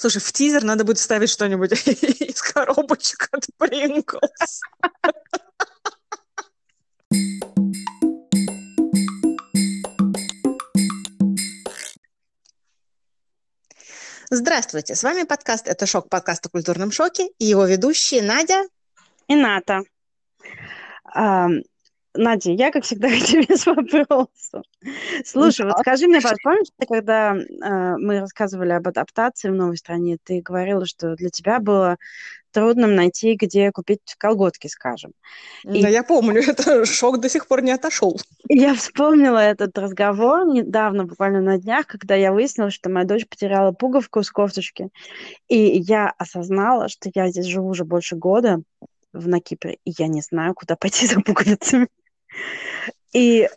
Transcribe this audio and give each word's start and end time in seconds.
Слушай, 0.00 0.22
в 0.22 0.32
тизер 0.32 0.64
надо 0.64 0.84
будет 0.84 0.96
вставить 0.96 1.28
что-нибудь 1.28 1.72
из 1.86 2.40
коробочек 2.40 3.28
от 3.32 3.46
Принглс. 3.58 4.62
Здравствуйте, 14.30 14.94
с 14.94 15.02
вами 15.02 15.24
подкаст 15.24 15.68
«Это 15.68 15.84
шок», 15.84 16.08
подкаст 16.08 16.46
о 16.46 16.48
культурном 16.48 16.92
шоке, 16.92 17.28
и 17.38 17.44
его 17.44 17.66
ведущие 17.66 18.22
Надя 18.22 18.62
и 19.28 19.34
Ната. 19.34 19.82
Надя, 22.14 22.50
я, 22.50 22.70
как 22.70 22.84
всегда, 22.84 23.08
к 23.10 23.22
тебе 23.24 23.56
с 23.56 23.66
вопросом. 23.66 24.62
Слушай, 25.24 25.66
вот 25.66 25.78
скажи 25.80 26.08
мне, 26.08 26.20
помнишь, 26.42 26.68
когда 26.88 27.34
э, 27.34 27.96
мы 27.98 28.20
рассказывали 28.20 28.72
об 28.72 28.88
адаптации 28.88 29.48
в 29.48 29.54
новой 29.54 29.76
стране, 29.76 30.18
ты 30.22 30.40
говорила, 30.40 30.86
что 30.86 31.14
для 31.14 31.30
тебя 31.30 31.60
было 31.60 31.96
трудно 32.52 32.88
найти, 32.88 33.36
где 33.36 33.70
купить 33.70 34.00
колготки, 34.18 34.66
скажем. 34.66 35.12
И... 35.62 35.82
Да, 35.82 35.88
я 35.88 36.02
помню, 36.02 36.42
это 36.46 36.84
шок 36.84 37.20
до 37.20 37.28
сих 37.28 37.46
пор 37.46 37.62
не 37.62 37.70
отошел. 37.70 38.18
Я 38.48 38.74
вспомнила 38.74 39.38
этот 39.38 39.78
разговор 39.78 40.46
недавно, 40.46 41.04
буквально 41.04 41.40
на 41.40 41.58
днях, 41.58 41.86
когда 41.86 42.16
я 42.16 42.32
выяснила, 42.32 42.70
что 42.70 42.90
моя 42.90 43.06
дочь 43.06 43.28
потеряла 43.28 43.70
пуговку 43.70 44.22
с 44.22 44.30
кофточки. 44.30 44.88
И 45.48 45.56
я 45.56 46.12
осознала, 46.18 46.88
что 46.88 47.08
я 47.14 47.28
здесь 47.28 47.46
живу 47.46 47.68
уже 47.68 47.84
больше 47.84 48.16
года, 48.16 48.62
в, 49.12 49.28
на 49.28 49.40
Кипре, 49.40 49.78
и 49.84 49.92
я 49.98 50.06
не 50.08 50.20
знаю, 50.20 50.54
куда 50.54 50.76
пойти 50.76 51.06
за 51.06 51.20
пуговицами. 51.20 51.88
И 53.12 53.48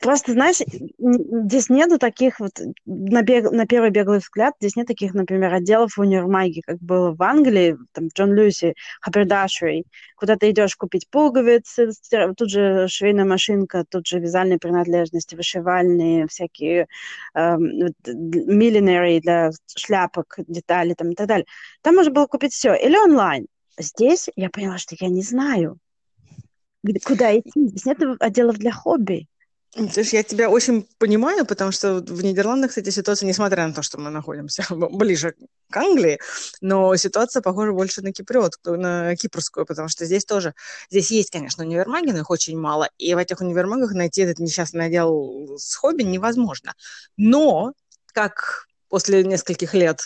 просто, 0.00 0.32
знаешь, 0.32 0.58
здесь 0.98 1.68
нету 1.68 1.98
таких 1.98 2.38
вот, 2.38 2.52
на, 2.84 3.22
бег, 3.22 3.50
на 3.50 3.66
первый 3.66 3.90
беглый 3.90 4.18
взгляд, 4.18 4.54
здесь 4.60 4.76
нет 4.76 4.86
таких, 4.86 5.14
например, 5.14 5.52
отделов 5.52 5.96
в 5.96 6.00
универмаге, 6.00 6.60
как 6.64 6.78
было 6.78 7.12
в 7.12 7.22
Англии, 7.22 7.76
там, 7.92 8.08
Джон 8.08 8.34
Люси, 8.34 8.74
Хабердашери, 9.00 9.84
куда 10.16 10.36
ты 10.36 10.50
идешь 10.50 10.76
купить 10.76 11.08
пуговицы, 11.10 11.90
тут 12.36 12.50
же 12.50 12.86
швейная 12.88 13.24
машинка, 13.24 13.84
тут 13.88 14.06
же 14.06 14.20
вязальные 14.20 14.58
принадлежности, 14.58 15.34
вышивальные, 15.34 16.28
всякие 16.28 16.86
миллинеры 17.34 19.20
для 19.20 19.50
шляпок, 19.74 20.36
детали 20.46 20.94
там 20.94 21.10
и 21.10 21.14
так 21.14 21.26
далее. 21.26 21.46
Там 21.82 21.96
можно 21.96 22.12
было 22.12 22.26
купить 22.26 22.52
все. 22.52 22.74
Или 22.74 22.96
онлайн. 22.96 23.46
Здесь 23.78 24.28
я 24.36 24.48
поняла, 24.50 24.78
что 24.78 24.96
я 24.98 25.08
не 25.08 25.22
знаю, 25.22 25.78
куда 27.04 27.38
идти. 27.38 27.68
Здесь 27.68 27.84
нет 27.86 27.98
отделов 28.20 28.58
для 28.58 28.72
хобби. 28.72 29.28
Слушай, 29.92 30.14
я 30.14 30.22
тебя 30.22 30.48
очень 30.48 30.88
понимаю, 30.98 31.44
потому 31.44 31.70
что 31.70 31.96
в 31.96 32.24
Нидерландах, 32.24 32.70
кстати, 32.70 32.88
ситуация, 32.88 33.26
несмотря 33.26 33.66
на 33.66 33.74
то, 33.74 33.82
что 33.82 33.98
мы 33.98 34.08
находимся 34.08 34.64
ближе 34.70 35.34
к 35.70 35.76
Англии, 35.76 36.18
но 36.62 36.96
ситуация 36.96 37.42
похожа 37.42 37.72
больше 37.72 38.00
на 38.00 38.12
киприот, 38.12 38.54
на 38.64 39.14
кипрскую, 39.16 39.66
потому 39.66 39.88
что 39.88 40.06
здесь 40.06 40.24
тоже, 40.24 40.54
здесь 40.90 41.10
есть, 41.10 41.30
конечно, 41.30 41.62
универмаги, 41.62 42.10
но 42.10 42.20
их 42.20 42.30
очень 42.30 42.58
мало, 42.58 42.88
и 42.96 43.14
в 43.14 43.18
этих 43.18 43.40
универмагах 43.42 43.92
найти 43.92 44.22
этот 44.22 44.38
несчастный 44.38 44.86
отдел 44.86 45.58
с 45.58 45.74
хобби 45.74 46.04
невозможно. 46.04 46.74
Но, 47.18 47.74
как 48.14 48.66
после 48.88 49.24
нескольких 49.24 49.74
лет 49.74 50.00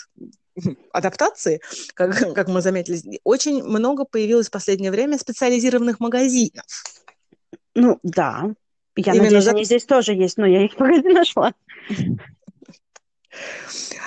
адаптации, 0.92 1.60
как, 1.94 2.16
как 2.34 2.48
мы 2.48 2.60
заметили, 2.60 3.20
очень 3.24 3.62
много 3.62 4.04
появилось 4.04 4.48
в 4.48 4.52
последнее 4.52 4.90
время 4.90 5.18
специализированных 5.18 6.00
магазинов. 6.00 6.64
Ну, 7.74 7.98
да. 8.02 8.52
Я 8.96 9.12
Именно 9.12 9.24
надеюсь, 9.24 9.44
за... 9.44 9.50
они 9.52 9.64
здесь 9.64 9.84
тоже 9.84 10.12
есть, 10.14 10.36
но 10.36 10.46
я 10.46 10.64
их 10.64 10.76
пока 10.76 10.92
не 10.92 11.12
нашла. 11.12 11.54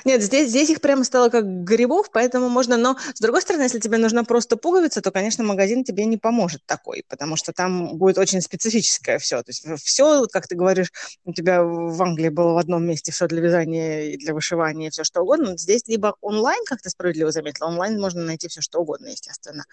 Нет, 0.06 0.22
здесь, 0.22 0.50
здесь 0.50 0.70
их 0.70 0.82
прямо 0.82 1.04
стало 1.04 1.30
как 1.30 1.46
грибов, 1.46 2.12
поэтому 2.12 2.50
можно... 2.50 2.76
Но, 2.76 2.98
с 3.14 3.20
другой 3.20 3.42
стороны, 3.42 3.64
если 3.64 3.80
тебе 3.80 3.98
нужна 3.98 4.24
просто 4.24 4.58
пуговица, 4.58 5.02
то, 5.02 5.12
конечно, 5.12 5.44
магазин 5.44 5.84
тебе 5.84 6.06
не 6.06 6.18
поможет 6.18 6.62
такой, 6.66 7.06
потому 7.08 7.38
что 7.38 7.54
там 7.54 7.98
будет 7.98 8.18
очень 8.18 8.42
специфическое 8.42 9.18
все. 9.18 9.42
То 9.44 9.50
есть 9.50 9.66
все, 9.84 10.28
как 10.28 10.48
ты 10.48 10.56
говоришь, 10.56 10.92
у 11.24 11.34
тебя 11.34 11.64
в 11.64 12.02
Англии 12.02 12.30
было 12.30 12.54
в 12.54 12.58
одном 12.58 12.86
месте 12.86 13.12
все 13.12 13.28
для 13.28 13.42
вязания 13.42 14.12
и 14.12 14.18
для 14.18 14.34
вышивания, 14.34 14.88
и 14.88 14.92
все 14.92 15.06
что 15.06 15.22
угодно. 15.22 15.58
Здесь 15.58 15.84
либо 15.88 16.16
онлайн, 16.20 16.64
как 16.66 16.82
ты 16.82 16.90
справедливо 16.90 17.32
заметила, 17.32 17.68
онлайн 17.68 18.00
можно 18.00 18.24
найти 18.24 18.50
все 18.50 18.62
что 18.62 18.80
угодно, 18.80 19.08
естественно. 19.08 19.64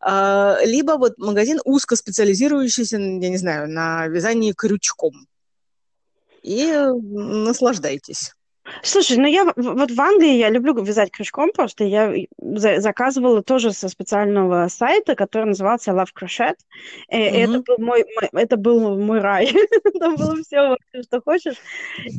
А, 0.00 0.58
либо 0.64 0.92
вот 0.92 1.18
магазин 1.18 1.60
узко 1.64 1.94
специализирующийся, 1.94 2.96
я 2.96 3.28
не 3.28 3.36
знаю, 3.36 3.68
на 3.70 4.08
вязании 4.08 4.52
крючком. 4.52 5.28
И 6.42 6.72
наслаждайтесь. 6.72 8.32
Слушай, 8.82 9.18
ну 9.18 9.26
я 9.26 9.44
вот 9.56 9.90
в 9.90 10.00
Англии 10.00 10.36
я 10.36 10.50
люблю 10.50 10.74
вязать 10.82 11.10
крючком, 11.10 11.52
просто 11.52 11.84
я 11.84 12.12
заказывала 12.38 13.42
тоже 13.42 13.72
со 13.72 13.88
специального 13.88 14.68
сайта, 14.68 15.14
который 15.14 15.46
назывался 15.46 15.92
Love 15.92 16.08
Crochet. 16.18 16.54
И 17.10 17.16
mm-hmm. 17.16 17.44
это 17.44 17.60
был 17.60 17.78
мой, 17.78 18.04
мой, 18.20 18.42
это 18.42 18.56
был 18.56 18.98
мой 18.98 19.20
рай. 19.20 19.52
Там 19.98 20.16
было 20.16 20.36
все, 20.42 20.76
что 21.02 21.20
хочешь. 21.20 21.56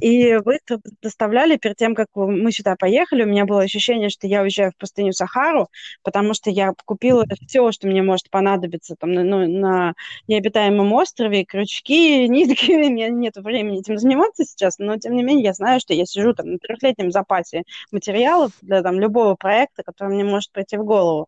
И 0.02 0.36
вы 0.38 0.60
доставляли 1.02 1.58
перед 1.58 1.78
тем, 1.78 1.96
как 1.96 2.08
мы 2.14 2.52
сюда 2.52 2.76
поехали, 2.78 3.24
у 3.24 3.28
меня 3.28 3.46
было 3.46 3.62
ощущение, 3.62 4.10
что 4.10 4.28
я 4.28 4.42
уезжаю 4.42 4.72
в 4.72 4.78
пустыню 4.78 5.14
Сахару, 5.14 5.70
потому 6.04 6.34
что 6.34 6.50
я 6.50 6.74
купила 6.86 7.26
все, 7.48 7.72
что 7.72 7.88
мне 7.88 8.02
может 8.02 8.30
понадобиться 8.30 8.96
там 9.00 9.14
ну, 9.14 9.48
на 9.48 9.94
необитаемом 10.28 10.92
острове, 10.94 11.46
крючки, 11.46 12.28
нитки. 12.28 12.72
У 12.90 12.90
меня 12.90 13.10
нет 13.10 13.36
времени 13.38 13.80
этим 13.80 13.98
заниматься 13.98 14.44
сейчас, 14.44 14.80
но 14.80 14.98
тем 14.98 15.16
не 15.16 15.24
менее 15.24 15.46
я 15.46 15.54
знаю, 15.54 15.80
что 15.80 15.94
я 15.94 16.06
сижу 16.06 16.34
там, 16.40 16.54
на 16.54 16.58
трехлетнем 16.58 17.12
запасе 17.12 17.64
материалов 17.92 18.52
для 18.62 18.82
там, 18.82 19.00
любого 19.00 19.36
проекта, 19.36 19.84
который 19.84 20.14
мне 20.14 20.24
может 20.24 20.52
прийти 20.52 20.78
в 20.78 20.86
голову. 20.86 21.28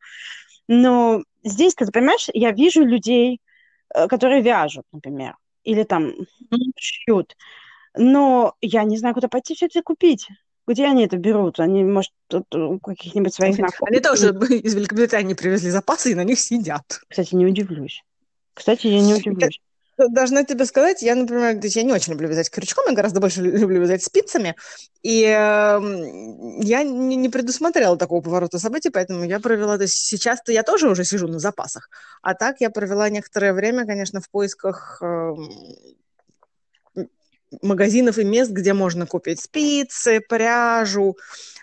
Но 0.67 1.23
здесь, 1.43 1.75
ты 1.75 1.85
понимаешь, 1.91 2.29
я 2.33 2.51
вижу 2.51 2.83
людей, 2.83 3.41
э, 3.93 4.07
которые 4.07 4.41
вяжут, 4.41 4.85
например, 4.91 5.35
или 5.63 5.83
там 5.83 6.13
шьют, 6.77 7.35
но 7.95 8.55
я 8.61 8.83
не 8.83 8.97
знаю, 8.97 9.13
куда 9.13 9.27
пойти 9.27 9.55
все 9.55 9.65
это 9.65 9.81
купить. 9.81 10.27
Где 10.67 10.85
они 10.85 11.05
это 11.05 11.17
берут? 11.17 11.59
Они, 11.59 11.83
может, 11.83 12.11
тут 12.27 12.53
у 12.55 12.79
каких-нибудь 12.79 13.33
своих 13.33 13.55
знакомых? 13.55 13.91
Они 13.91 13.99
тоже 13.99 14.29
из 14.63 14.75
Великобритании 14.75 15.33
привезли 15.33 15.71
запасы 15.71 16.11
и 16.11 16.15
на 16.15 16.23
них 16.23 16.39
сидят. 16.39 17.01
Кстати, 17.09 17.35
не 17.35 17.45
удивлюсь. 17.45 18.03
Кстати, 18.53 18.87
я 18.87 19.01
не 19.01 19.15
удивлюсь 19.15 19.59
должна 19.97 20.43
тебе 20.43 20.65
сказать, 20.65 21.01
я, 21.01 21.15
например, 21.15 21.59
я 21.61 21.83
не 21.83 21.93
очень 21.93 22.13
люблю 22.13 22.29
вязать 22.29 22.49
крючком, 22.49 22.85
я 22.87 22.95
гораздо 22.95 23.19
больше 23.19 23.41
люблю 23.41 23.81
вязать 23.81 24.03
спицами, 24.03 24.55
и 25.03 25.23
э, 25.23 25.79
я 26.63 26.83
не, 26.83 27.15
не 27.15 27.29
предусмотрела 27.29 27.97
такого 27.97 28.21
поворота 28.21 28.59
событий, 28.59 28.89
поэтому 28.89 29.23
я 29.23 29.39
провела, 29.39 29.77
то 29.77 29.83
есть 29.83 29.95
сейчас-то 29.95 30.51
я 30.51 30.63
тоже 30.63 30.89
уже 30.89 31.03
сижу 31.03 31.27
на 31.27 31.39
запасах, 31.39 31.89
а 32.21 32.33
так 32.33 32.61
я 32.61 32.69
провела 32.69 33.09
некоторое 33.09 33.53
время, 33.53 33.85
конечно, 33.85 34.21
в 34.21 34.29
поисках 34.29 35.01
э, 35.01 35.33
магазинов 37.61 38.17
и 38.17 38.23
мест, 38.23 38.51
где 38.51 38.73
можно 38.73 39.05
купить 39.05 39.41
спицы, 39.41 40.21
пряжу, 40.21 41.17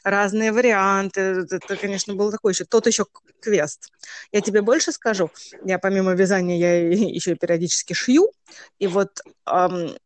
разные 0.05 0.53
варианты. 0.53 1.47
Это, 1.51 1.77
конечно, 1.77 2.15
был 2.15 2.31
такой 2.31 2.53
еще, 2.53 2.65
тот 2.65 2.87
еще 2.87 3.07
квест. 3.41 3.91
Я 4.33 4.41
тебе 4.41 4.63
больше 4.63 4.93
скажу. 4.93 5.31
Я 5.65 5.79
помимо 5.79 6.15
вязания, 6.15 6.57
я 6.57 6.89
еще 6.91 7.35
периодически 7.35 7.93
шью. 7.93 8.33
И 8.79 8.87
вот 8.87 9.21
эм, 9.47 9.97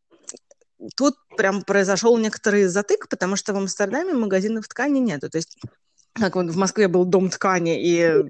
тут 0.97 1.16
прям 1.37 1.62
произошел 1.62 2.16
некоторый 2.19 2.65
затык, 2.65 3.09
потому 3.09 3.37
что 3.37 3.53
в 3.53 3.56
Амстердаме 3.56 4.15
магазинов 4.15 4.69
ткани 4.69 4.98
нету. 4.98 5.31
То 5.31 5.38
есть 5.38 5.59
как 6.15 6.37
вот 6.37 6.47
в 6.47 6.56
Москве 6.56 6.88
был 6.88 7.04
дом 7.04 7.31
ткани, 7.31 7.81
и 7.82 8.25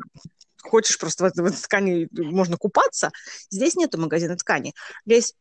хочешь 0.62 0.99
просто 0.99 1.25
в 1.25 1.27
этой, 1.27 1.43
в 1.43 1.47
этой 1.47 1.61
ткани 1.61 2.09
можно 2.12 2.57
купаться, 2.57 3.11
здесь 3.51 3.75
нету 3.75 3.99
магазина 3.99 4.37
ткани. 4.37 4.75
Здесь 5.05 5.35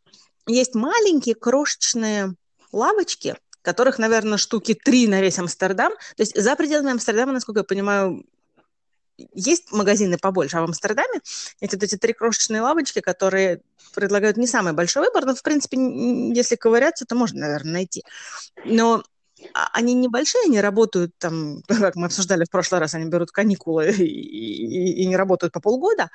есть 0.47 0.75
маленькие 0.75 1.35
крошечные 1.35 2.33
лавочки, 2.71 3.35
которых, 3.61 3.99
наверное, 3.99 4.37
штуки 4.37 4.73
три 4.73 5.07
на 5.07 5.21
весь 5.21 5.37
Амстердам. 5.37 5.93
То 6.15 6.23
есть 6.23 6.39
за 6.39 6.55
пределами 6.55 6.91
Амстердама, 6.91 7.31
насколько 7.31 7.59
я 7.59 7.63
понимаю, 7.63 8.25
есть 9.33 9.71
магазины 9.71 10.17
побольше, 10.17 10.57
а 10.57 10.61
в 10.61 10.65
Амстердаме 10.65 11.21
эти 11.59 11.75
вот 11.75 11.83
эти 11.83 11.97
три 11.97 12.13
крошечные 12.13 12.61
лавочки, 12.61 12.99
которые 12.99 13.61
предлагают 13.93 14.37
не 14.37 14.47
самый 14.47 14.73
большой 14.73 15.05
выбор, 15.05 15.25
но, 15.25 15.35
в 15.35 15.43
принципе, 15.43 15.77
если 16.33 16.55
ковыряться, 16.55 17.05
то 17.05 17.15
можно, 17.15 17.41
наверное, 17.41 17.73
найти. 17.73 18.03
Но 18.65 19.03
они 19.53 19.93
небольшие, 19.93 20.43
они 20.45 20.61
работают 20.61 21.13
там, 21.17 21.61
как 21.67 21.95
мы 21.95 22.07
обсуждали 22.07 22.45
в 22.45 22.49
прошлый 22.49 22.79
раз, 22.79 22.93
они 22.93 23.09
берут 23.09 23.31
каникулы 23.31 23.91
и, 23.91 24.03
и, 24.03 25.03
и 25.03 25.07
не 25.07 25.17
работают 25.17 25.53
по 25.53 25.59
полгода. 25.59 26.09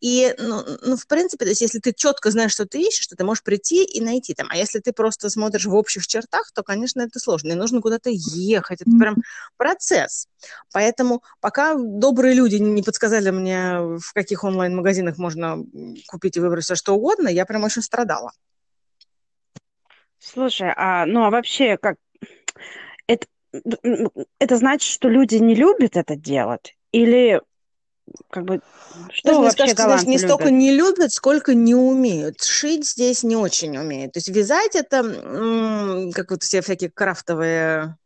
И, 0.00 0.34
ну, 0.36 0.64
ну, 0.82 0.96
в 0.96 1.06
принципе, 1.06 1.44
то 1.44 1.50
есть 1.50 1.60
если 1.60 1.78
ты 1.78 1.92
четко 1.92 2.32
знаешь, 2.32 2.50
что 2.50 2.66
ты 2.66 2.80
ищешь, 2.80 3.06
то 3.06 3.14
ты 3.14 3.22
можешь 3.22 3.44
прийти 3.44 3.84
и 3.84 4.00
найти 4.00 4.34
там. 4.34 4.48
А 4.50 4.56
если 4.56 4.80
ты 4.80 4.92
просто 4.92 5.30
смотришь 5.30 5.66
в 5.66 5.74
общих 5.74 6.08
чертах, 6.08 6.50
то, 6.52 6.64
конечно, 6.64 7.02
это 7.02 7.20
сложно. 7.20 7.52
И 7.52 7.54
нужно 7.54 7.80
куда-то 7.80 8.10
ехать. 8.10 8.80
Это 8.80 8.90
прям 8.98 9.16
процесс. 9.56 10.26
Поэтому 10.72 11.22
пока 11.40 11.76
добрые 11.76 12.34
люди 12.34 12.56
не 12.56 12.82
подсказали 12.82 13.30
мне, 13.30 13.78
в 13.98 14.12
каких 14.12 14.42
онлайн-магазинах 14.42 15.18
можно 15.18 15.64
купить 16.08 16.36
и 16.36 16.40
выбрать 16.40 16.64
все 16.64 16.74
что 16.74 16.96
угодно, 16.96 17.28
я 17.28 17.46
прям 17.46 17.62
очень 17.62 17.82
страдала. 17.82 18.32
Слушай, 20.18 20.72
а 20.76 21.04
ну 21.06 21.24
а 21.24 21.30
вообще 21.30 21.76
как 21.76 21.96
это 23.06 23.26
это 24.38 24.56
значит, 24.56 24.90
что 24.90 25.08
люди 25.08 25.36
не 25.36 25.54
любят 25.54 25.96
это 25.96 26.16
делать? 26.16 26.76
Или 26.92 27.40
как 28.30 28.44
бы 28.44 28.60
что 29.10 29.28
Даже, 29.28 29.40
вообще 29.40 29.56
кажется, 29.58 29.86
даже 29.86 30.06
не 30.06 30.16
любят? 30.16 30.30
столько 30.30 30.50
не 30.50 30.72
любят, 30.72 31.12
сколько 31.12 31.54
не 31.54 31.74
умеют. 31.74 32.42
Шить 32.42 32.86
здесь 32.86 33.22
не 33.22 33.36
очень 33.36 33.76
умеют. 33.76 34.12
То 34.12 34.18
есть 34.18 34.28
вязать 34.28 34.74
это, 34.74 36.10
как 36.14 36.30
вот 36.30 36.42
все 36.42 36.62
всякие 36.62 36.90
крафтовые 36.90 37.96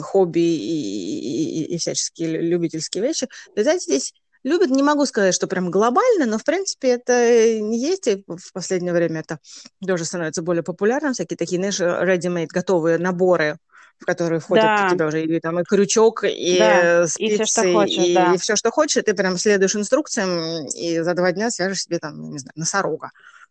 хобби 0.00 0.40
и, 0.40 1.62
и, 1.62 1.74
и 1.74 1.78
всяческие 1.78 2.40
любительские 2.40 3.02
вещи. 3.02 3.28
Вязать 3.54 3.82
здесь 3.82 4.12
любят, 4.44 4.70
не 4.70 4.82
могу 4.82 5.06
сказать, 5.06 5.34
что 5.34 5.46
прям 5.46 5.70
глобально, 5.70 6.26
но, 6.26 6.38
в 6.38 6.44
принципе, 6.44 6.88
это 6.88 7.60
не 7.60 7.78
есть, 7.78 8.06
и 8.06 8.24
в 8.26 8.52
последнее 8.52 8.92
время 8.92 9.20
это 9.20 9.38
тоже 9.86 10.04
становится 10.04 10.42
более 10.42 10.62
популярным, 10.62 11.12
всякие 11.12 11.36
такие, 11.36 11.58
знаешь, 11.58 11.80
ready-made, 11.80 12.48
готовые 12.48 12.98
наборы, 12.98 13.58
в 13.98 14.04
которые 14.04 14.40
входят 14.40 14.64
да. 14.64 14.86
у 14.86 14.94
тебя 14.94 15.06
уже 15.06 15.24
и, 15.24 15.40
там, 15.40 15.60
и 15.60 15.64
крючок, 15.64 16.24
и 16.24 16.58
да. 16.58 17.06
спицы, 17.06 17.34
и 17.34 17.44
все, 17.44 17.46
что 17.46 17.72
хочешь, 17.72 18.06
и, 18.06 18.14
да. 18.14 18.34
и 18.34 18.38
все, 18.38 18.56
что 18.56 18.70
хочешь, 18.70 18.96
и 18.96 19.02
ты 19.02 19.14
прям 19.14 19.36
следуешь 19.36 19.76
инструкциям, 19.76 20.66
и 20.68 21.00
за 21.00 21.14
два 21.14 21.32
дня 21.32 21.50
свяжешь 21.50 21.82
себе 21.82 21.98
там, 21.98 22.30
не 22.30 22.38
знаю, 22.38 22.52
носорога 22.56 23.10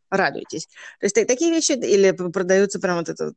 радуйтесь. 0.09 0.67
То 0.99 1.05
есть 1.05 1.15
такие 1.15 1.51
вещи, 1.51 1.73
или 1.73 2.11
продаются 2.11 2.79
прям 2.79 2.97
вот 2.97 3.09
этот 3.09 3.35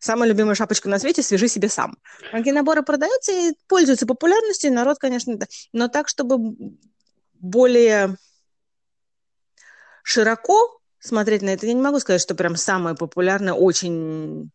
самая 0.00 0.28
любимая 0.28 0.54
шапочка 0.54 0.88
на 0.88 0.98
свете 0.98 1.22
«Свяжи 1.22 1.46
себе 1.46 1.68
сам». 1.68 1.96
Такие 2.32 2.52
наборы 2.52 2.82
продаются 2.82 3.32
и 3.32 3.52
пользуются 3.68 4.06
популярностью, 4.06 4.72
народ, 4.72 4.98
конечно, 4.98 5.36
да. 5.36 5.46
но 5.72 5.88
так, 5.88 6.08
чтобы 6.08 6.56
более 7.34 8.16
широко 10.02 10.80
смотреть 10.98 11.42
на 11.42 11.50
это, 11.50 11.66
я 11.66 11.72
не 11.72 11.80
могу 11.80 12.00
сказать, 12.00 12.20
что 12.20 12.34
прям 12.34 12.56
самое 12.56 12.96
популярное, 12.96 13.52
очень 13.52 14.50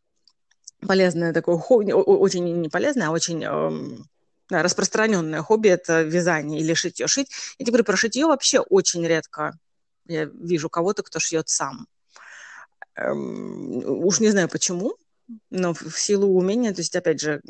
полезное 0.85 1.33
такое 1.33 1.57
хобби, 1.57 1.91
очень 1.93 2.61
не 2.61 2.69
полезное, 2.69 3.07
а 3.07 3.11
очень 3.11 3.43
эм, 3.43 4.09
да, 4.49 4.61
распространенное 4.61 5.41
хобби– 5.41 5.69
это 5.69 6.01
вязание 6.01 6.59
или 6.59 6.73
шитье. 6.73 7.07
Шить, 7.07 7.29
я 7.57 7.63
тебе 7.63 7.71
говорю, 7.71 7.85
про 7.85 7.95
шитье 7.95 8.25
вообще 8.25 8.59
очень 8.59 9.05
редко 9.07 9.57
я 10.07 10.25
вижу 10.25 10.69
кого-то, 10.69 11.03
кто 11.03 11.19
шьет 11.19 11.49
сам. 11.49 11.87
Эм, 12.95 13.77
уж 14.05 14.19
не 14.19 14.29
знаю 14.29 14.49
почему, 14.49 14.95
но 15.49 15.73
в 15.73 15.99
силу 15.99 16.27
умения, 16.37 16.73
то 16.73 16.81
есть, 16.81 16.95
опять 16.95 17.19
же, 17.19 17.41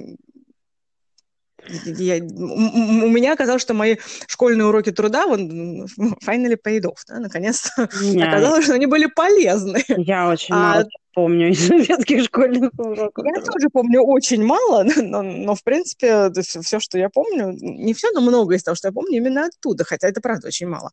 я, 1.68 2.18
у 2.18 3.10
меня 3.10 3.33
оказалось, 3.33 3.62
что 3.62 3.74
мои 3.74 3.98
школьные 4.27 4.68
уроки 4.68 4.92
труда, 4.92 5.25
вон, 5.25 5.86
finally 6.25 6.57
paid 6.63 6.81
off, 6.81 7.00
да, 7.07 7.19
наконец-то 7.19 7.89
я... 8.01 8.30
оказалось, 8.30 8.66
что 8.66 8.74
они 8.74 8.86
были 8.86 9.07
полезны. 9.07 9.83
Я 9.88 10.30
очень 10.30 10.54
а... 10.54 10.57
мало 10.57 10.86
помню 11.16 11.50
из 11.50 11.68
советских 11.68 12.25
школьных 12.25 12.72
уроков. 12.77 13.25
Я 13.25 13.42
тоже 13.42 13.69
помню 13.72 14.01
очень 14.01 14.44
мало, 14.44 14.83
но, 14.98 15.24
но 15.24 15.56
в 15.56 15.63
принципе, 15.63 16.30
все, 16.42 16.62
все, 16.62 16.80
что 16.80 17.00
я 17.00 17.10
помню, 17.10 17.51
не 17.51 17.94
все, 17.94 18.12
но 18.12 18.22
много 18.22 18.56
из 18.56 18.63
того, 18.63 18.75
что 18.75 18.89
я 18.89 18.92
помню, 18.92 19.18
именно 19.18 19.45
оттуда, 19.45 19.86
хотя 19.86 20.07
это 20.07 20.22
правда 20.22 20.48
очень 20.48 20.68
мало. 20.68 20.92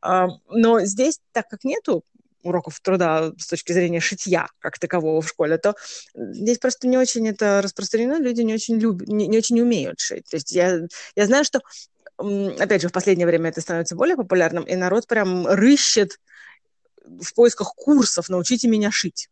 А, 0.00 0.28
но 0.50 0.80
здесь, 0.80 1.18
так 1.32 1.48
как 1.48 1.64
нету 1.64 2.04
уроков 2.42 2.80
труда 2.80 3.32
с 3.38 3.46
точки 3.46 3.72
зрения 3.72 4.00
шитья 4.00 4.48
как 4.58 4.78
такового 4.78 5.20
в 5.20 5.28
школе, 5.28 5.58
то 5.58 5.74
здесь 6.14 6.58
просто 6.58 6.88
не 6.88 6.98
очень 6.98 7.28
это 7.28 7.60
распространено, 7.62 8.20
люди 8.20 8.42
не 8.42 8.54
очень 8.54 8.78
любят, 8.78 9.08
не, 9.08 9.26
не 9.26 9.38
очень 9.38 9.60
умеют 9.60 10.00
шить. 10.00 10.26
То 10.30 10.36
есть 10.36 10.52
я, 10.52 10.80
я 11.16 11.26
знаю, 11.26 11.44
что, 11.44 11.60
опять 12.16 12.82
же, 12.82 12.88
в 12.88 12.92
последнее 12.92 13.26
время 13.26 13.50
это 13.50 13.60
становится 13.60 13.96
более 13.96 14.16
популярным, 14.16 14.64
и 14.64 14.74
народ 14.74 15.06
прям 15.06 15.46
рыщет 15.46 16.18
в 17.04 17.34
поисках 17.34 17.74
курсов 17.74 18.28
«научите 18.28 18.68
меня 18.68 18.90
шить». 18.90 19.28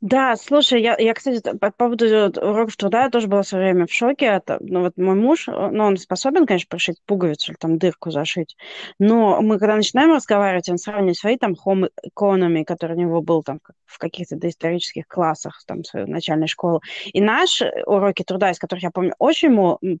Да, 0.00 0.36
слушай, 0.36 0.82
я, 0.82 0.96
я, 0.98 1.14
кстати, 1.14 1.56
по 1.56 1.70
поводу 1.70 2.06
уроков 2.06 2.76
труда 2.76 3.04
я 3.04 3.10
тоже 3.10 3.26
была 3.26 3.42
в 3.42 3.48
свое 3.48 3.64
время 3.64 3.86
в 3.86 3.92
шоке. 3.92 4.26
Это, 4.26 4.58
ну, 4.60 4.80
вот 4.80 4.96
мой 4.96 5.14
муж, 5.14 5.48
э, 5.48 5.70
ну, 5.72 5.84
он 5.84 5.96
способен, 5.96 6.46
конечно, 6.46 6.68
пришить 6.68 6.96
пуговицу 7.06 7.52
или 7.52 7.56
там 7.58 7.78
дырку 7.78 8.10
зашить, 8.10 8.56
но 8.98 9.40
мы, 9.40 9.58
когда 9.58 9.76
начинаем 9.76 10.12
разговаривать, 10.12 10.68
он 10.68 10.78
сравнивает 10.78 11.16
свои 11.16 11.36
там 11.36 11.54
home 11.54 11.88
economy, 12.04 12.64
который 12.64 12.96
у 12.96 13.00
него 13.00 13.22
был 13.22 13.42
там 13.42 13.60
в 13.86 13.98
каких-то 13.98 14.36
доисторических 14.36 15.06
классах 15.06 15.62
там 15.66 15.84
своей 15.84 16.06
начальной 16.06 16.48
школы, 16.48 16.80
и 17.12 17.20
наши 17.20 17.72
уроки 17.86 18.22
труда, 18.22 18.50
из 18.50 18.58
которых 18.58 18.82
я 18.82 18.90
помню 18.90 19.14
очень 19.18 19.50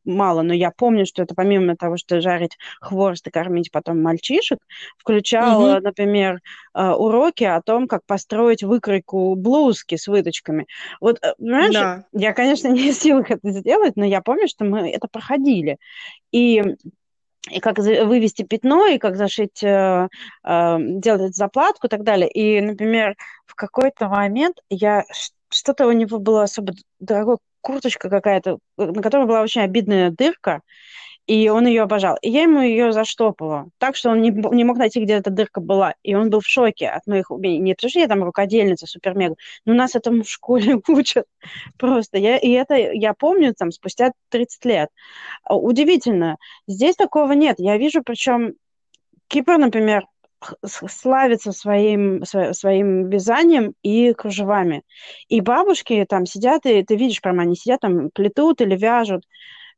мало, 0.04 0.42
но 0.42 0.52
я 0.52 0.70
помню, 0.70 1.06
что 1.06 1.22
это 1.22 1.34
помимо 1.34 1.76
того, 1.76 1.96
что 1.96 2.20
жарить 2.20 2.58
хворост 2.80 3.26
и 3.26 3.30
кормить 3.30 3.70
потом 3.70 4.02
мальчишек, 4.02 4.58
включало, 4.98 5.76
mm-hmm. 5.76 5.82
например, 5.82 6.40
э, 6.74 6.90
уроки 6.90 7.44
о 7.44 7.60
том, 7.62 7.86
как 7.86 8.04
построить 8.06 8.62
выкройку 8.62 9.34
блузки 9.86 9.96
с 9.96 10.06
выточками. 10.08 10.66
Вот, 11.00 11.18
э, 11.22 11.34
знаешь, 11.38 11.74
да. 11.74 12.04
я, 12.12 12.32
конечно, 12.32 12.68
не 12.72 12.92
в 12.92 12.94
силах 12.94 13.30
это 13.30 13.50
сделать, 13.50 13.96
но 13.96 14.04
я 14.04 14.20
помню, 14.20 14.48
что 14.48 14.64
мы 14.64 14.90
это 14.90 15.08
проходили. 15.08 15.78
И 16.32 16.62
и 17.48 17.60
как 17.60 17.78
вывести 17.78 18.42
пятно, 18.42 18.86
и 18.88 18.98
как 18.98 19.16
зашить, 19.16 19.62
э, 19.62 20.08
э, 20.44 20.76
делать 20.80 21.36
заплатку 21.36 21.86
и 21.86 21.90
так 21.90 22.02
далее. 22.02 22.28
И, 22.28 22.60
например, 22.60 23.14
в 23.46 23.54
какой-то 23.54 24.08
момент 24.08 24.56
я 24.68 25.04
что-то 25.48 25.86
у 25.86 25.92
него 25.92 26.18
было 26.18 26.42
особо 26.42 26.72
дорогой 26.98 27.36
курточка 27.60 28.10
какая-то, 28.10 28.58
на 28.76 29.00
которой 29.00 29.26
была 29.26 29.42
очень 29.42 29.60
обидная 29.60 30.10
дырка, 30.10 30.62
и 31.26 31.48
он 31.48 31.66
ее 31.66 31.82
обожал. 31.82 32.16
И 32.22 32.30
я 32.30 32.42
ему 32.42 32.60
ее 32.60 32.92
заштопала, 32.92 33.68
так 33.78 33.96
что 33.96 34.10
он 34.10 34.22
не, 34.22 34.30
не 34.30 34.64
мог 34.64 34.78
найти, 34.78 35.02
где 35.02 35.14
эта 35.14 35.30
дырка 35.30 35.60
была. 35.60 35.94
И 36.02 36.14
он 36.14 36.30
был 36.30 36.40
в 36.40 36.46
шоке 36.46 36.88
от 36.88 37.06
моих 37.06 37.30
умений. 37.30 37.58
Не 37.58 37.74
потому 37.74 37.90
что 37.90 37.98
я 38.00 38.06
там 38.06 38.22
рукодельница, 38.22 38.86
супер-мега, 38.86 39.34
но 39.64 39.74
нас 39.74 39.96
этому 39.96 40.22
в 40.22 40.30
школе 40.30 40.80
учат 40.88 41.26
просто. 41.78 42.18
Я, 42.18 42.36
и 42.38 42.50
это 42.50 42.74
я 42.76 43.12
помню 43.14 43.54
там 43.54 43.72
спустя 43.72 44.12
30 44.30 44.64
лет. 44.64 44.88
Удивительно. 45.48 46.36
Здесь 46.68 46.96
такого 46.96 47.32
нет. 47.32 47.56
Я 47.58 47.76
вижу, 47.76 48.02
причем 48.04 48.54
Кипр, 49.28 49.58
например, 49.58 50.06
славится 50.64 51.50
своим, 51.50 52.24
своим 52.24 53.08
вязанием 53.08 53.74
и 53.82 54.12
кружевами. 54.12 54.82
И 55.28 55.40
бабушки 55.40 56.06
там 56.08 56.26
сидят, 56.26 56.66
и 56.66 56.84
ты 56.84 56.94
видишь 56.94 57.20
прямо, 57.20 57.42
они 57.42 57.56
сидят 57.56 57.80
там, 57.80 58.10
плетут 58.10 58.60
или 58.60 58.76
вяжут. 58.76 59.24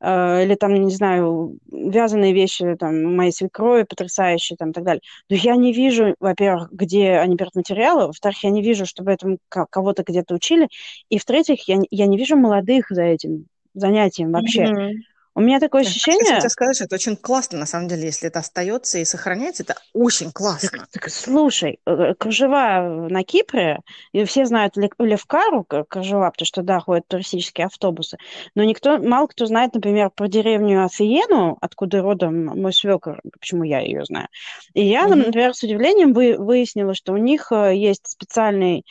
Э, 0.00 0.44
или 0.44 0.54
там, 0.54 0.74
не 0.74 0.94
знаю, 0.94 1.58
вязаные 1.70 2.32
вещи 2.32 2.76
там 2.78 3.16
моей 3.16 3.32
свекрови 3.32 3.82
потрясающие 3.82 4.56
там 4.56 4.70
и 4.70 4.72
так 4.72 4.84
далее. 4.84 5.02
Но 5.28 5.36
я 5.36 5.56
не 5.56 5.72
вижу, 5.72 6.14
во-первых, 6.20 6.70
где 6.72 7.14
они 7.14 7.34
берут 7.34 7.56
материалы, 7.56 8.06
во-вторых, 8.06 8.44
я 8.44 8.50
не 8.50 8.62
вижу, 8.62 8.86
чтобы 8.86 9.12
этому 9.12 9.38
кого-то 9.48 10.04
где-то 10.06 10.34
учили, 10.34 10.68
и 11.08 11.18
в-третьих, 11.18 11.66
я, 11.68 11.80
я 11.90 12.06
не 12.06 12.16
вижу 12.16 12.36
молодых 12.36 12.90
за 12.90 13.02
этим 13.02 13.46
занятием 13.74 14.32
вообще. 14.32 14.64
Mm-hmm. 14.64 14.92
У 15.38 15.40
меня 15.40 15.60
такое 15.60 15.82
ощущение... 15.82 16.24
Я 16.26 16.34
хочу 16.34 16.48
сказать, 16.48 16.74
что 16.74 16.86
это 16.86 16.96
очень 16.96 17.14
классно, 17.14 17.60
на 17.60 17.66
самом 17.66 17.86
деле, 17.86 18.06
если 18.06 18.26
это 18.26 18.40
остается 18.40 18.98
и 18.98 19.04
сохраняется, 19.04 19.62
это 19.62 19.76
очень 19.92 20.32
классно. 20.32 20.68
Так, 20.68 20.88
так, 20.90 21.10
слушай, 21.10 21.78
э, 21.86 22.14
кружева 22.18 23.06
на 23.08 23.22
Кипре, 23.22 23.78
и 24.10 24.24
все 24.24 24.46
знают 24.46 24.74
Левкару 24.76 25.62
кружева, 25.62 26.28
потому 26.32 26.44
что, 26.44 26.62
да, 26.62 26.80
ходят 26.80 27.06
туристические 27.06 27.66
автобусы, 27.66 28.18
но 28.56 28.64
никто, 28.64 28.98
мало 28.98 29.28
кто 29.28 29.46
знает, 29.46 29.74
например, 29.74 30.10
про 30.10 30.26
деревню 30.26 30.84
Афиену, 30.84 31.56
откуда 31.60 32.02
родом 32.02 32.46
мой 32.46 32.72
свекр, 32.72 33.20
почему 33.38 33.62
я 33.62 33.78
ее 33.78 34.04
знаю. 34.06 34.26
И 34.74 34.84
я, 34.84 35.06
mm-hmm. 35.06 35.14
например, 35.14 35.54
с 35.54 35.62
удивлением 35.62 36.14
выяснила, 36.14 36.94
что 36.94 37.12
у 37.12 37.16
них 37.16 37.52
э, 37.52 37.76
есть 37.76 38.08
специальный 38.08 38.84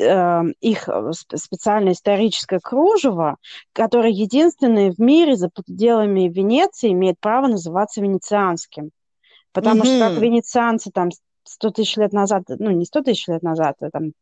их 0.00 0.88
э, 0.88 1.10
специальное 1.34 1.92
историческое 1.92 2.60
кружево, 2.60 3.36
которое 3.72 4.10
единственное 4.10 4.92
в 4.92 4.98
мире 4.98 5.36
за 5.36 5.48
пределами 5.48 6.28
Венеции 6.28 6.92
имеет 6.92 7.18
право 7.20 7.46
называться 7.46 8.00
венецианским. 8.00 8.90
Потому 9.52 9.82
mm-hmm. 9.82 9.96
что 9.96 10.08
как 10.08 10.18
венецианцы 10.18 10.90
там 10.92 11.10
100 11.44 11.70
тысяч 11.70 11.96
лет 11.96 12.12
назад, 12.12 12.44
ну 12.48 12.70
не 12.70 12.84
100 12.84 13.02
тысяч 13.02 13.26
лет 13.28 13.42
назад, 13.42 13.76
а 13.80 13.90
там 13.90 14.12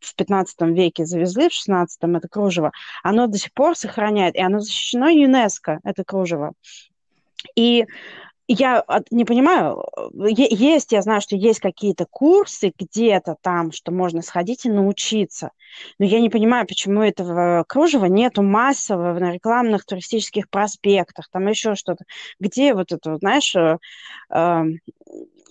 в 0.00 0.14
15 0.14 0.60
веке 0.62 1.04
завезли, 1.06 1.48
в 1.48 1.52
16 1.52 1.98
это 2.02 2.28
кружево, 2.28 2.72
оно 3.02 3.26
до 3.26 3.38
сих 3.38 3.52
пор 3.52 3.76
сохраняет, 3.76 4.34
и 4.34 4.40
оно 4.40 4.60
защищено 4.60 5.08
ЮНЕСКО, 5.08 5.80
это 5.84 6.04
кружево. 6.04 6.52
И 7.54 7.86
я 8.52 8.84
не 9.10 9.24
понимаю, 9.24 9.84
есть, 10.14 10.92
я 10.92 11.02
знаю, 11.02 11.20
что 11.20 11.36
есть 11.36 11.60
какие-то 11.60 12.06
курсы 12.10 12.72
где-то 12.78 13.36
там, 13.42 13.72
что 13.72 13.92
можно 13.92 14.22
сходить 14.22 14.64
и 14.66 14.70
научиться. 14.70 15.50
Но 15.98 16.04
я 16.04 16.20
не 16.20 16.30
понимаю, 16.30 16.66
почему 16.66 17.02
этого 17.02 17.64
кружева 17.66 18.06
нету 18.06 18.42
массово 18.42 19.18
на 19.18 19.32
рекламных 19.32 19.84
туристических 19.84 20.48
проспектах, 20.50 21.28
там 21.30 21.46
еще 21.48 21.74
что-то. 21.74 22.04
Где 22.40 22.74
вот 22.74 22.92
это, 22.92 23.16
знаешь, 23.16 23.54
э, 23.56 23.78
э, 24.30 24.62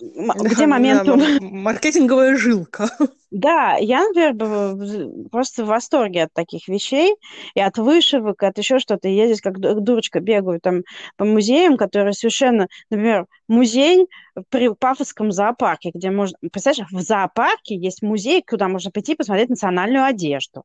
где 0.00 0.66
момент... 0.66 1.04
Да, 1.04 1.16
маркетинговая 1.40 2.36
жилка. 2.36 2.90
Да, 3.34 3.78
я, 3.80 4.06
например, 4.06 5.30
просто 5.30 5.64
в 5.64 5.68
восторге 5.68 6.24
от 6.24 6.34
таких 6.34 6.68
вещей 6.68 7.16
и 7.54 7.60
от 7.60 7.78
вышивок, 7.78 8.42
и 8.42 8.46
от 8.46 8.58
еще 8.58 8.78
что-то. 8.78 9.08
Я 9.08 9.24
здесь 9.24 9.40
как 9.40 9.58
дурочка 9.58 10.20
бегаю 10.20 10.60
там 10.60 10.82
по 11.16 11.24
музеям, 11.24 11.78
которые 11.78 12.12
совершенно... 12.12 12.68
Например, 12.90 13.24
музей 13.48 14.06
при 14.50 14.74
Пафосском 14.74 15.32
зоопарке, 15.32 15.92
где 15.94 16.10
можно... 16.10 16.36
Представляешь, 16.52 16.92
в 16.92 17.00
зоопарке 17.00 17.74
есть 17.74 18.02
музей, 18.02 18.44
куда 18.46 18.68
можно 18.68 18.90
прийти 18.90 19.14
посмотреть 19.14 19.48
национальную 19.48 20.04
одежду. 20.04 20.64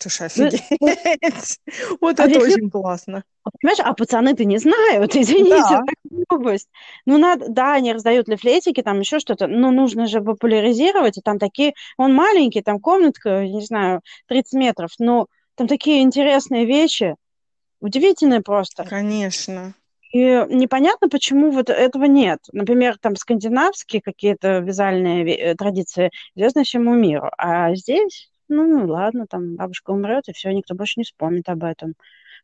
Слушай, 0.00 0.26
офигеть. 0.26 0.62
Вот 2.00 2.20
это 2.20 2.38
очень 2.38 2.70
классно. 2.70 3.24
Понимаешь, 3.60 3.80
а 3.82 3.92
пацаны-то 3.94 4.44
не 4.44 4.58
знают, 4.58 5.16
извините, 5.16 5.80
новость. 6.28 6.68
Ну, 7.06 7.18
надо, 7.18 7.46
да, 7.48 7.74
они 7.74 7.92
раздают 7.92 8.28
лифлетики, 8.28 8.82
там 8.82 9.00
еще 9.00 9.18
что-то, 9.18 9.46
но 9.46 9.70
нужно 9.70 10.06
же 10.06 10.20
популяризировать, 10.20 11.18
и 11.18 11.22
там 11.22 11.38
такие, 11.38 11.72
он 11.96 12.14
маленький, 12.14 12.62
там 12.62 12.78
комнатка, 12.78 13.44
не 13.46 13.64
знаю, 13.64 14.02
30 14.26 14.52
метров, 14.54 14.90
но 14.98 15.26
там 15.56 15.66
такие 15.66 16.02
интересные 16.02 16.64
вещи, 16.64 17.16
удивительные 17.80 18.42
просто. 18.42 18.84
Конечно. 18.84 19.74
И 20.12 20.20
непонятно, 20.48 21.08
почему 21.08 21.50
вот 21.50 21.68
этого 21.68 22.04
нет. 22.04 22.38
Например, 22.52 22.96
там 22.98 23.16
скандинавские 23.16 24.00
какие-то 24.00 24.60
вязальные 24.60 25.36
э, 25.36 25.54
традиции 25.54 26.10
известны 26.34 26.64
всему 26.64 26.94
миру, 26.94 27.30
а 27.36 27.74
здесь 27.74 28.30
ну, 28.48 28.86
ладно, 28.86 29.26
там 29.26 29.56
бабушка 29.56 29.90
умрет, 29.90 30.28
и 30.28 30.32
все, 30.32 30.50
никто 30.50 30.74
больше 30.74 30.94
не 30.96 31.04
вспомнит 31.04 31.48
об 31.48 31.64
этом. 31.64 31.94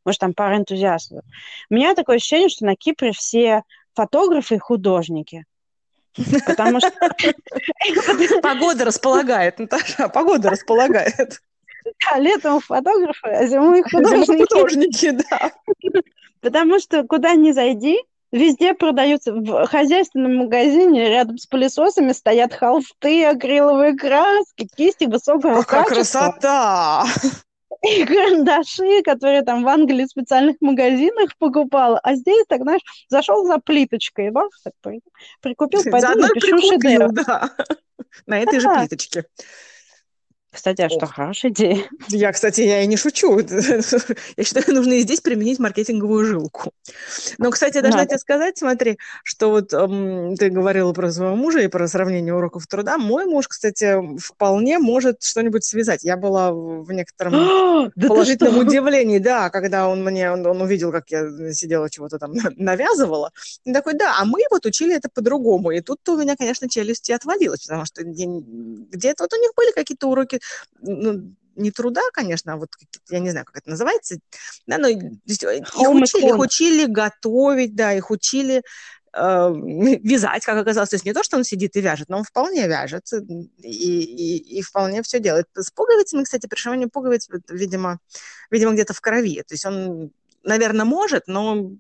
Может, 0.05 0.21
там 0.21 0.35
пара 0.35 0.57
энтузиастов. 0.57 1.25
У 1.71 1.75
меня 1.75 1.95
такое 1.95 2.17
ощущение, 2.17 2.49
что 2.49 2.67
на 2.67 2.77
Кипре 2.77 3.13
все 3.13 3.63
фотографы 3.95 4.57
и 4.57 4.59
художники. 4.59 5.45
Потому 6.47 6.81
что... 6.81 6.93
Погода 8.43 8.85
располагает, 8.85 9.59
Наташа, 9.59 10.09
погода 10.09 10.51
располагает. 10.51 11.41
Да, 11.85 12.19
летом 12.19 12.61
фотографы, 12.61 13.29
а 13.29 13.47
зимой 13.47 13.83
художники. 13.83 14.43
Художники, 14.43 15.11
да. 15.11 15.53
Потому 16.41 16.79
что 16.79 17.05
куда 17.05 17.35
ни 17.35 17.53
зайди, 17.53 17.99
Везде 18.33 18.75
продаются. 18.75 19.33
В 19.33 19.67
хозяйственном 19.67 20.37
магазине 20.37 21.09
рядом 21.09 21.39
с 21.39 21.47
пылесосами 21.47 22.13
стоят 22.13 22.53
холсты, 22.53 23.25
акриловые 23.25 23.97
краски, 23.97 24.69
кисти 24.77 25.05
высокого 25.05 25.63
Какая 25.63 25.85
качества. 25.85 26.19
красота! 26.19 27.05
И 27.83 28.05
карандаши, 28.05 29.03
которые 29.03 29.43
там 29.43 29.63
в 29.63 29.69
Англии 29.69 30.05
в 30.05 30.09
специальных 30.09 30.57
магазинах 30.61 31.37
покупала. 31.39 31.99
А 32.03 32.15
здесь, 32.15 32.45
так, 32.49 32.63
знаешь, 32.63 32.81
зашел 33.09 33.47
за 33.47 33.59
плиточкой, 33.59 34.31
да, 34.31 34.45
так, 34.65 34.75
прикупил, 35.41 35.83
пойду 35.91 36.15
напишу 36.15 36.59
шедевр. 36.61 37.13
Да. 37.13 37.51
На 38.27 38.41
этой 38.41 38.61
же 38.61 38.69
плиточке. 38.69 39.27
Кстати, 40.55 40.83
а 40.83 40.89
что, 40.89 41.07
хорошая 41.07 41.51
идея? 41.51 41.85
Я, 42.09 42.33
кстати, 42.33 42.61
я 42.61 42.83
и 42.83 42.87
не 42.87 42.97
шучу. 42.97 43.41
Я 44.37 44.45
считаю, 44.45 44.65
нужно 44.69 44.93
и 44.93 45.01
здесь 45.01 45.21
применить 45.21 45.59
маркетинговую 45.59 46.25
жилку. 46.25 46.73
Но, 47.39 47.51
кстати, 47.51 47.77
я 47.77 47.83
должна 47.83 48.01
Надо. 48.01 48.11
тебе 48.11 48.19
сказать, 48.19 48.59
смотри, 48.59 48.99
что 49.25 49.51
вот 49.51 49.73
эм, 49.73 50.37
ты 50.37 50.51
говорила 50.51 50.93
про 50.93 51.11
своего 51.11 51.35
мужа 51.35 51.61
и 51.61 51.67
про 51.67 51.89
сравнение 51.89 52.35
уроков 52.35 52.67
труда. 52.67 52.99
Мой 52.99 53.27
муж, 53.27 53.49
кстати, 53.49 53.99
вполне 54.19 54.79
может 54.79 55.23
что-нибудь 55.23 55.65
связать. 55.65 56.05
Я 56.05 56.17
была 56.17 56.53
в 56.53 56.91
некотором 56.93 57.91
положительном 58.09 58.59
удивлении, 58.59 59.19
да, 59.19 59.51
когда 59.51 59.89
он 59.89 60.05
мне, 60.05 60.31
он, 60.31 60.47
он 60.47 60.63
увидел, 60.63 60.93
как 60.93 61.11
я 61.11 61.53
сидела 61.53 61.91
чего-то 61.91 62.19
там 62.19 62.33
навязывала. 62.57 63.33
И 63.65 63.73
такой, 63.73 63.95
да, 63.95 64.17
а 64.21 64.25
мы 64.25 64.41
вот 64.51 64.67
учили 64.67 64.95
это 64.95 65.09
по-другому. 65.13 65.73
И 65.73 65.81
тут 65.81 66.09
у 66.09 66.17
меня, 66.17 66.37
конечно, 66.37 66.69
челюсти 66.69 67.13
отвалилась, 67.13 67.65
потому 67.67 67.85
что 67.85 68.03
где-то 68.05 69.25
вот 69.25 69.33
у 69.33 69.41
них 69.41 69.51
были 69.57 69.73
какие-то 69.73 70.09
уроки 70.09 70.41
ну, 70.81 71.35
не 71.57 71.71
труда, 71.71 72.03
конечно, 72.13 72.55
а 72.55 72.57
вот 72.57 72.71
я 73.11 73.21
не 73.21 73.31
знаю, 73.31 73.47
как 73.47 73.59
это 73.59 73.71
называется, 73.71 74.19
да, 74.67 74.79
но 74.79 74.89
их 74.89 75.03
учили, 75.27 76.29
их 76.29 76.39
учили 76.39 76.87
готовить, 76.87 77.75
да, 77.75 77.93
их 77.93 78.11
учили 78.11 78.63
э, 79.13 79.53
вязать, 80.03 80.45
как 80.45 80.59
оказалось. 80.59 80.91
То 80.91 80.97
есть 80.97 81.05
не 81.05 81.13
то, 81.13 81.23
что 81.23 81.37
он 81.37 81.45
сидит 81.45 81.77
и 81.77 81.81
вяжет, 81.81 82.09
но 82.09 82.19
он 82.19 82.25
вполне 82.25 82.67
вяжет 82.67 83.05
и, 83.13 83.69
и, 83.69 84.59
и 84.59 84.63
вполне 84.63 85.03
все 85.03 85.21
делает. 85.21 85.47
С 85.55 85.71
пуговицами, 85.71 86.25
кстати, 86.25 86.47
пришивание 86.47 86.89
пуговиц, 86.89 87.29
видимо, 87.49 87.99
видимо, 88.51 88.73
где-то 88.73 88.95
в 88.95 89.01
крови. 89.01 89.43
То 89.43 89.55
есть 89.55 89.67
он, 89.67 90.11
наверное, 90.43 90.85
может, 90.85 91.27
но 91.27 91.71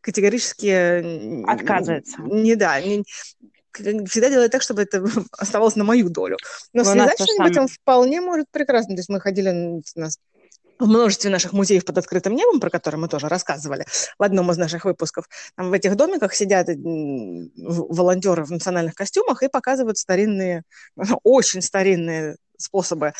категорически... 0.00 1.44
Отказывается. 1.50 2.20
Не, 2.20 2.56
да, 2.56 2.80
не, 2.80 3.04
всегда 3.74 4.30
делает 4.30 4.52
так, 4.52 4.62
чтобы 4.62 4.82
это 4.82 5.04
оставалось 5.38 5.76
на 5.76 5.84
мою 5.84 6.08
долю. 6.08 6.36
Но 6.72 6.82
у 6.82 6.84
связать 6.84 7.20
что-нибудь 7.20 7.56
он 7.56 7.68
вполне 7.68 8.20
может 8.20 8.46
прекрасно. 8.50 8.94
То 8.94 9.00
есть 9.00 9.08
мы 9.08 9.20
ходили 9.20 9.50
у 9.50 10.00
нас 10.00 10.18
в 10.78 10.86
множестве 10.86 11.30
наших 11.30 11.52
музеев 11.52 11.84
под 11.84 11.98
открытым 11.98 12.34
небом, 12.34 12.60
про 12.60 12.70
которые 12.70 13.00
мы 13.00 13.08
тоже 13.08 13.28
рассказывали 13.28 13.86
в 14.18 14.22
одном 14.22 14.50
из 14.50 14.56
наших 14.56 14.84
выпусков. 14.84 15.28
Там 15.56 15.70
в 15.70 15.72
этих 15.72 15.96
домиках 15.96 16.34
сидят 16.34 16.68
волонтеры 16.68 18.44
в 18.44 18.50
национальных 18.50 18.94
костюмах 18.94 19.42
и 19.42 19.48
показывают 19.48 19.98
старинные, 19.98 20.62
очень 21.22 21.62
старинные 21.62 22.36
способы 22.56 23.12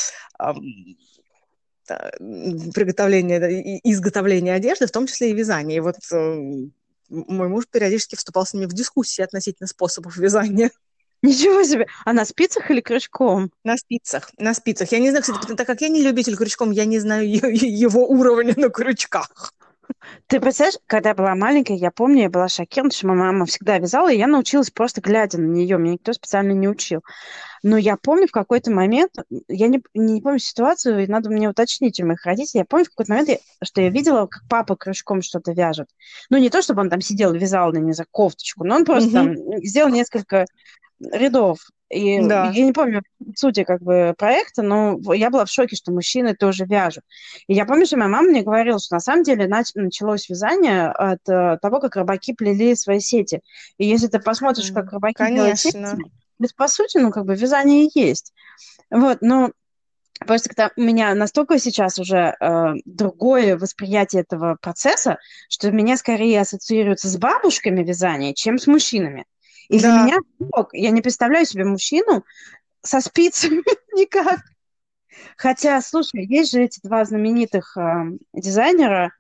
приготовления, 1.87 3.81
изготовления 3.85 4.55
одежды, 4.55 4.87
в 4.87 4.91
том 4.91 5.07
числе 5.07 5.31
и 5.31 5.35
вязания. 5.35 5.77
И 5.77 5.81
вот 5.81 5.97
эм, 6.13 6.73
мой 7.09 7.49
муж 7.49 7.65
периодически 7.71 8.17
вступал 8.17 8.47
с 8.47 8.55
ними 8.55 8.67
в 8.67 8.73
дискуссии 8.73 9.23
относительно 9.23 9.67
способов 9.67 10.17
вязания. 10.17 10.71
Ничего 11.23 11.63
себе! 11.65 11.87
А 12.05 12.13
на 12.13 12.25
спицах 12.25 12.71
или 12.71 12.81
крючком? 12.81 13.51
На 13.65 13.77
спицах, 13.77 14.31
на 14.37 14.53
спицах. 14.53 14.93
Я 14.93 14.99
не 14.99 15.11
знаю, 15.11 15.23
кстати, 15.23 15.55
так 15.55 15.67
как 15.67 15.81
я 15.81 15.89
не 15.89 16.03
любитель 16.03 16.37
крючком, 16.37 16.71
я 16.71 16.85
не 16.85 16.99
знаю 16.99 17.29
его 17.31 18.07
уровня 18.07 18.55
на 18.57 18.69
крючках. 18.69 19.55
Ты 20.27 20.41
представляешь, 20.41 20.79
когда 20.87 21.11
я 21.11 21.15
была 21.15 21.35
маленькая, 21.35 21.77
я 21.77 21.91
помню, 21.91 22.23
я 22.23 22.31
была 22.31 22.49
шокирована, 22.49 22.93
что 22.93 23.07
моя 23.07 23.33
мама 23.33 23.47
всегда 23.47 23.79
вязала, 23.79 24.13
и 24.13 24.19
я 24.19 24.27
научилась 24.27 24.71
просто 24.71 25.01
глядя 25.01 25.39
на 25.39 25.47
нее, 25.47 25.79
меня 25.79 25.95
никто 25.95 26.13
специально 26.13 26.53
не 26.53 26.69
учил. 26.69 27.03
Но 27.63 27.79
я 27.79 27.97
помню 27.97 28.29
в 28.29 28.33
какой-то 28.33 28.71
момент, 28.71 29.13
я 29.49 29.69
не, 29.69 29.83
не 29.95 30.21
помню 30.21 30.39
ситуацию, 30.39 31.03
и 31.03 31.07
надо 31.07 31.31
мне 31.31 31.49
уточнить 31.49 31.99
у 32.01 32.07
моих 32.07 32.25
родителей, 32.27 32.61
я 32.61 32.65
помню 32.65 32.85
в 32.85 32.91
какой-то 32.91 33.13
момент, 33.13 33.41
что 33.63 33.81
я 33.81 33.89
видела, 33.89 34.27
как 34.27 34.43
папа 34.49 34.77
крючком 34.77 35.23
что-то 35.23 35.53
вяжет. 35.53 35.89
Ну, 36.29 36.39
не 36.39 36.51
то, 36.51 36.61
чтобы 36.61 36.83
он 36.83 36.91
там 36.91 37.01
сидел 37.01 37.33
и 37.35 37.39
вязал, 37.39 37.73
на 37.73 37.79
не 37.79 37.93
за 37.93 38.05
кофточку, 38.11 38.65
но 38.65 38.77
он 38.77 38.85
просто 38.85 39.11
mm-hmm. 39.11 39.13
там 39.13 39.65
сделал 39.65 39.91
несколько 39.91 40.47
рядов 41.01 41.59
и 41.95 42.21
да. 42.27 42.51
я 42.51 42.65
не 42.65 42.73
помню 42.73 43.03
сути 43.37 43.63
как 43.65 43.81
бы 43.81 44.15
проекта, 44.19 44.63
но 44.63 44.99
я 45.15 45.31
была 45.31 45.45
в 45.45 45.51
шоке, 45.51 45.77
что 45.77 45.93
мужчины 45.93 46.35
тоже 46.35 46.65
вяжут. 46.65 47.05
И 47.47 47.55
я 47.55 47.65
помню, 47.65 47.87
что 47.87 47.97
моя 47.97 48.09
мама 48.09 48.29
мне 48.29 48.43
говорила, 48.43 48.79
что 48.79 48.97
на 48.97 49.01
самом 49.01 49.23
деле 49.23 49.47
нач- 49.47 49.73
началось 49.75 50.29
вязание 50.29 50.89
от 50.89 51.21
uh, 51.29 51.57
того, 51.59 51.81
как 51.81 51.97
рыбаки 51.97 52.35
плели 52.35 52.75
свои 52.75 52.99
сети. 53.01 53.41
И 53.79 53.87
если 53.87 54.09
ты 54.09 54.19
посмотришь, 54.19 54.73
как 54.73 54.93
рыбаки 54.93 55.17
плели 55.17 55.55
сети, 55.55 55.79
ведь 56.39 56.57
по 56.57 56.67
сути, 56.67 56.99
ну 56.99 57.11
как 57.11 57.27
бы 57.27 57.35
вязание 57.35 57.89
есть. 57.95 58.33
Вот, 58.91 59.19
но 59.21 59.51
Просто 60.21 60.49
когда 60.49 60.71
у 60.77 60.81
меня 60.81 61.15
настолько 61.15 61.59
сейчас 61.59 61.99
уже 61.99 62.37
э, 62.39 62.75
другое 62.85 63.59
восприятие 63.59 64.23
этого 64.23 64.57
процесса, 64.61 65.19
что 65.49 65.71
меня 65.71 65.97
скорее 65.97 66.41
ассоциируется 66.41 67.09
с 67.09 67.17
бабушками 67.17 67.83
вязания, 67.83 68.33
чем 68.33 68.59
с 68.59 68.67
мужчинами. 68.67 69.27
И 69.69 69.81
да. 69.81 69.93
для 69.93 70.03
меня 70.05 70.19
я 70.73 70.91
не 70.91 71.01
представляю 71.01 71.47
себе 71.47 71.65
мужчину 71.65 72.25
со 72.83 73.01
спицами 73.01 73.63
никак. 73.95 74.41
Хотя, 75.37 75.81
слушай, 75.81 76.27
есть 76.27 76.53
же 76.53 76.63
эти 76.63 76.81
два 76.83 77.05
знаменитых 77.05 77.77
э, 77.77 78.05
дизайнера 78.33 79.13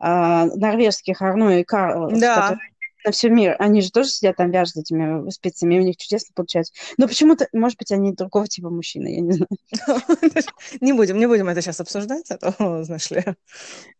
э, 0.00 0.44
норвежских, 0.54 1.20
Арно 1.20 1.60
и 1.60 1.64
Карл, 1.64 2.10
да. 2.10 2.42
которые 2.42 2.71
на 3.04 3.12
всю 3.12 3.28
мир. 3.30 3.56
Они 3.58 3.80
же 3.80 3.90
тоже 3.90 4.08
сидят 4.08 4.36
там, 4.36 4.50
вяжут 4.50 4.76
этими 4.76 5.28
спицами, 5.30 5.74
и 5.74 5.80
у 5.80 5.82
них 5.82 5.96
чудесно 5.96 6.32
получается. 6.34 6.72
Но 6.96 7.08
почему-то, 7.08 7.48
может 7.52 7.78
быть, 7.78 7.92
они 7.92 8.12
другого 8.12 8.46
типа 8.46 8.70
мужчины, 8.70 9.14
я 9.14 9.20
не 9.20 9.32
знаю. 9.32 9.48
Не 10.80 10.92
будем, 10.92 11.18
не 11.18 11.26
будем 11.26 11.48
это 11.48 11.60
сейчас 11.60 11.80
обсуждать, 11.80 12.30
а 12.30 12.38
то, 12.38 12.84
знаешь 12.84 13.10
ли. 13.10 13.24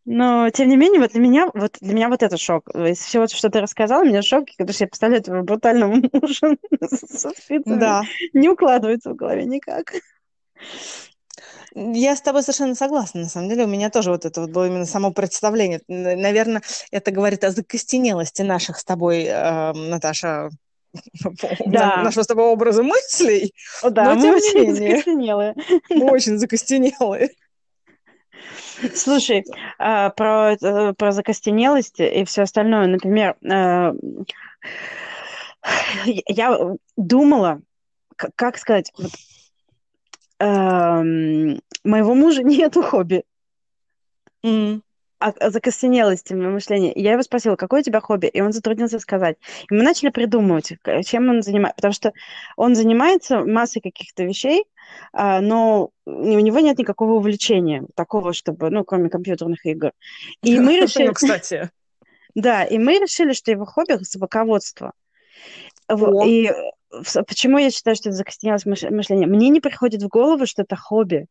Но, 0.05 0.51
тем 0.51 0.69
не 0.69 0.77
менее, 0.77 1.01
вот 1.01 1.13
для 1.13 1.21
меня 1.21 1.49
вот, 1.55 1.77
для 1.81 1.95
меня 1.95 2.09
вот 2.09 2.23
это 2.23 2.37
шок. 2.37 2.69
Из 2.75 2.99
всего, 2.99 3.27
что 3.27 3.51
ты 3.51 3.61
рассказала, 3.61 4.05
меня 4.05 4.23
шок, 4.23 4.47
потому 4.57 4.73
что 4.75 4.85
я 4.85 4.89
представляю 4.89 5.23
этого 5.23 5.43
брутального 5.43 5.95
мужа 5.95 6.57
со 6.91 7.31
спицами. 7.31 7.79
Да. 7.79 8.03
Не 8.33 8.49
укладывается 8.49 9.11
в 9.11 9.17
голове 9.17 9.45
никак. 9.45 9.93
Я 11.75 12.17
с 12.17 12.21
тобой 12.21 12.43
совершенно 12.43 12.75
согласна. 12.75 13.23
На 13.23 13.29
самом 13.29 13.49
деле, 13.49 13.65
у 13.65 13.69
меня 13.69 13.91
тоже 13.91 14.11
вот 14.11 14.25
это 14.25 14.43
вот 14.43 14.51
было 14.51 14.67
именно 14.67 14.87
само 14.87 15.11
представление. 15.11 15.81
Наверное, 15.89 16.63
это 16.91 17.11
говорит 17.11 17.45
о 17.45 17.51
закостенелости 17.51 18.43
наших 18.43 18.79
с 18.79 18.85
тобой, 18.85 19.25
э, 19.25 19.73
Наташа, 19.73 20.51
да. 21.67 22.03
нашего 22.03 22.23
с 22.23 22.27
тобой 22.27 22.47
образа 22.47 22.83
мыслей. 22.83 23.55
О, 23.83 23.91
да, 23.91 24.15
но, 24.15 24.21
мы 24.21 24.37
очень 24.37 24.75
закостенелые. 24.75 25.55
Мы 25.91 26.11
очень 26.11 26.39
закостенелые. 26.39 27.31
Слушай, 28.95 29.45
а, 29.79 30.11
про, 30.11 30.55
э, 30.55 30.93
про 30.95 31.13
закостенелость 31.13 32.01
и 32.01 32.25
все 32.25 32.43
остальное, 32.43 32.87
например, 32.87 33.37
э, 33.43 33.93
я 36.27 36.59
думала, 36.97 37.61
как 38.17 38.59
сказать, 38.59 38.93
вот 38.99 39.13
моего 40.43 42.15
мужа 42.15 42.43
нету 42.45 42.83
хобби. 42.83 43.25
Mm. 44.45 44.81
закостенелости 45.41 46.35
мышления. 46.35 46.93
Я 46.97 47.13
его 47.13 47.23
спросила, 47.23 47.55
какое 47.55 47.81
у 47.81 47.85
тебя 47.85 48.01
хобби? 48.01 48.27
И 48.27 48.41
он 48.41 48.53
затруднился 48.53 48.99
сказать. 48.99 49.37
И 49.71 49.75
мы 49.75 49.83
начали 49.85 50.11
придумывать, 50.11 50.73
чем 51.05 51.31
он 51.31 51.43
занимается. 51.43 51.77
Потому 51.77 51.95
что 51.95 52.13
он 52.57 52.75
занимается 52.75 53.45
массой 53.45 53.81
каких-то 53.81 54.25
вещей, 54.25 54.65
а, 55.13 55.41
но 55.41 55.91
у 56.07 56.41
него 56.41 56.59
нет 56.59 56.79
никакого 56.79 57.13
увлечения 57.13 57.85
такого, 57.95 58.33
чтобы, 58.33 58.71
ну, 58.71 58.85
кроме 58.85 59.11
компьютерных 59.11 59.65
игр. 59.65 59.93
И 60.43 60.59
мы 60.61 60.81
решили... 60.81 61.09
Кстати. 61.13 61.71
Да, 62.35 62.65
и 62.65 62.79
мы 62.79 62.99
решили, 62.99 63.33
что 63.33 63.51
его 63.51 63.65
хобби– 63.65 64.03
собаководство. 64.03 64.93
И 66.25 66.51
почему 67.27 67.59
я 67.59 67.71
считаю, 67.71 67.97
что 67.97 68.09
это 68.09 68.17
закостенелось 68.17 68.67
мышление? 68.67 69.27
Мне 69.27 69.49
не 69.49 69.61
приходит 69.61 70.03
в 70.03 70.09
голову, 70.09 70.47
что 70.47 70.63
это 70.63 70.77
хобби 70.77 71.27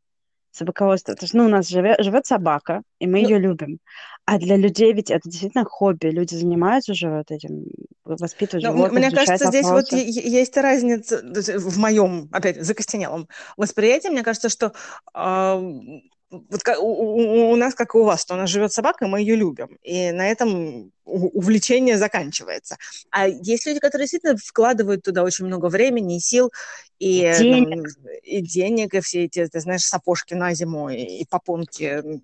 собаководство. 0.52 1.16
То 1.16 1.24
есть, 1.24 1.34
ну, 1.34 1.46
у 1.46 1.50
нас 1.50 1.70
живет, 1.70 2.04
живет 2.04 2.26
собака, 2.26 2.82
и 3.00 3.08
мы 3.08 3.22
ну, 3.22 3.30
ее 3.30 3.40
любим. 3.40 3.80
А 4.26 4.38
для 4.38 4.58
людей 4.58 4.94
ведь 4.94 5.10
это 5.10 5.22
действительно 5.30 5.66
хобби. 5.66 6.08
Люди 6.08 6.36
занимаются 6.36 6.92
уже 6.92 7.10
вот 7.10 7.32
этим, 7.32 7.66
воспитывают 8.04 8.64
Но 8.66 8.72
животных, 8.74 9.00
Мне 9.00 9.12
кажется, 9.12 9.48
здесь 9.48 9.66
вот 9.66 9.92
есть 9.92 10.58
разница 10.58 11.22
в 11.58 11.78
моем, 11.78 12.30
опять, 12.32 12.62
закостенелом 12.62 13.28
восприятии. 13.58 14.10
Мне 14.10 14.24
кажется, 14.24 14.50
что 14.50 14.74
э, 15.16 16.02
вот 16.32 16.64
как, 16.64 16.82
у, 16.82 17.52
у 17.52 17.56
нас, 17.58 17.76
как 17.76 17.94
и 17.94 17.98
у 17.98 18.04
вас, 18.04 18.22
что 18.22 18.36
у 18.36 18.38
нас 18.38 18.50
живет 18.50 18.72
собака, 18.72 19.06
и 19.06 19.08
мы 19.08 19.20
ее 19.20 19.36
любим. 19.36 19.78
И 19.84 20.12
на 20.12 20.28
этом 20.30 20.92
увлечение 21.04 21.98
заканчивается. 21.98 22.78
А 23.10 23.28
есть 23.28 23.66
люди, 23.66 23.80
которые 23.80 24.06
действительно 24.06 24.38
вкладывают 24.38 25.04
туда 25.04 25.24
очень 25.24 25.46
много 25.46 25.68
времени 25.68 26.18
и 26.18 26.22
сил, 26.22 26.52
и 27.00 27.20
денег, 27.38 27.94
там, 27.94 28.12
и, 28.24 28.42
денег, 28.42 28.94
и 28.94 29.02
все 29.02 29.26
эти, 29.26 29.46
ты 29.46 29.60
знаешь, 29.60 29.84
сапожки 29.84 30.34
на 30.34 30.54
зиму, 30.54 30.90
и, 30.90 31.02
и 31.02 31.26
попонки 31.26 32.22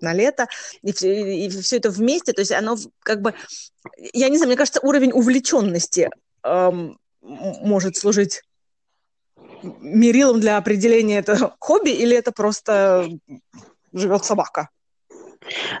на 0.00 0.14
лето, 0.14 0.48
и 0.82 0.92
все, 0.92 1.44
и 1.44 1.48
все 1.48 1.76
это 1.76 1.90
вместе, 1.90 2.32
то 2.32 2.40
есть 2.40 2.50
оно 2.50 2.76
как 3.00 3.20
бы, 3.20 3.34
я 4.12 4.28
не 4.28 4.36
знаю, 4.36 4.48
мне 4.48 4.56
кажется, 4.56 4.80
уровень 4.82 5.12
увлеченности 5.12 6.10
эм, 6.42 6.98
может 7.20 7.96
служить 7.96 8.42
мерилом 9.62 10.40
для 10.40 10.56
определения 10.56 11.18
это 11.18 11.54
хобби 11.58 11.90
или 11.90 12.16
это 12.16 12.32
просто 12.32 13.08
живет 13.92 14.24
собака? 14.24 14.70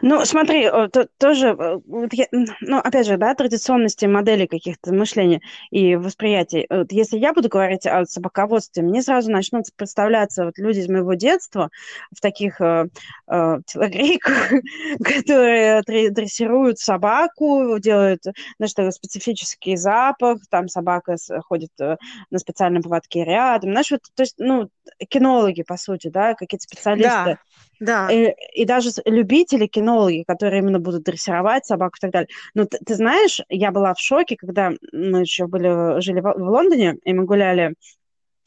Ну, 0.00 0.24
смотри, 0.24 0.68
то, 0.68 1.08
тоже, 1.18 1.48
э, 1.48 1.78
вот 1.86 2.12
я, 2.12 2.26
ну, 2.60 2.78
опять 2.78 3.06
же, 3.06 3.16
да, 3.16 3.34
традиционности 3.34 4.06
модели 4.06 4.46
каких-то 4.46 4.92
мышления 4.92 5.40
и 5.70 5.96
восприятий. 5.96 6.66
Вот 6.68 6.92
если 6.92 7.18
я 7.18 7.32
буду 7.32 7.48
говорить 7.48 7.86
о 7.86 8.04
собаководстве, 8.04 8.82
мне 8.82 9.02
сразу 9.02 9.30
начнут 9.30 9.66
представляться 9.76 10.44
вот 10.44 10.58
люди 10.58 10.80
из 10.80 10.88
моего 10.88 11.14
детства 11.14 11.70
в 12.14 12.20
таких 12.20 12.60
э, 12.60 12.86
э, 13.28 13.58
телогрейках, 13.66 14.52
которые 15.04 15.82
дрессируют 15.82 16.78
собаку, 16.78 17.78
делают, 17.78 18.22
знаешь, 18.58 18.94
специфический 18.94 19.76
запах, 19.76 20.38
там 20.50 20.68
собака 20.68 21.16
ходит 21.46 21.70
э, 21.80 21.96
на 22.30 22.38
специальном 22.38 22.82
поводке 22.82 23.24
рядом. 23.24 23.70
Знаешь, 23.70 23.90
вот, 23.90 24.00
то 24.14 24.22
есть, 24.22 24.34
ну, 24.38 24.68
кинологи, 25.08 25.62
по 25.62 25.76
сути, 25.76 26.08
да, 26.08 26.34
какие-то 26.34 26.64
специалисты. 26.64 27.10
Да 27.24 27.38
да. 27.82 28.08
И, 28.12 28.26
э, 28.26 28.34
и 28.54 28.64
даже 28.64 28.90
любители, 29.04 29.66
кинологи, 29.66 30.22
которые 30.26 30.62
именно 30.62 30.78
будут 30.78 31.02
дрессировать 31.02 31.66
собаку 31.66 31.96
и 31.98 32.00
так 32.00 32.12
далее. 32.12 32.28
Но 32.54 32.64
ты, 32.64 32.78
ты 32.78 32.94
знаешь, 32.94 33.40
я 33.48 33.72
была 33.72 33.92
в 33.94 33.98
шоке, 33.98 34.36
когда 34.36 34.70
мы 34.92 35.20
еще 35.20 35.48
были, 35.48 36.00
жили 36.00 36.20
в, 36.20 36.32
в 36.32 36.48
Лондоне, 36.48 36.96
и 37.04 37.12
мы 37.12 37.24
гуляли 37.24 37.74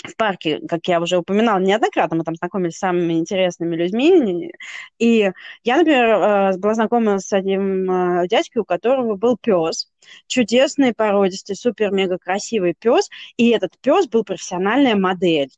в 0.03 0.15
парке, 0.15 0.61
как 0.69 0.87
я 0.87 1.01
уже 1.01 1.17
упоминала 1.17 1.59
неоднократно, 1.59 2.17
мы 2.17 2.23
там 2.23 2.35
знакомились 2.35 2.75
с 2.75 2.79
самыми 2.79 3.13
интересными 3.13 3.75
людьми. 3.75 4.51
И 4.99 5.31
я, 5.63 5.77
например, 5.77 6.05
э, 6.05 6.57
была 6.57 6.73
знакома 6.73 7.19
с 7.19 7.33
одним 7.33 7.91
э, 7.91 8.27
дядькой, 8.29 8.61
у 8.61 8.65
которого 8.65 9.15
был 9.15 9.37
пес, 9.37 9.91
чудесный, 10.27 10.93
породистый, 10.93 11.57
супер-мега 11.57 12.19
красивый 12.19 12.73
пес, 12.79 13.09
и 13.35 13.49
этот 13.49 13.73
пес 13.81 14.07
был 14.07 14.23
профессиональная 14.23 14.95
модель. 14.95 15.49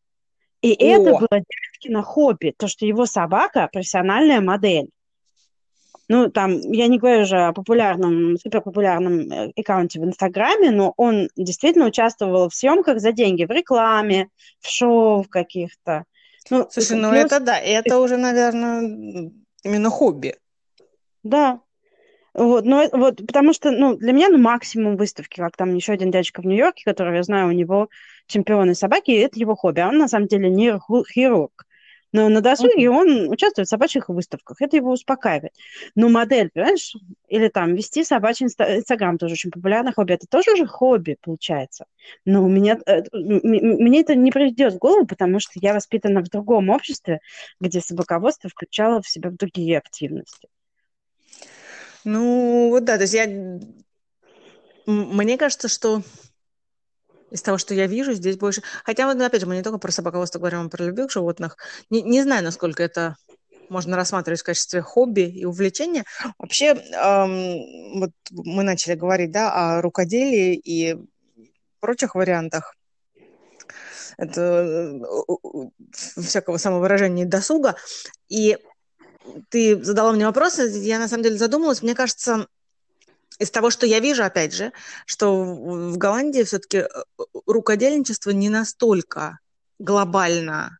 И 0.61 0.71
О. 0.73 0.95
это 0.95 1.11
было 1.11 1.27
дядькино 1.31 2.03
хобби, 2.03 2.53
то, 2.57 2.67
что 2.67 2.85
его 2.85 3.05
собака 3.05 3.69
профессиональная 3.71 4.41
модель. 4.41 4.89
Ну, 6.09 6.29
там, 6.29 6.59
я 6.71 6.87
не 6.87 6.99
говорю 6.99 7.23
уже 7.23 7.37
о 7.37 7.53
популярном, 7.53 8.37
суперпопулярном 8.37 9.19
э, 9.29 9.51
аккаунте 9.57 9.99
в 9.99 10.05
Инстаграме, 10.05 10.71
но 10.71 10.93
он 10.95 11.27
действительно 11.35 11.85
участвовал 11.85 12.49
в 12.49 12.55
съемках 12.55 13.01
за 13.01 13.11
деньги, 13.11 13.43
в 13.43 13.51
рекламе, 13.51 14.29
в 14.61 14.69
шоу 14.69 15.25
каких-то. 15.29 16.05
Ну, 16.49 16.65
Слушай, 16.71 16.95
ну 16.97 17.09
плюс... 17.09 17.25
это 17.25 17.41
да, 17.41 17.59
это 17.59 17.99
уже, 17.99 18.15
наверное, 18.15 19.31
именно 19.63 19.89
хобби. 19.89 20.35
Да, 21.23 21.59
вот, 22.37 22.65
но 22.65 22.87
вот, 22.91 23.17
потому 23.17 23.51
что, 23.51 23.71
ну, 23.71 23.97
для 23.97 24.13
меня, 24.13 24.29
ну, 24.29 24.37
максимум 24.37 24.95
выставки, 24.95 25.37
как 25.37 25.57
там 25.57 25.73
еще 25.73 25.93
один 25.93 26.11
дядечка 26.11 26.41
в 26.41 26.45
Нью-Йорке, 26.45 26.83
который 26.85 27.15
я 27.15 27.23
знаю, 27.23 27.47
у 27.47 27.51
него 27.51 27.89
чемпионы 28.27 28.75
собаки, 28.75 29.11
и 29.11 29.19
это 29.19 29.39
его 29.39 29.55
хобби. 29.55 29.79
А 29.79 29.87
он, 29.89 29.97
на 29.97 30.07
самом 30.07 30.27
деле, 30.27 30.49
нейрохирург. 30.49 31.67
Но 32.13 32.29
на 32.29 32.41
досуге 32.41 32.89
он 32.89 33.29
участвует 33.29 33.67
в 33.67 33.69
собачьих 33.69 34.07
выставках. 34.07 34.61
Это 34.61 34.77
его 34.77 34.91
успокаивает. 34.91 35.53
Но 35.93 36.07
модель, 36.07 36.49
понимаешь, 36.53 36.95
или 37.27 37.49
там 37.49 37.75
вести 37.75 38.03
собачий 38.03 38.45
инстаграм 38.45 39.17
тоже 39.17 39.33
очень 39.33 39.51
популярное 39.51 39.91
хобби. 39.91 40.13
Это 40.13 40.25
тоже 40.25 40.53
уже 40.53 40.65
хобби, 40.65 41.17
получается. 41.21 41.85
Но 42.23 42.43
у 42.45 42.47
меня, 42.47 42.79
э, 42.85 43.03
мне 43.11 44.01
это 44.01 44.15
не 44.15 44.31
придет 44.31 44.73
в 44.73 44.77
голову, 44.77 45.05
потому 45.05 45.39
что 45.39 45.51
я 45.55 45.73
воспитана 45.73 46.21
в 46.21 46.29
другом 46.29 46.69
обществе, 46.69 47.19
где 47.59 47.81
собаководство 47.81 48.49
включало 48.49 49.01
в 49.01 49.09
себя 49.09 49.29
другие 49.29 49.77
активности. 49.77 50.47
Ну, 52.05 52.69
вот 52.69 52.85
да, 52.85 52.95
то 52.95 53.03
есть 53.03 53.13
я... 53.13 53.27
Мне 54.85 55.37
кажется, 55.37 55.67
что 55.67 56.01
из 57.31 57.41
того, 57.41 57.57
что 57.57 57.73
я 57.73 57.87
вижу, 57.87 58.13
здесь 58.13 58.37
больше... 58.37 58.61
Хотя, 58.83 59.05
вот, 59.05 59.21
опять 59.21 59.41
же, 59.41 59.47
мы 59.47 59.55
не 59.55 59.63
только 59.63 59.79
про 59.79 59.91
собаководство 59.91 60.39
говорим, 60.39 60.65
а 60.65 60.69
про 60.69 60.85
любых 60.85 61.11
животных. 61.11 61.57
Не, 61.89 62.01
не 62.01 62.23
знаю, 62.23 62.43
насколько 62.43 62.83
это 62.83 63.15
можно 63.69 63.95
рассматривать 63.97 64.39
в 64.39 64.45
качестве 64.45 64.81
хобби 64.81 65.21
и 65.21 65.45
увлечения. 65.45 66.05
Вообще, 66.37 66.67
эм, 66.67 67.99
вот 67.99 68.11
мы 68.31 68.63
начали 68.63 68.95
говорить, 68.95 69.31
да, 69.31 69.77
о 69.77 69.81
рукоделии 69.81 70.55
и 70.55 70.97
прочих 71.79 72.15
вариантах 72.15 72.77
это 74.17 74.41
э, 74.41 76.19
всякого 76.21 76.57
самовыражения 76.57 77.25
и 77.25 77.27
досуга. 77.27 77.75
И 78.29 78.57
ты 79.49 79.83
задала 79.83 80.11
мне 80.11 80.25
вопрос, 80.25 80.57
я 80.59 80.99
на 80.99 81.07
самом 81.07 81.23
деле 81.23 81.37
задумалась. 81.37 81.83
Мне 81.83 81.93
кажется, 81.93 82.47
из 83.39 83.51
того, 83.51 83.69
что 83.69 83.85
я 83.85 83.99
вижу, 83.99 84.23
опять 84.23 84.53
же, 84.53 84.71
что 85.05 85.43
в 85.43 85.97
Голландии 85.97 86.43
все-таки 86.43 86.77
э, 86.77 86.87
рукодельничество 87.45 88.31
не 88.31 88.49
настолько 88.49 89.39
глобально 89.79 90.79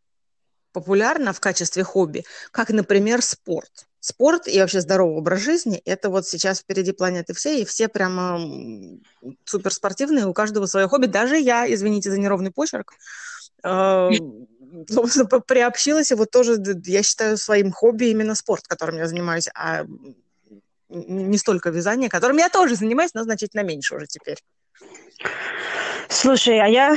популярно 0.71 1.33
в 1.33 1.39
качестве 1.39 1.83
хобби, 1.83 2.23
как, 2.51 2.69
например, 2.69 3.21
спорт. 3.21 3.87
Спорт 3.99 4.47
и 4.47 4.59
вообще 4.59 4.79
здоровый 4.79 5.17
образ 5.17 5.41
жизни– 5.41 5.81
это 5.85 6.09
вот 6.09 6.27
сейчас 6.27 6.59
впереди 6.59 6.91
планеты 6.91 7.33
все, 7.33 7.61
и 7.61 7.65
все 7.65 7.87
прямо 7.87 8.39
суперспортивные, 9.43 10.27
у 10.27 10.33
каждого 10.33 10.65
свое 10.67 10.87
хобби. 10.87 11.07
Даже 11.07 11.37
я, 11.37 11.71
извините 11.71 12.11
за 12.11 12.19
неровный 12.19 12.51
почерк, 12.51 12.93
э, 13.63 14.09
собственно, 14.89 15.25
приобщилась, 15.25 16.11
и 16.11 16.15
вот 16.15 16.31
тоже, 16.31 16.57
я 16.85 17.03
считаю, 17.03 17.37
своим 17.37 17.71
хобби 17.71 18.05
именно 18.05 18.35
спорт, 18.35 18.67
которым 18.67 18.97
я 18.97 19.07
занимаюсь, 19.07 19.49
а 19.55 19.85
не 20.89 21.37
столько 21.37 21.69
вязание, 21.69 22.09
которым 22.09 22.37
я 22.37 22.49
тоже 22.49 22.75
занимаюсь, 22.75 23.13
но 23.13 23.23
значительно 23.23 23.61
меньше 23.61 23.95
уже 23.95 24.07
теперь. 24.07 24.37
Слушай, 26.09 26.59
а 26.59 26.67
я 26.67 26.95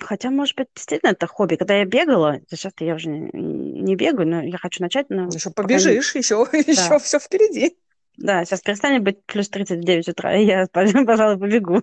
Хотя, 0.00 0.30
может 0.30 0.56
быть, 0.56 0.68
действительно 0.74 1.10
это 1.10 1.26
хобби. 1.26 1.56
Когда 1.56 1.74
я 1.74 1.84
бегала, 1.84 2.40
сейчас 2.50 2.72
я 2.80 2.94
уже 2.94 3.08
не 3.08 3.96
бегаю, 3.96 4.28
но 4.28 4.42
я 4.42 4.58
хочу 4.58 4.82
начать. 4.82 5.06
Но 5.08 5.28
еще 5.28 5.50
побежишь, 5.50 6.08
пока... 6.08 6.18
еще, 6.18 6.46
да. 6.52 6.58
еще 6.58 6.98
все 6.98 7.18
впереди. 7.18 7.76
Да, 8.16 8.44
сейчас 8.44 8.62
перестанет 8.62 9.02
быть 9.02 9.22
плюс 9.26 9.48
39 9.48 10.08
утра, 10.08 10.36
и 10.36 10.46
я, 10.46 10.66
пожалуй, 10.72 11.38
побегу. 11.38 11.82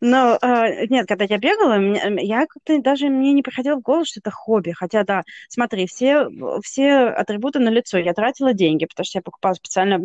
Но 0.00 0.38
э, 0.40 0.86
нет, 0.86 1.06
когда 1.06 1.24
я 1.24 1.38
бегала, 1.38 1.78
я 2.20 2.46
как-то 2.46 2.80
даже 2.80 3.08
мне 3.08 3.32
не 3.32 3.42
приходило 3.42 3.76
в 3.76 3.82
голову, 3.82 4.04
что 4.06 4.20
это 4.20 4.30
хобби. 4.30 4.70
Хотя, 4.70 5.04
да, 5.04 5.24
смотри, 5.48 5.86
все, 5.86 6.28
все 6.62 7.08
атрибуты 7.08 7.58
на 7.58 7.68
лицо. 7.68 7.98
Я 7.98 8.14
тратила 8.14 8.54
деньги, 8.54 8.86
потому 8.86 9.04
что 9.04 9.18
я 9.18 9.22
покупала 9.22 9.54
специально 9.54 10.00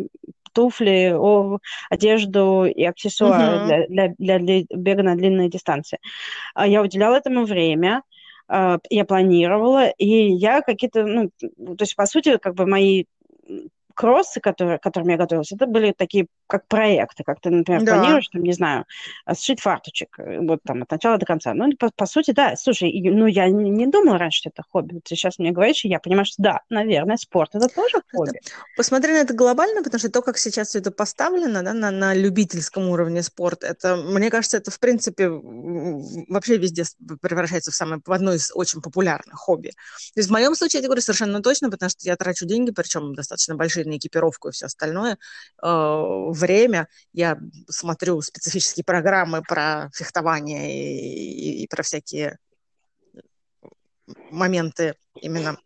туфли, 0.52 1.14
о, 1.14 1.58
одежду 1.90 2.64
и 2.64 2.82
аксессуары 2.84 3.42
uh-huh. 3.42 3.86
для, 3.88 4.08
для, 4.08 4.38
для, 4.38 4.38
для 4.38 4.66
бега 4.74 5.02
на 5.02 5.14
длинные 5.14 5.50
дистанции. 5.50 5.98
А 6.54 6.66
я 6.66 6.82
уделяла 6.82 7.16
этому 7.16 7.44
время, 7.44 8.02
а, 8.48 8.78
я 8.88 9.04
планировала, 9.04 9.88
и 9.88 10.06
я 10.06 10.62
какие-то, 10.62 11.04
ну, 11.04 11.30
то 11.40 11.82
есть, 11.82 11.94
по 11.94 12.06
сути, 12.06 12.38
как 12.38 12.54
бы 12.54 12.66
мои 12.66 13.04
кроссы, 13.96 14.40
которые, 14.40 14.78
к 14.78 14.82
я 15.08 15.16
готовилась, 15.18 15.52
это 15.52 15.66
были 15.66 15.92
такие 15.92 16.28
как 16.46 16.66
проекты, 16.66 17.24
как 17.24 17.40
ты, 17.40 17.50
например, 17.50 17.82
да. 17.82 17.98
планируешь, 17.98 18.28
там, 18.28 18.42
не 18.42 18.52
знаю, 18.52 18.84
сшить 19.36 19.60
фарточек, 19.60 20.18
э, 20.18 20.38
вот 20.40 20.60
там 20.64 20.82
от 20.82 20.90
начала 20.90 21.18
до 21.18 21.26
конца. 21.26 21.54
Ну, 21.54 21.70
по, 21.76 21.90
по 21.94 22.06
сути, 22.06 22.30
да, 22.30 22.56
слушай, 22.56 22.92
ну, 23.10 23.26
я 23.26 23.48
не, 23.48 23.70
не 23.70 23.86
думала 23.86 24.18
раньше, 24.18 24.38
что 24.38 24.50
это 24.50 24.62
хобби. 24.70 25.00
Ты 25.04 25.14
сейчас 25.14 25.38
мне 25.38 25.52
говоришь, 25.52 25.84
и 25.84 25.88
я 25.88 25.98
понимаю, 25.98 26.26
что 26.26 26.42
да, 26.42 26.60
наверное, 26.70 27.16
спорт 27.16 27.54
это 27.54 27.68
тоже 27.68 28.02
хобби. 28.12 28.40
Посмотри 28.76 29.12
на 29.12 29.18
это 29.18 29.34
глобально, 29.34 29.82
потому 29.82 29.98
что 29.98 30.10
то, 30.10 30.22
как 30.22 30.38
сейчас 30.38 30.68
все 30.68 30.78
это 30.78 30.90
поставлено, 30.90 31.62
да, 31.62 31.72
на, 31.72 31.90
на 31.90 32.14
любительском 32.14 32.88
уровне 32.88 33.22
спорт, 33.22 33.64
это, 33.64 33.96
мне 33.96 34.30
кажется, 34.30 34.56
это, 34.56 34.70
в 34.70 34.78
принципе, 34.78 35.28
вообще 35.28 36.56
везде 36.56 36.84
превращается 37.20 37.70
в 37.70 37.74
самое, 37.74 38.00
в 38.04 38.12
одно 38.12 38.32
из 38.32 38.50
очень 38.54 38.80
популярных 38.80 39.38
хобби. 39.38 39.70
То 40.14 40.20
есть 40.20 40.28
в 40.28 40.32
моем 40.32 40.54
случае, 40.54 40.82
я 40.82 40.86
говорю 40.86 41.02
совершенно 41.02 41.42
точно, 41.42 41.70
потому 41.70 41.90
что 41.90 42.00
я 42.02 42.16
трачу 42.16 42.46
деньги, 42.46 42.70
причем 42.70 43.14
достаточно 43.14 43.54
большие 43.54 43.86
на 43.86 43.96
экипировку 43.96 44.48
и 44.48 44.52
все 44.52 44.66
остальное, 44.66 45.18
э, 45.62 45.66
время. 46.36 46.88
Я 47.12 47.38
смотрю 47.68 48.20
специфические 48.22 48.84
программы 48.84 49.42
про 49.42 49.90
фехтование 49.94 50.72
и, 50.72 51.60
и, 51.60 51.64
и 51.64 51.66
про 51.66 51.82
всякие 51.82 52.38
моменты 54.30 54.94
именно 55.20 55.58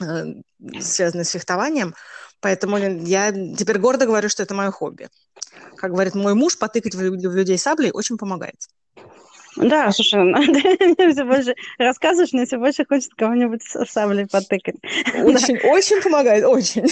э, 0.00 0.34
связанные 0.80 1.24
с 1.24 1.30
фехтованием. 1.30 1.94
Поэтому 2.40 2.78
я 2.78 3.32
теперь 3.32 3.78
гордо 3.78 4.06
говорю, 4.06 4.28
что 4.28 4.42
это 4.42 4.54
мое 4.54 4.70
хобби. 4.70 5.08
Как 5.76 5.92
говорит 5.92 6.14
мой 6.14 6.34
муж, 6.34 6.58
потыкать 6.58 6.94
в 6.94 7.02
людей 7.02 7.58
саблей 7.58 7.90
очень 7.92 8.16
помогает. 8.16 8.68
Да, 9.56 9.90
слушай, 9.90 10.22
ну, 10.22 10.40
все 11.12 11.24
больше 11.24 11.54
рассказываешь, 11.78 12.32
мне 12.32 12.46
все 12.46 12.58
больше 12.58 12.84
хочется 12.84 13.10
кого-нибудь 13.16 13.62
саблей 13.62 14.26
потыкать. 14.26 14.76
Очень, 15.14 15.58
да. 15.58 15.68
очень 15.68 16.02
помогает, 16.02 16.44
очень. 16.44 16.86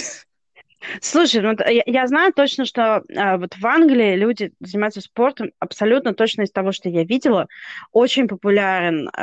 Слушай, 1.01 1.41
ну, 1.41 1.55
я, 1.67 1.83
я 1.85 2.07
знаю 2.07 2.33
точно, 2.33 2.65
что 2.65 3.03
э, 3.09 3.37
вот 3.37 3.55
в 3.55 3.65
Англии 3.65 4.15
люди 4.15 4.51
занимаются 4.59 5.01
спортом 5.01 5.51
абсолютно 5.59 6.13
точно 6.13 6.43
из 6.43 6.51
того, 6.51 6.71
что 6.71 6.89
я 6.89 7.03
видела. 7.03 7.47
Очень 7.91 8.27
популярен 8.27 9.09
э, 9.09 9.21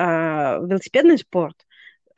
велосипедный 0.67 1.19
спорт 1.19 1.57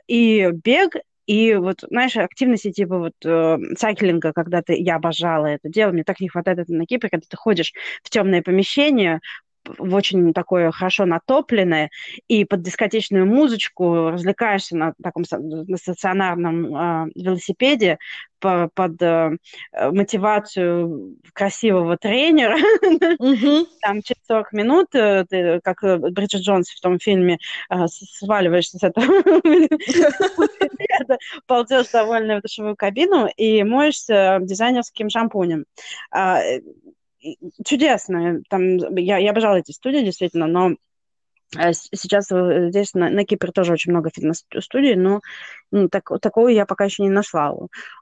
и 0.07 0.51
бег, 0.53 0.94
и 1.27 1.55
вот, 1.57 1.81
знаешь, 1.90 2.16
активности 2.16 2.70
типа 2.72 2.99
вот 2.99 3.14
э, 3.25 3.59
сайклинга, 3.77 4.33
когда 4.33 4.62
ты, 4.62 4.75
я 4.81 4.96
обожала 4.96 5.46
это 5.46 5.68
дело, 5.68 5.92
мне 5.92 6.05
так 6.05 6.20
не 6.20 6.29
хватает 6.29 6.61
это 6.61 6.72
на 6.72 6.87
Кипре, 6.87 7.11
когда 7.11 7.27
ты 7.29 7.37
ходишь 7.37 7.72
в 8.03 8.11
темное 8.11 8.42
помещение, 8.42 9.20
очень 9.79 10.33
такое 10.33 10.70
хорошо 10.70 11.07
натопленное, 11.07 11.90
и 12.29 12.44
под 12.44 12.62
дискотечную 12.62 13.26
музычку 13.26 14.11
развлекаешься 14.11 14.76
на 14.76 14.94
таком 15.02 15.24
на 15.31 15.76
стационарном 15.76 16.74
э, 16.74 17.11
велосипеде 17.14 17.98
по, 18.40 18.70
под 18.74 19.00
э, 19.02 19.37
мотивацию 19.72 21.16
красивого 21.33 21.96
тренера. 21.96 22.57
Mm-hmm. 23.16 23.66
Там 23.81 24.02
через 24.02 24.20
40 24.29 24.52
минут 24.52 24.87
э, 24.94 25.24
ты, 25.29 25.61
как 25.62 25.83
э, 25.83 25.96
Бриджит 25.96 26.42
Джонс 26.42 26.70
в 26.70 26.81
том 26.81 26.98
фильме, 26.98 27.38
э, 27.70 27.87
сваливаешься 27.88 28.79
с 28.79 28.83
этого 28.83 29.07
ползешь 31.46 31.88
довольно 31.88 32.38
в 32.38 32.42
душевую 32.42 32.76
кабину 32.76 33.29
и 33.37 33.62
моешься 33.64 34.38
дизайнерским 34.40 35.09
шампунем. 35.09 35.64
Чудесно. 37.64 38.42
Там, 38.48 38.76
я, 38.96 39.18
я 39.18 39.30
обожала 39.30 39.56
эти 39.56 39.72
студии, 39.72 40.04
действительно, 40.04 40.46
но 40.46 40.76
Сейчас 41.52 42.30
э, 42.32 42.70
здесь 42.70 42.94
на, 42.94 43.09
на 43.09 43.24
Кипре 43.24 43.52
тоже 43.52 43.72
очень 43.72 43.92
много 43.92 44.11
фитнес-студий, 44.11 44.96
но 44.96 45.20
ну, 45.70 45.88
так, 45.88 46.11
такого 46.20 46.48
я 46.48 46.66
пока 46.66 46.85
еще 46.85 47.04
не 47.04 47.09
нашла 47.09 47.54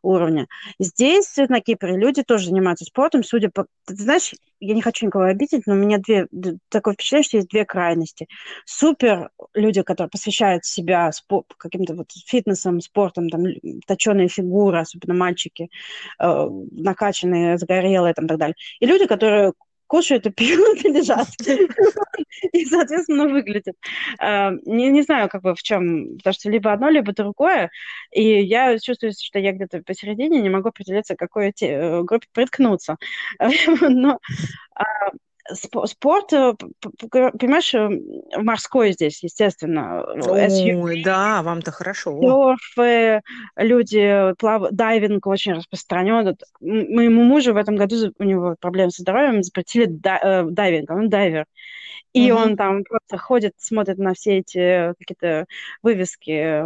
уровня. 0.03 0.47
Здесь, 0.79 1.37
на 1.37 1.61
Кипре, 1.61 1.97
люди 1.97 2.23
тоже 2.23 2.47
занимаются 2.49 2.85
спортом, 2.85 3.23
судя 3.23 3.51
по... 3.51 3.67
Ты 3.87 3.97
знаешь, 3.97 4.33
я 4.61 4.75
не 4.75 4.81
хочу 4.81 5.07
никого 5.07 5.25
обидеть, 5.25 5.67
но 5.67 5.75
у 5.75 5.77
меня 5.77 5.99
две... 5.99 6.27
такое 6.71 6.95
впечатление, 6.95 7.25
что 7.25 7.37
есть 7.37 7.49
две 7.49 7.65
крайности. 7.67 8.29
Супер 8.65 9.31
люди, 9.53 9.83
которые 9.83 10.11
посвящают 10.11 10.65
себя 10.65 11.13
спор... 11.13 11.45
каким-то 11.59 11.95
вот 11.95 12.13
фитнесом, 12.13 12.81
спортом, 12.81 13.29
там, 13.29 13.45
точеные 13.87 14.29
фигуры, 14.29 14.81
особенно 14.81 15.15
мальчики, 15.15 15.69
э, 16.19 16.49
накачанные, 16.73 17.59
загорелые, 17.59 18.15
там, 18.15 18.25
и 18.25 18.29
так 18.29 18.39
далее. 18.39 18.57
И 18.81 18.87
люди, 18.87 19.07
которые 19.07 19.53
кушают 19.87 20.27
и 20.27 20.31
пьют 20.31 20.79
и 20.85 20.89
лежат. 20.89 21.29
И, 22.53 22.65
соответственно, 22.67 23.29
выглядят. 23.29 23.77
А, 24.19 24.53
не, 24.65 24.89
не 24.91 25.03
знаю, 25.03 25.29
как 25.29 25.43
бы 25.43 25.55
в 25.55 25.63
чем, 25.63 26.17
потому 26.19 26.35
что 26.35 26.51
либо 26.51 26.73
одно, 26.73 26.89
либо 26.89 27.13
другое. 27.13 27.71
И 28.13 28.23
я 28.43 28.79
чувствую, 28.79 29.13
что 29.13 29.39
я 29.39 29.53
где-то 29.53 29.83
посередине 29.83 30.41
не 30.41 30.51
могу 30.51 30.69
определиться, 30.69 31.15
к 31.15 31.19
какой 31.19 31.53
э, 31.61 32.03
группе 32.03 32.27
приткнуться. 32.33 32.97
Но 33.81 34.19
а, 34.75 34.85
спорт, 35.53 36.33
э, 36.33 36.55
понимаешь, 37.11 37.75
э, 37.75 37.89
морской 38.39 38.93
здесь, 38.93 39.23
естественно. 39.23 40.05
Ой, 40.83 41.03
да, 41.03 41.43
вам-то 41.43 41.71
хорошо. 41.71 42.19
Серфы, 42.21 43.23
люди 43.57 44.35
плавают, 44.39 44.75
дайвинг 44.75 45.27
очень 45.27 45.55
распространен. 45.55 46.37
Моему 46.61 47.23
мужу 47.25 47.53
в 47.53 47.57
этом 47.57 47.77
году 47.77 47.97
у 48.19 48.25
него 48.25 48.57
проблемы 48.61 48.91
со 48.91 49.03
здоровьем, 49.03 49.43
запретили 49.43 49.87
э, 49.87 50.45
дайвинг, 50.51 50.91
он 50.91 51.09
дайвер. 51.09 51.47
И 52.15 52.29
mm-hmm. 52.29 52.33
он 52.33 52.57
там 52.57 52.85
просто 52.85 53.19
ходит, 53.19 53.55
смотрит 53.59 53.99
на 53.99 54.15
все 54.15 54.39
эти 54.39 54.95
какие-то 54.99 55.47
вывески, 55.83 56.63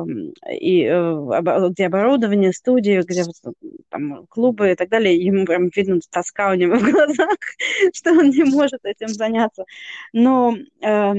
и, 0.52 1.70
где 1.70 1.86
оборудование, 1.86 2.52
студии, 2.52 3.00
где 3.00 3.24
там 3.88 4.26
клубы 4.26 4.72
и 4.72 4.74
так 4.74 4.90
далее. 4.90 5.16
Ему 5.16 5.46
прям 5.46 5.70
видно 5.74 6.00
тоска 6.10 6.50
у 6.50 6.54
него 6.54 6.74
в 6.78 6.82
глазах, 6.82 7.38
что 7.94 8.10
он 8.10 8.28
не 8.28 8.44
может 8.44 8.80
этим 8.84 9.08
заняться. 9.08 9.64
Но 10.12 10.54
э, 10.82 11.14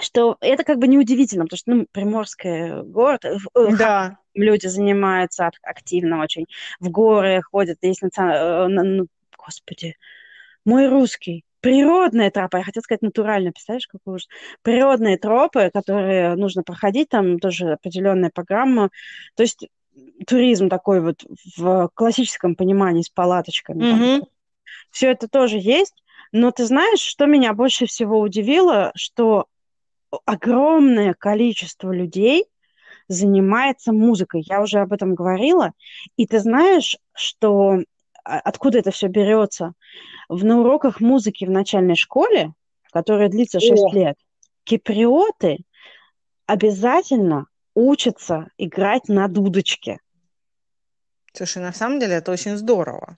что 0.00 0.36
это 0.40 0.62
как 0.62 0.78
бы 0.78 0.86
неудивительно, 0.86 1.44
потому 1.44 1.58
что, 1.58 1.70
ну, 1.72 1.86
Приморский 1.90 2.82
город, 2.84 3.24
э, 3.24 3.36
да. 3.76 4.18
люди 4.34 4.68
занимаются 4.68 5.50
активно 5.62 6.22
очень, 6.22 6.46
в 6.78 6.88
горы 6.90 7.42
ходят, 7.42 7.78
есть 7.82 8.02
национальные, 8.02 8.76
э, 8.76 8.84
ну, 8.98 9.06
господи, 9.36 9.96
мой 10.64 10.88
русский, 10.88 11.44
природные 11.60 12.30
тропы, 12.30 12.58
я 12.58 12.64
хотела 12.64 12.82
сказать 12.82 13.02
натурально, 13.02 13.52
представляешь, 13.52 13.86
какой 13.86 14.14
ужас, 14.14 14.28
природные 14.62 15.18
тропы, 15.18 15.70
которые 15.72 16.34
нужно 16.36 16.62
проходить, 16.62 17.08
там 17.08 17.38
тоже 17.38 17.72
определенная 17.72 18.30
программа, 18.30 18.90
то 19.36 19.42
есть 19.42 19.68
туризм 20.26 20.68
такой 20.68 21.00
вот 21.00 21.24
в 21.56 21.90
классическом 21.94 22.54
понимании 22.54 23.02
с 23.02 23.10
палаточками. 23.10 23.82
Mm-hmm. 23.82 24.26
Все 24.90 25.10
это 25.10 25.28
тоже 25.28 25.58
есть, 25.58 26.02
но 26.32 26.50
ты 26.50 26.64
знаешь, 26.64 27.00
что 27.00 27.26
меня 27.26 27.52
больше 27.52 27.86
всего 27.86 28.20
удивило, 28.20 28.92
что 28.94 29.46
огромное 30.24 31.14
количество 31.14 31.92
людей 31.92 32.46
занимается 33.08 33.92
музыкой. 33.92 34.44
Я 34.48 34.62
уже 34.62 34.78
об 34.78 34.92
этом 34.92 35.14
говорила. 35.14 35.72
И 36.16 36.26
ты 36.26 36.38
знаешь, 36.38 36.96
что 37.12 37.78
откуда 38.38 38.78
это 38.78 38.90
все 38.90 39.08
берется? 39.08 39.72
В, 40.28 40.44
на 40.44 40.60
уроках 40.60 41.00
музыки 41.00 41.44
в 41.44 41.50
начальной 41.50 41.96
школе, 41.96 42.52
которая 42.92 43.28
длится 43.28 43.60
6 43.60 43.72
О. 43.72 43.94
лет, 43.94 44.16
киприоты 44.64 45.58
обязательно 46.46 47.46
учатся 47.74 48.48
играть 48.58 49.08
на 49.08 49.28
дудочке. 49.28 49.98
Слушай, 51.32 51.62
на 51.62 51.72
самом 51.72 52.00
деле 52.00 52.14
это 52.14 52.32
очень 52.32 52.56
здорово 52.56 53.16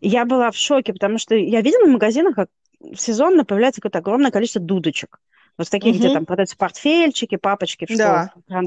я 0.00 0.24
была 0.24 0.50
в 0.50 0.56
шоке, 0.56 0.92
потому 0.92 1.18
что 1.18 1.34
я 1.34 1.60
видела 1.60 1.86
в 1.86 1.90
магазинах, 1.90 2.34
как 2.34 2.48
сезонно 2.96 3.44
появляется 3.44 3.80
какое-то 3.80 3.98
огромное 3.98 4.30
количество 4.30 4.60
дудочек. 4.60 5.20
Вот 5.58 5.68
такие, 5.68 5.92
угу. 5.92 5.98
где 5.98 6.12
там 6.12 6.26
продаются 6.26 6.56
портфельчики, 6.56 7.36
папочки 7.36 7.86
в 7.86 7.92
школу, 7.92 8.30
да. 8.48 8.60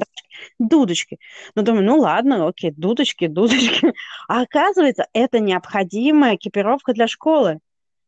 дудочки. 0.60 1.20
Ну, 1.56 1.64
думаю, 1.64 1.84
ну 1.86 1.98
ладно, 1.98 2.48
окей, 2.48 2.72
дудочки, 2.72 3.28
дудочки. 3.28 3.94
А 4.28 4.42
оказывается, 4.42 5.08
это 5.14 5.40
необходимая 5.40 6.36
экипировка 6.36 6.94
для 6.94 7.08
школы. 7.08 7.60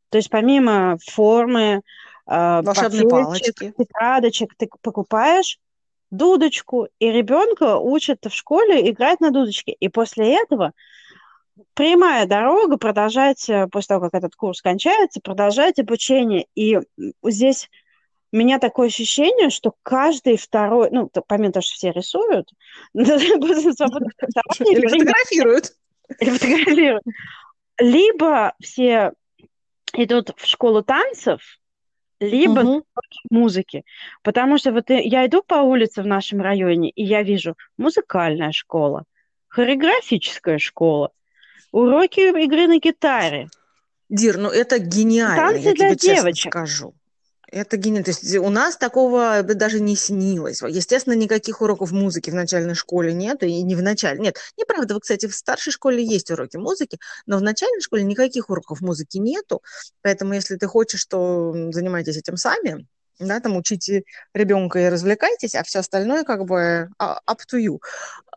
То 0.09 0.17
есть 0.17 0.29
помимо 0.29 0.97
формы, 1.05 1.81
э, 2.27 2.61
волшебной 2.63 3.09
палочки, 3.09 3.51
тетрадочек, 3.51 4.55
ты 4.55 4.69
покупаешь 4.81 5.59
дудочку, 6.11 6.87
и 6.99 7.11
ребенка 7.11 7.77
учат 7.77 8.25
в 8.25 8.33
школе 8.33 8.89
играть 8.89 9.19
на 9.19 9.31
дудочке. 9.31 9.73
И 9.73 9.89
после 9.89 10.35
этого 10.41 10.71
прямая 11.73 12.25
дорога, 12.25 12.77
продолжать, 12.77 13.49
э, 13.49 13.67
после 13.67 13.87
того, 13.87 14.09
как 14.09 14.13
этот 14.13 14.35
курс 14.35 14.61
кончается, 14.61 15.21
продолжать 15.21 15.79
обучение. 15.79 16.47
И 16.55 16.79
здесь 17.23 17.69
у 18.35 18.37
меня 18.37 18.59
такое 18.59 18.87
ощущение, 18.87 19.49
что 19.49 19.73
каждый 19.81 20.35
второй, 20.35 20.89
ну, 20.91 21.09
помимо 21.25 21.53
того, 21.53 21.61
что 21.61 21.75
все 21.75 21.91
рисуют, 21.91 22.49
или 22.93 24.87
фотографируют. 24.87 25.71
Или 26.19 26.29
фотографируют. 26.31 27.03
Либо 27.79 28.53
все 28.61 29.13
идут 29.93 30.33
в 30.35 30.45
школу 30.45 30.83
танцев, 30.83 31.41
либо 32.19 32.59
угу. 32.59 32.85
музыки. 33.29 33.85
Потому 34.21 34.57
что 34.57 34.73
вот 34.73 34.89
я 34.89 35.25
иду 35.25 35.41
по 35.41 35.55
улице 35.55 36.03
в 36.03 36.07
нашем 36.07 36.41
районе, 36.41 36.89
и 36.89 37.03
я 37.05 37.23
вижу 37.23 37.55
музыкальная 37.77 38.51
школа, 38.51 39.05
хореографическая 39.47 40.57
школа, 40.57 41.11
уроки 41.71 42.19
игры 42.19 42.67
на 42.67 42.79
гитаре, 42.79 43.47
Дир, 44.09 44.37
ну 44.37 44.49
это 44.49 44.77
гениально, 44.77 45.35
Танцы 45.35 45.69
я 45.69 45.73
для 45.73 45.95
тебе 45.95 45.95
честно 45.95 46.15
девочек. 46.15 46.51
скажу. 46.53 46.93
Это 47.51 47.77
гениально. 47.77 48.05
То 48.05 48.11
есть 48.11 48.35
у 48.35 48.49
нас 48.49 48.77
такого 48.77 49.43
даже 49.43 49.79
не 49.79 49.95
снилось. 49.95 50.61
Естественно, 50.61 51.13
никаких 51.13 51.61
уроков 51.61 51.91
музыки 51.91 52.29
в 52.29 52.35
начальной 52.35 52.75
школе 52.75 53.13
нет, 53.13 53.43
и 53.43 53.61
не 53.61 53.75
в 53.75 53.81
начале. 53.81 54.19
Нет, 54.19 54.37
неправда, 54.57 54.99
кстати, 54.99 55.27
в 55.27 55.35
старшей 55.35 55.71
школе 55.71 56.03
есть 56.03 56.31
уроки 56.31 56.57
музыки, 56.57 56.99
но 57.25 57.37
в 57.37 57.41
начальной 57.41 57.81
школе 57.81 58.03
никаких 58.03 58.49
уроков 58.49 58.81
музыки 58.81 59.17
нету. 59.17 59.61
Поэтому, 60.01 60.33
если 60.33 60.55
ты 60.55 60.67
хочешь, 60.67 61.05
то 61.05 61.53
занимайтесь 61.71 62.17
этим 62.17 62.37
сами 62.37 62.87
да, 63.19 63.39
там 63.39 63.55
учите 63.55 64.03
ребенка 64.33 64.79
и 64.79 64.89
развлекайтесь, 64.89 65.55
а 65.55 65.63
все 65.63 65.79
остальное 65.79 66.23
как 66.23 66.45
бы 66.45 66.89
а, 66.97 67.21
up 67.27 67.39
to 67.49 67.59
you. 67.59 67.79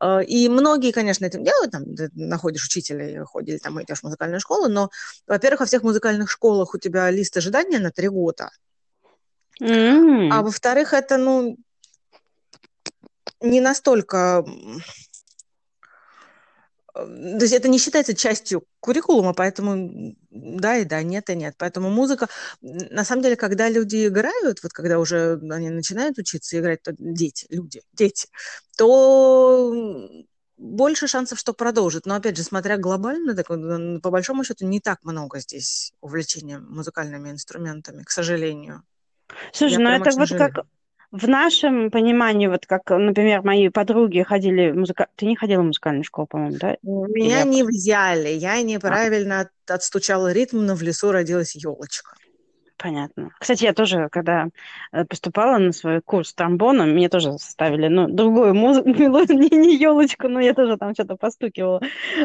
А, 0.01 0.21
и 0.21 0.49
многие, 0.49 0.93
конечно, 0.93 1.25
этим 1.25 1.45
делают, 1.45 1.73
там, 1.73 1.97
ты 1.97 2.11
находишь 2.15 2.65
учителя, 2.65 3.25
ходишь, 3.25 3.61
там, 3.61 3.83
идешь 3.83 4.01
в 4.01 4.05
музыкальную 4.05 4.41
школу, 4.41 4.69
но, 4.69 4.91
во-первых, 5.27 5.61
во 5.61 5.67
всех 5.67 5.83
музыкальных 5.83 6.31
школах 6.31 6.75
у 6.75 6.79
тебя 6.79 7.11
лист 7.11 7.37
ожидания 7.37 7.79
на 7.81 7.91
три 7.91 8.09
года, 8.09 8.51
Mm. 9.61 10.31
а 10.31 10.43
во-вторых, 10.43 10.93
это, 10.93 11.17
ну, 11.17 11.57
не 13.41 13.61
настолько 13.61 14.45
то 16.95 17.39
есть 17.43 17.55
это 17.55 17.69
не 17.69 17.79
считается 17.79 18.15
частью 18.15 18.65
куррикулума, 18.81 19.33
поэтому 19.33 20.17
да 20.31 20.79
и 20.79 20.85
да, 20.85 21.03
нет 21.03 21.31
и 21.31 21.37
нет. 21.37 21.55
Поэтому 21.57 21.91
музыка, 21.91 22.27
на 22.61 23.05
самом 23.05 23.23
деле, 23.23 23.37
когда 23.37 23.69
люди 23.69 24.09
играют, 24.09 24.63
вот 24.63 24.73
когда 24.73 24.99
уже 24.99 25.41
они 25.51 25.71
начинают 25.71 26.19
учиться 26.19 26.59
играть, 26.59 26.83
то 26.83 26.93
дети, 26.99 27.47
люди, 27.51 27.83
дети, 27.93 28.27
то 28.77 30.11
больше 30.57 31.07
шансов, 31.07 31.39
что 31.39 31.53
продолжит. 31.53 32.05
Но, 32.05 32.17
опять 32.17 32.37
же, 32.37 32.43
смотря 32.43 32.77
глобально, 32.77 33.37
так, 33.37 33.47
по 33.47 34.11
большому 34.11 34.43
счету, 34.43 34.67
не 34.67 34.81
так 34.81 35.05
много 35.05 35.39
здесь 35.39 35.93
увлечения 36.01 36.59
музыкальными 36.59 37.31
инструментами, 37.31 38.03
к 38.03 38.11
сожалению. 38.11 38.83
Слушай, 39.53 39.75
Я 39.75 39.79
ну 39.79 39.91
это 39.91 40.11
вот 40.17 40.29
жалею. 40.29 40.53
как 40.53 40.67
в 41.11 41.27
нашем 41.27 41.91
понимании, 41.91 42.49
вот 42.49 42.67
как, 42.67 42.91
например, 42.91 43.43
мои 43.43 43.71
подруги 43.71 44.23
ходили 44.23 44.71
в 44.71 44.77
музыка... 44.77 45.09
Ты 45.17 45.27
не 45.27 45.37
ходила 45.37 45.63
в 45.63 45.67
музыкальную 45.67 46.05
школу, 46.05 46.27
по-моему, 46.27 46.57
да? 46.61 46.77
Меня 46.83 47.43
Или... 47.43 47.49
не 47.49 47.63
взяли, 47.63 48.29
я 48.29 48.61
неправильно 48.61 49.49
а. 49.69 49.75
отстучала 49.75 50.33
ритм, 50.33 50.67
но 50.67 50.75
в 50.75 50.83
лесу 50.83 51.11
родилась 51.11 51.57
елочка. 51.57 52.15
Понятно. 52.77 53.31
Кстати, 53.41 53.65
я 53.65 53.73
тоже, 53.73 54.09
когда 54.11 54.49
э, 54.93 55.05
поступала 55.05 55.59
на 55.59 55.73
свой 55.73 56.01
курс 56.01 56.33
тромбона, 56.33 56.85
мне 56.85 57.09
тоже 57.09 57.33
составили, 57.33 57.89
ну, 57.89 58.07
другую 58.07 58.55
музыку, 58.55 58.89
не, 59.33 59.49
не 59.57 59.77
елочку, 59.77 60.29
но 60.29 60.41
я 60.41 60.55
тоже 60.55 60.77
там 60.77 60.95
что-то 60.95 61.17
постукивала. 61.17 61.81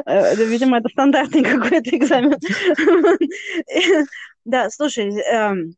Э, 0.06 0.36
видимо, 0.36 0.78
это 0.78 0.90
стандартный 0.90 1.44
какой-то 1.44 1.90
экзамен. 1.90 2.38
Да, 4.46 4.70
слушай, 4.70 5.10
эм, 5.22 5.74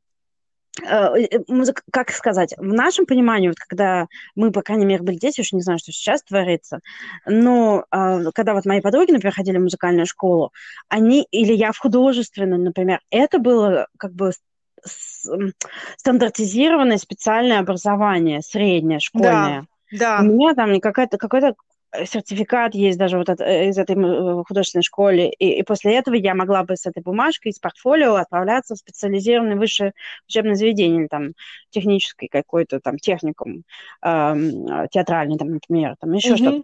музыка, 1.48 1.82
как 1.92 2.12
сказать, 2.12 2.54
в 2.58 2.74
нашем 2.74 3.06
понимании, 3.06 3.48
вот 3.48 3.58
когда 3.58 4.08
мы, 4.36 4.52
по 4.52 4.62
крайней 4.62 4.86
мере, 4.86 5.04
были 5.04 5.18
дети, 5.18 5.42
уж 5.42 5.54
не 5.54 5.62
знаю, 5.62 5.80
что 5.80 5.92
сейчас 5.92 6.22
творится, 6.24 6.80
но 7.26 7.86
э, 7.92 8.32
когда 8.34 8.54
вот 8.54 8.66
мои 8.66 8.82
подруги, 8.82 9.12
например, 9.12 9.34
ходили 9.34 9.58
в 9.58 9.62
музыкальную 9.64 10.06
школу, 10.06 10.52
они, 10.90 11.26
или 11.32 11.54
я 11.54 11.72
в 11.72 11.78
художественную, 11.78 12.62
например, 12.62 13.00
это 13.10 13.40
было 13.40 13.88
как 13.98 14.14
бы 14.14 14.32
стандартизированное 15.98 16.98
специальное 16.98 17.60
образование, 17.60 18.42
среднее, 18.42 19.00
школьное. 19.00 19.68
Да, 19.92 20.20
да. 20.20 20.20
У 20.22 20.26
меня 20.26 20.54
там 20.54 20.80
какая-то, 20.80 21.18
какой-то 21.18 21.56
сертификат 22.06 22.76
есть 22.76 22.98
даже 22.98 23.18
вот 23.18 23.30
от, 23.30 23.42
э, 23.42 23.70
из 23.70 23.78
этой 23.78 23.96
э, 23.96 24.44
художественной 24.48 24.84
школы, 24.84 25.28
и, 25.28 25.60
и 25.60 25.64
после 25.64 25.96
этого 25.96 26.16
я 26.16 26.36
могла 26.36 26.64
бы 26.64 26.76
с 26.76 26.86
этой 26.86 27.02
бумажкой, 27.02 27.54
с 27.54 27.60
портфолио 27.60 28.16
отправляться 28.16 28.76
в 28.76 28.80
специализированное 28.80 29.56
высшее 29.56 29.94
учебное 30.28 30.56
заведение, 30.56 31.02
или 31.02 31.08
там 31.08 31.34
технический 31.70 32.28
какой-то 32.28 32.80
там 32.80 32.98
техникум, 32.98 33.64
э, 34.04 34.36
театральный, 34.92 35.38
там, 35.38 35.50
например, 35.50 35.96
там 36.00 36.12
еще 36.14 36.34
mm-hmm. 36.34 36.38
что-то. 36.38 36.64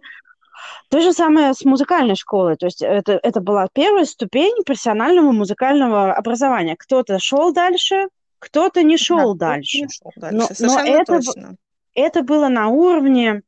То 0.90 1.00
же 1.00 1.12
самое 1.12 1.54
с 1.54 1.64
музыкальной 1.64 2.14
школой. 2.14 2.56
То 2.56 2.66
есть 2.66 2.82
это, 2.82 3.18
это 3.22 3.40
была 3.40 3.68
первая 3.72 4.04
ступень 4.04 4.62
профессионального 4.64 5.32
музыкального 5.32 6.12
образования. 6.12 6.76
Кто-то 6.78 7.18
шел 7.18 7.52
дальше, 7.52 8.08
кто-то 8.38 8.82
не 8.82 8.96
шел 8.96 9.34
да, 9.34 9.50
дальше. 9.54 9.78
Не 9.78 9.88
шел 9.88 10.12
дальше. 10.16 10.54
Но, 10.60 10.68
но 10.68 10.80
это, 10.80 11.20
это 11.94 12.22
было 12.22 12.48
на 12.48 12.68
уровне 12.68 13.42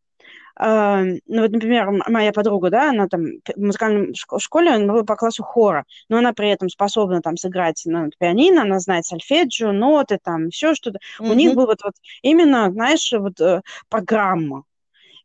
ну 0.57 1.21
вот, 1.29 1.51
например, 1.51 1.91
моя 2.09 2.33
подруга, 2.33 2.71
да, 2.71 2.91
она 2.91 3.09
там 3.09 3.25
в 3.55 3.61
музыкальной 3.61 4.15
школе, 4.15 4.71
она 4.71 4.93
была 4.93 5.05
по 5.05 5.17
классу 5.17 5.43
хора, 5.43 5.85
но 6.09 6.19
она 6.19 6.33
при 6.33 6.49
этом 6.49 6.69
способна 6.69 7.21
там 7.23 7.37
сыграть 7.37 7.83
на 7.87 8.09
пианино, 8.19 8.63
она 8.63 8.79
знает 8.79 9.05
сольфеджио, 9.05 9.73
ноты, 9.73 10.19
там, 10.23 10.51
все 10.51 10.75
что-то. 10.75 10.99
Mm-hmm. 10.99 11.31
У 11.31 11.35
них 11.35 11.55
был 11.55 11.67
вот, 11.67 11.83
вот 11.83 11.95
именно, 12.23 12.71
знаешь, 12.71 13.13
вот 13.13 13.41
э, 13.41 13.63
программа. 13.89 14.63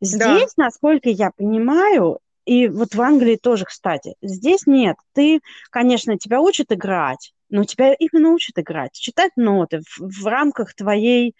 Здесь, 0.02 0.54
да. 0.56 0.63
насколько 0.65 1.10
я 1.10 1.32
понимаю, 1.36 2.20
и 2.46 2.68
вот 2.68 2.96
в 2.96 3.02
Англии 3.02 3.36
тоже, 3.36 3.65
кстати, 3.65 4.15
здесь 4.24 4.65
нет. 4.65 4.96
Ты, 5.13 5.42
конечно, 5.70 6.18
тебя 6.18 6.42
учат 6.42 6.72
играть, 6.72 7.34
но 7.50 7.65
тебя 7.65 7.94
именно 7.94 8.32
учат 8.32 8.58
играть, 8.58 8.94
читать 8.94 9.34
ноты 9.36 9.82
в, 9.82 10.24
в 10.24 10.26
рамках 10.26 10.74
твоей 10.74 11.36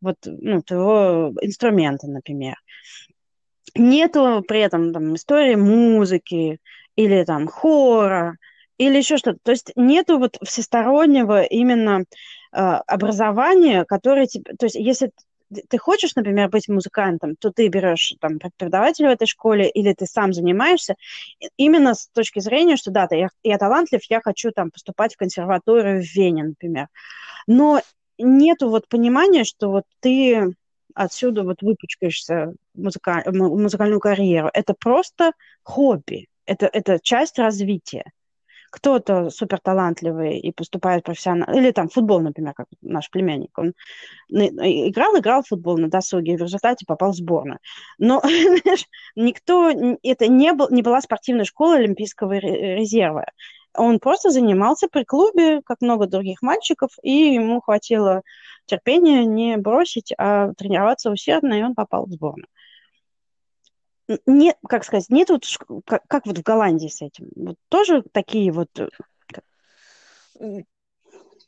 вот, 0.00 0.16
ну, 0.24 0.62
твоего 0.62 1.32
инструмента, 1.40 2.06
например 2.06 2.56
нету 3.74 4.44
при 4.46 4.60
этом 4.60 4.92
там 4.92 5.14
истории 5.14 5.54
музыки 5.54 6.58
или 6.96 7.24
там 7.24 7.48
хора 7.48 8.36
или 8.78 8.98
еще 8.98 9.16
что-то. 9.16 9.38
То 9.42 9.52
есть 9.52 9.72
нету 9.76 10.18
вот 10.18 10.38
всестороннего 10.42 11.42
именно 11.42 12.04
э, 12.52 12.56
образования, 12.58 13.84
которое 13.84 14.26
тебе... 14.26 14.54
То 14.58 14.66
есть 14.66 14.76
если 14.76 15.12
ты 15.68 15.78
хочешь, 15.78 16.14
например, 16.14 16.48
быть 16.48 16.68
музыкантом, 16.68 17.36
то 17.36 17.50
ты 17.50 17.68
берешь 17.68 18.14
там 18.20 18.38
преподавателя 18.38 19.10
в 19.10 19.12
этой 19.12 19.26
школе 19.26 19.68
или 19.68 19.92
ты 19.92 20.06
сам 20.06 20.32
занимаешься 20.32 20.94
именно 21.56 21.94
с 21.94 22.08
точки 22.08 22.40
зрения, 22.40 22.76
что 22.76 22.90
да, 22.90 23.06
я, 23.10 23.28
я 23.42 23.58
талантлив, 23.58 24.00
я 24.08 24.20
хочу 24.20 24.50
там 24.50 24.70
поступать 24.70 25.14
в 25.14 25.18
консерваторию 25.18 26.02
в 26.02 26.06
Вене, 26.14 26.44
например. 26.44 26.88
Но 27.46 27.82
нету 28.18 28.70
вот 28.70 28.88
понимания, 28.88 29.44
что 29.44 29.70
вот 29.70 29.84
ты 30.00 30.54
отсюда 30.94 31.44
вот 31.44 31.62
выпучкаешься 31.62 32.54
музыка... 32.74 33.24
музыкальную 33.26 34.00
карьеру. 34.00 34.50
Это 34.52 34.74
просто 34.74 35.32
хобби, 35.62 36.28
это, 36.46 36.66
это 36.66 36.98
часть 37.02 37.38
развития. 37.38 38.04
Кто-то 38.70 39.28
супер 39.28 39.60
талантливый 39.60 40.38
и 40.38 40.50
поступает 40.50 41.04
профессионально, 41.04 41.54
или 41.58 41.72
там 41.72 41.90
футбол, 41.90 42.20
например, 42.20 42.54
как 42.54 42.68
наш 42.80 43.10
племянник, 43.10 43.50
он 43.58 43.74
играл, 44.30 45.18
играл 45.18 45.42
в 45.42 45.48
футбол 45.48 45.76
на 45.76 45.90
досуге, 45.90 46.32
и 46.32 46.36
в 46.38 46.42
результате 46.42 46.86
попал 46.86 47.12
в 47.12 47.16
сборную. 47.16 47.58
Но 47.98 48.22
никто, 49.14 49.70
это 50.02 50.26
не, 50.26 50.54
был, 50.54 50.70
не 50.70 50.80
была 50.80 51.02
спортивная 51.02 51.44
школа 51.44 51.74
Олимпийского 51.76 52.32
резерва. 52.32 53.26
Он 53.74 53.98
просто 53.98 54.30
занимался 54.30 54.88
при 54.88 55.04
клубе, 55.04 55.62
как 55.62 55.80
много 55.80 56.06
других 56.06 56.42
мальчиков, 56.42 56.90
и 57.02 57.34
ему 57.34 57.60
хватило 57.60 58.22
терпения 58.66 59.24
не 59.24 59.56
бросить, 59.56 60.12
а 60.18 60.52
тренироваться 60.54 61.10
усердно, 61.10 61.54
и 61.54 61.62
он 61.62 61.74
попал 61.74 62.06
в 62.06 62.10
сборную. 62.12 62.48
Нет, 64.26 64.56
как 64.68 64.84
сказать, 64.84 65.06
нет 65.08 65.30
вот, 65.30 65.44
как, 65.86 66.02
как 66.06 66.26
вот 66.26 66.38
в 66.38 66.42
Голландии 66.42 66.88
с 66.88 67.02
этим. 67.02 67.28
Вот 67.34 67.56
тоже 67.68 68.02
такие 68.12 68.52
вот... 68.52 68.68
Э, 68.78 70.62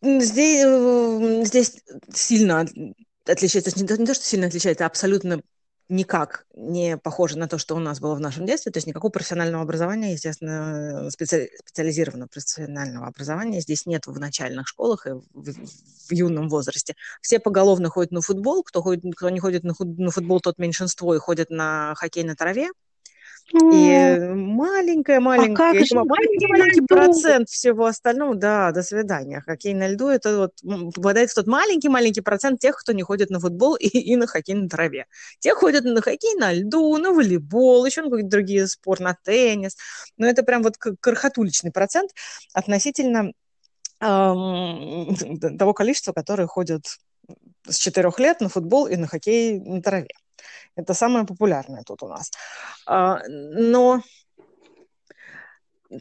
здесь, 0.02 0.64
э, 0.64 1.44
здесь 1.44 1.82
сильно 2.12 2.66
отличается, 3.26 3.78
не 3.78 3.86
то, 3.86 3.98
не 3.98 4.06
то, 4.06 4.14
что 4.14 4.24
сильно 4.24 4.46
отличается, 4.46 4.84
а 4.84 4.86
абсолютно 4.86 5.42
никак 5.88 6.46
не 6.54 6.96
похоже 6.96 7.38
на 7.38 7.48
то, 7.48 7.58
что 7.58 7.76
у 7.76 7.78
нас 7.78 8.00
было 8.00 8.14
в 8.14 8.20
нашем 8.20 8.46
детстве. 8.46 8.72
То 8.72 8.78
есть 8.78 8.86
никакого 8.86 9.10
профессионального 9.10 9.62
образования, 9.62 10.12
естественно, 10.12 11.10
специ... 11.10 11.50
специализированного 11.58 12.28
профессионального 12.28 13.06
образования 13.06 13.60
здесь 13.60 13.86
нет 13.86 14.06
в 14.06 14.18
начальных 14.18 14.68
школах 14.68 15.06
и 15.06 15.10
в, 15.10 15.22
в 15.34 16.12
юном 16.12 16.48
возрасте. 16.48 16.94
Все 17.20 17.38
поголовно 17.38 17.90
ходят 17.90 18.12
на 18.12 18.20
футбол. 18.20 18.62
Кто, 18.62 18.82
ходит, 18.82 19.04
кто 19.16 19.28
не 19.30 19.40
ходит 19.40 19.64
на, 19.64 19.74
худ... 19.74 19.98
на 19.98 20.10
футбол, 20.10 20.40
тот 20.40 20.58
меньшинство 20.58 21.14
и 21.14 21.18
ходят 21.18 21.50
на 21.50 21.94
хоккей 21.96 22.24
на 22.24 22.34
траве. 22.34 22.68
И 23.52 24.18
маленькая, 24.34 25.20
маленькая, 25.20 25.70
а 25.70 25.74
как 25.74 26.06
маленький, 26.06 26.46
маленький 26.46 26.80
процент 26.80 27.48
всего 27.50 27.84
остального, 27.86 28.34
да, 28.34 28.72
до 28.72 28.82
свидания. 28.82 29.42
Хоккей 29.42 29.74
на 29.74 29.88
льду, 29.88 30.08
это 30.08 30.38
вот 30.38 30.92
попадает 30.94 31.30
в 31.30 31.34
тот 31.34 31.46
маленький-маленький 31.46 32.22
процент 32.22 32.60
тех, 32.60 32.76
кто 32.76 32.92
не 32.92 33.02
ходит 33.02 33.28
на 33.28 33.40
футбол 33.40 33.74
и, 33.74 33.86
и 33.86 34.16
на 34.16 34.26
хоккей 34.26 34.54
на 34.54 34.68
траве. 34.68 35.06
Те 35.40 35.54
ходят 35.54 35.84
на 35.84 36.00
хоккей 36.00 36.34
на 36.36 36.52
льду, 36.54 36.96
на 36.96 37.10
волейбол, 37.10 37.84
еще 37.84 38.02
на 38.02 38.10
какие-то 38.10 38.30
другие 38.30 38.66
спорты, 38.66 39.04
на 39.04 39.16
теннис. 39.22 39.76
Но 40.16 40.26
это 40.26 40.42
прям 40.42 40.62
вот 40.62 40.78
крохотуличный 40.78 41.70
процент 41.70 42.12
относительно 42.54 43.32
эм, 44.00 45.38
того 45.58 45.74
количества, 45.74 46.12
которые 46.12 46.46
ходят 46.46 46.86
с 47.66 47.76
четырех 47.76 48.18
лет 48.18 48.40
на 48.40 48.48
футбол 48.48 48.86
и 48.86 48.96
на 48.96 49.06
хоккей 49.06 49.60
на 49.60 49.82
траве. 49.82 50.08
Это 50.76 50.94
самое 50.94 51.26
популярное 51.26 51.82
тут 51.82 52.02
у 52.02 52.08
нас. 52.08 52.30
А, 52.86 53.20
но 53.28 54.02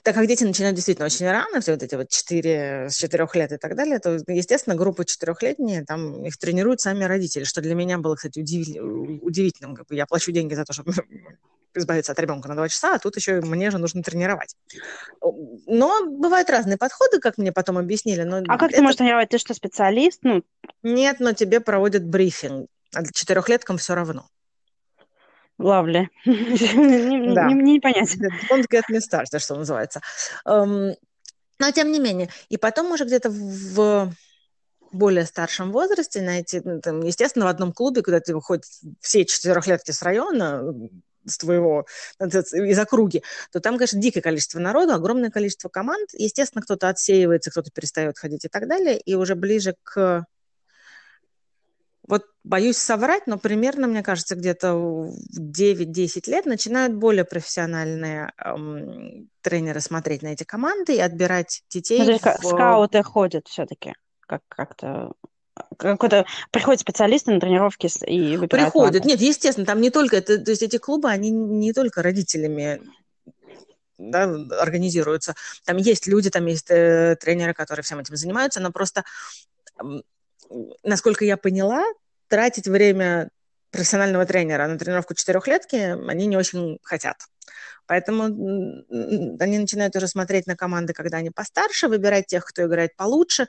так 0.01 0.15
как 0.15 0.27
дети 0.27 0.43
начинают 0.43 0.75
действительно 0.75 1.05
очень 1.05 1.29
рано, 1.29 1.61
все 1.61 1.73
вот 1.73 1.83
эти 1.83 1.95
вот 1.95 2.09
4, 2.09 2.89
с 2.89 2.95
4 2.95 3.27
лет 3.33 3.51
и 3.51 3.57
так 3.57 3.75
далее, 3.75 3.99
то, 3.99 4.17
естественно, 4.27 4.75
группы 4.75 5.05
четырехлетние, 5.05 5.85
там 5.85 6.25
их 6.25 6.37
тренируют 6.37 6.81
сами 6.81 7.03
родители, 7.03 7.43
что 7.43 7.61
для 7.61 7.75
меня 7.75 7.97
было, 7.97 8.15
кстати, 8.15 8.39
удивительным. 8.39 9.75
Как 9.75 9.87
бы 9.87 9.95
я 9.95 10.05
плачу 10.05 10.31
деньги 10.31 10.55
за 10.55 10.65
то, 10.65 10.73
чтобы 10.73 10.93
избавиться 11.75 12.11
от 12.11 12.19
ребенка 12.19 12.47
на 12.47 12.55
два 12.55 12.69
часа, 12.69 12.95
а 12.95 12.99
тут 12.99 13.15
еще 13.17 13.41
мне 13.41 13.69
же 13.71 13.77
нужно 13.77 14.01
тренировать. 14.01 14.55
Но 15.21 16.05
бывают 16.05 16.49
разные 16.49 16.77
подходы, 16.77 17.19
как 17.19 17.37
мне 17.37 17.51
потом 17.51 17.77
объяснили. 17.77 18.23
Но 18.23 18.37
а 18.47 18.57
как 18.57 18.69
это... 18.69 18.77
ты 18.77 18.81
можешь 18.81 18.97
тренировать? 18.97 19.29
Ты 19.29 19.37
что, 19.37 19.53
специалист? 19.53 20.19
Ну... 20.23 20.43
Нет, 20.81 21.19
но 21.19 21.33
тебе 21.33 21.59
проводят 21.59 22.05
брифинг. 22.05 22.69
А 22.93 23.03
четырехлеткам 23.03 23.77
все 23.77 23.95
равно. 23.95 24.27
Лавли. 25.57 26.09
Да. 26.25 27.47
Не, 27.47 27.53
не 27.53 27.79
понять. 27.79 28.15
Don't 28.49 28.65
get 28.71 28.83
me 28.91 28.99
started, 28.99 29.39
что 29.39 29.55
называется. 29.55 30.01
Um, 30.47 30.95
но 31.59 31.71
тем 31.71 31.91
не 31.91 31.99
менее. 31.99 32.29
И 32.49 32.57
потом 32.57 32.91
уже 32.91 33.05
где-то 33.05 33.29
в 33.29 34.11
более 34.91 35.25
старшем 35.25 35.71
возрасте, 35.71 36.21
на 36.21 36.39
эти, 36.39 36.61
ну, 36.63 36.79
там, 36.79 37.01
естественно, 37.01 37.45
в 37.45 37.47
одном 37.49 37.73
клубе, 37.73 38.03
куда 38.03 38.19
ты 38.19 38.35
выходят 38.35 38.65
все 38.99 39.25
четырехлетки 39.25 39.91
с 39.91 40.01
района, 40.03 40.63
с 41.25 41.37
твоего, 41.37 41.85
из 42.19 42.79
округи, 42.79 43.23
то 43.51 43.59
там, 43.59 43.77
конечно, 43.77 43.99
дикое 43.99 44.21
количество 44.21 44.59
народу, 44.59 44.93
огромное 44.93 45.31
количество 45.31 45.69
команд. 45.69 46.09
Естественно, 46.13 46.61
кто-то 46.61 46.89
отсеивается, 46.89 47.49
кто-то 47.49 47.71
перестает 47.71 48.17
ходить 48.17 48.45
и 48.45 48.49
так 48.49 48.67
далее. 48.67 48.99
И 48.99 49.15
уже 49.15 49.35
ближе 49.35 49.75
к 49.83 50.25
вот 52.07 52.25
боюсь 52.43 52.77
соврать, 52.77 53.27
но 53.27 53.37
примерно, 53.37 53.87
мне 53.87 54.03
кажется, 54.03 54.35
где-то 54.35 54.73
в 54.75 55.15
9-10 55.39 56.29
лет 56.29 56.45
начинают 56.45 56.93
более 56.93 57.23
профессиональные 57.23 58.33
эм, 58.37 59.29
тренеры 59.41 59.79
смотреть 59.79 60.21
на 60.21 60.27
эти 60.27 60.43
команды 60.43 60.95
и 60.95 60.99
отбирать 60.99 61.63
детей. 61.69 61.99
Ну, 61.99 62.17
в... 62.17 62.45
Скауты 62.45 63.03
ходят 63.03 63.47
все-таки 63.47 63.93
как- 64.21 64.41
как-то 64.49 65.13
какой-то 65.77 66.25
приходят 66.51 66.81
специалисты 66.81 67.31
на 67.31 67.39
тренировки 67.39 67.87
и 68.05 68.37
выбирают 68.37 68.73
Приходят. 68.73 69.05
Нет, 69.05 69.21
естественно, 69.21 69.65
там 69.65 69.81
не 69.81 69.91
только 69.91 70.17
это, 70.17 70.39
то 70.39 70.49
есть 70.49 70.63
эти 70.63 70.77
клубы, 70.77 71.09
они 71.09 71.29
не 71.29 71.73
только 71.73 72.01
родителями 72.01 72.81
да, 73.97 74.23
организируются. 74.59 75.35
Там 75.65 75.77
есть 75.77 76.07
люди, 76.07 76.29
там 76.29 76.45
есть 76.47 76.69
э, 76.69 77.15
тренеры, 77.19 77.53
которые 77.53 77.83
всем 77.83 77.99
этим 77.99 78.15
занимаются, 78.15 78.59
но 78.59 78.71
просто 78.71 79.03
насколько 80.83 81.25
я 81.25 81.37
поняла, 81.37 81.83
тратить 82.27 82.67
время 82.67 83.29
профессионального 83.71 84.25
тренера 84.25 84.67
на 84.67 84.77
тренировку 84.77 85.13
четырехлетки 85.13 85.75
они 86.09 86.27
не 86.27 86.37
очень 86.37 86.79
хотят. 86.83 87.17
Поэтому 87.85 88.23
они 88.23 89.59
начинают 89.59 89.95
уже 89.95 90.07
смотреть 90.07 90.47
на 90.47 90.55
команды, 90.55 90.93
когда 90.93 91.17
они 91.17 91.31
постарше, 91.31 91.87
выбирать 91.87 92.27
тех, 92.27 92.45
кто 92.45 92.65
играет 92.65 92.95
получше, 92.95 93.47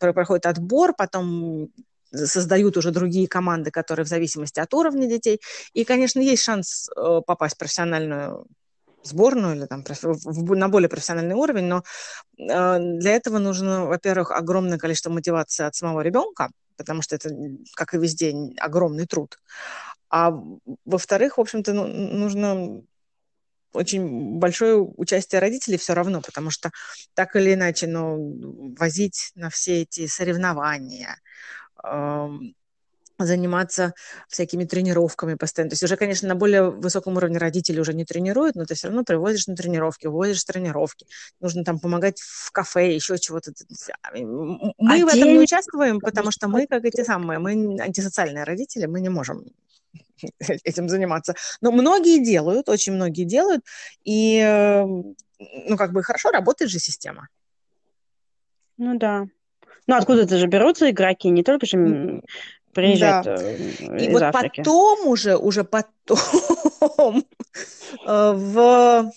проходит 0.00 0.46
отбор, 0.46 0.94
потом 0.96 1.68
создают 2.12 2.76
уже 2.76 2.90
другие 2.90 3.28
команды, 3.28 3.70
которые 3.70 4.04
в 4.04 4.08
зависимости 4.08 4.60
от 4.60 4.72
уровня 4.74 5.06
детей. 5.06 5.40
И, 5.72 5.84
конечно, 5.84 6.20
есть 6.20 6.42
шанс 6.42 6.88
э, 6.96 7.20
попасть 7.26 7.56
в 7.56 7.58
профессиональную 7.58 8.46
сборную 9.06 9.56
или 9.56 9.66
там 9.66 9.84
на 9.84 10.68
более 10.68 10.88
профессиональный 10.88 11.34
уровень, 11.34 11.64
но 11.64 11.82
э, 12.38 12.78
для 12.98 13.12
этого 13.12 13.38
нужно, 13.38 13.86
во-первых, 13.86 14.30
огромное 14.30 14.78
количество 14.78 15.10
мотивации 15.10 15.64
от 15.64 15.74
самого 15.74 16.00
ребенка, 16.00 16.50
потому 16.76 17.02
что 17.02 17.16
это, 17.16 17.30
как 17.74 17.94
и 17.94 17.98
везде, 17.98 18.34
огромный 18.58 19.06
труд. 19.06 19.38
А 20.08 20.32
во-вторых, 20.84 21.38
в 21.38 21.40
общем-то, 21.40 21.72
ну, 21.72 21.86
нужно 21.86 22.82
очень 23.72 24.38
большое 24.38 24.76
участие 24.78 25.40
родителей 25.40 25.76
все 25.76 25.94
равно, 25.94 26.20
потому 26.22 26.50
что 26.50 26.70
так 27.14 27.36
или 27.36 27.54
иначе, 27.54 27.86
ну, 27.86 28.74
возить 28.78 29.32
на 29.34 29.50
все 29.50 29.82
эти 29.82 30.06
соревнования, 30.06 31.20
заниматься 33.18 33.94
всякими 34.28 34.64
тренировками 34.64 35.34
постоянно. 35.34 35.70
То 35.70 35.74
есть 35.74 35.82
уже, 35.82 35.96
конечно, 35.96 36.28
на 36.28 36.34
более 36.34 36.70
высоком 36.70 37.16
уровне 37.16 37.38
родители 37.38 37.80
уже 37.80 37.94
не 37.94 38.04
тренируют, 38.04 38.56
но 38.56 38.64
ты 38.64 38.74
все 38.74 38.88
равно 38.88 39.04
привозишь 39.04 39.46
на 39.46 39.56
тренировки, 39.56 40.06
увозишь 40.06 40.44
тренировки. 40.44 41.06
Нужно 41.40 41.64
там 41.64 41.78
помогать 41.78 42.20
в 42.20 42.50
кафе, 42.52 42.94
еще 42.94 43.18
чего-то. 43.18 43.52
Мы 44.14 45.02
а 45.02 45.06
в 45.06 45.08
этом 45.08 45.28
не 45.28 45.38
участвуем, 45.38 46.00
потому 46.00 46.30
что 46.30 46.48
мы, 46.48 46.66
как 46.66 46.84
эти 46.84 47.02
самые, 47.02 47.38
мы 47.38 47.52
антисоциальные 47.80 48.44
родители, 48.44 48.86
мы 48.86 49.00
не 49.00 49.08
можем 49.08 49.46
этим 50.64 50.88
заниматься. 50.88 51.34
Но 51.60 51.72
многие 51.72 52.22
делают, 52.22 52.68
очень 52.68 52.92
многие 52.92 53.24
делают, 53.24 53.64
и, 54.04 54.42
ну, 55.38 55.76
как 55.76 55.92
бы 55.92 56.02
хорошо 56.02 56.30
работает 56.30 56.70
же 56.70 56.78
система. 56.78 57.28
Ну 58.76 58.98
да. 58.98 59.26
Ну, 59.86 59.94
откуда-то 59.94 60.36
же 60.36 60.46
берутся 60.48 60.90
игроки, 60.90 61.28
не 61.28 61.44
только 61.44 61.64
же 61.66 62.20
приезжать 62.76 63.24
да. 63.24 63.34
Э, 63.34 63.98
И 63.98 64.08
вот 64.10 64.22
Африки. 64.22 64.58
потом 64.58 65.08
уже, 65.08 65.36
уже 65.36 65.64
потом 65.64 66.16
э, 68.06 68.32
в 68.32 69.10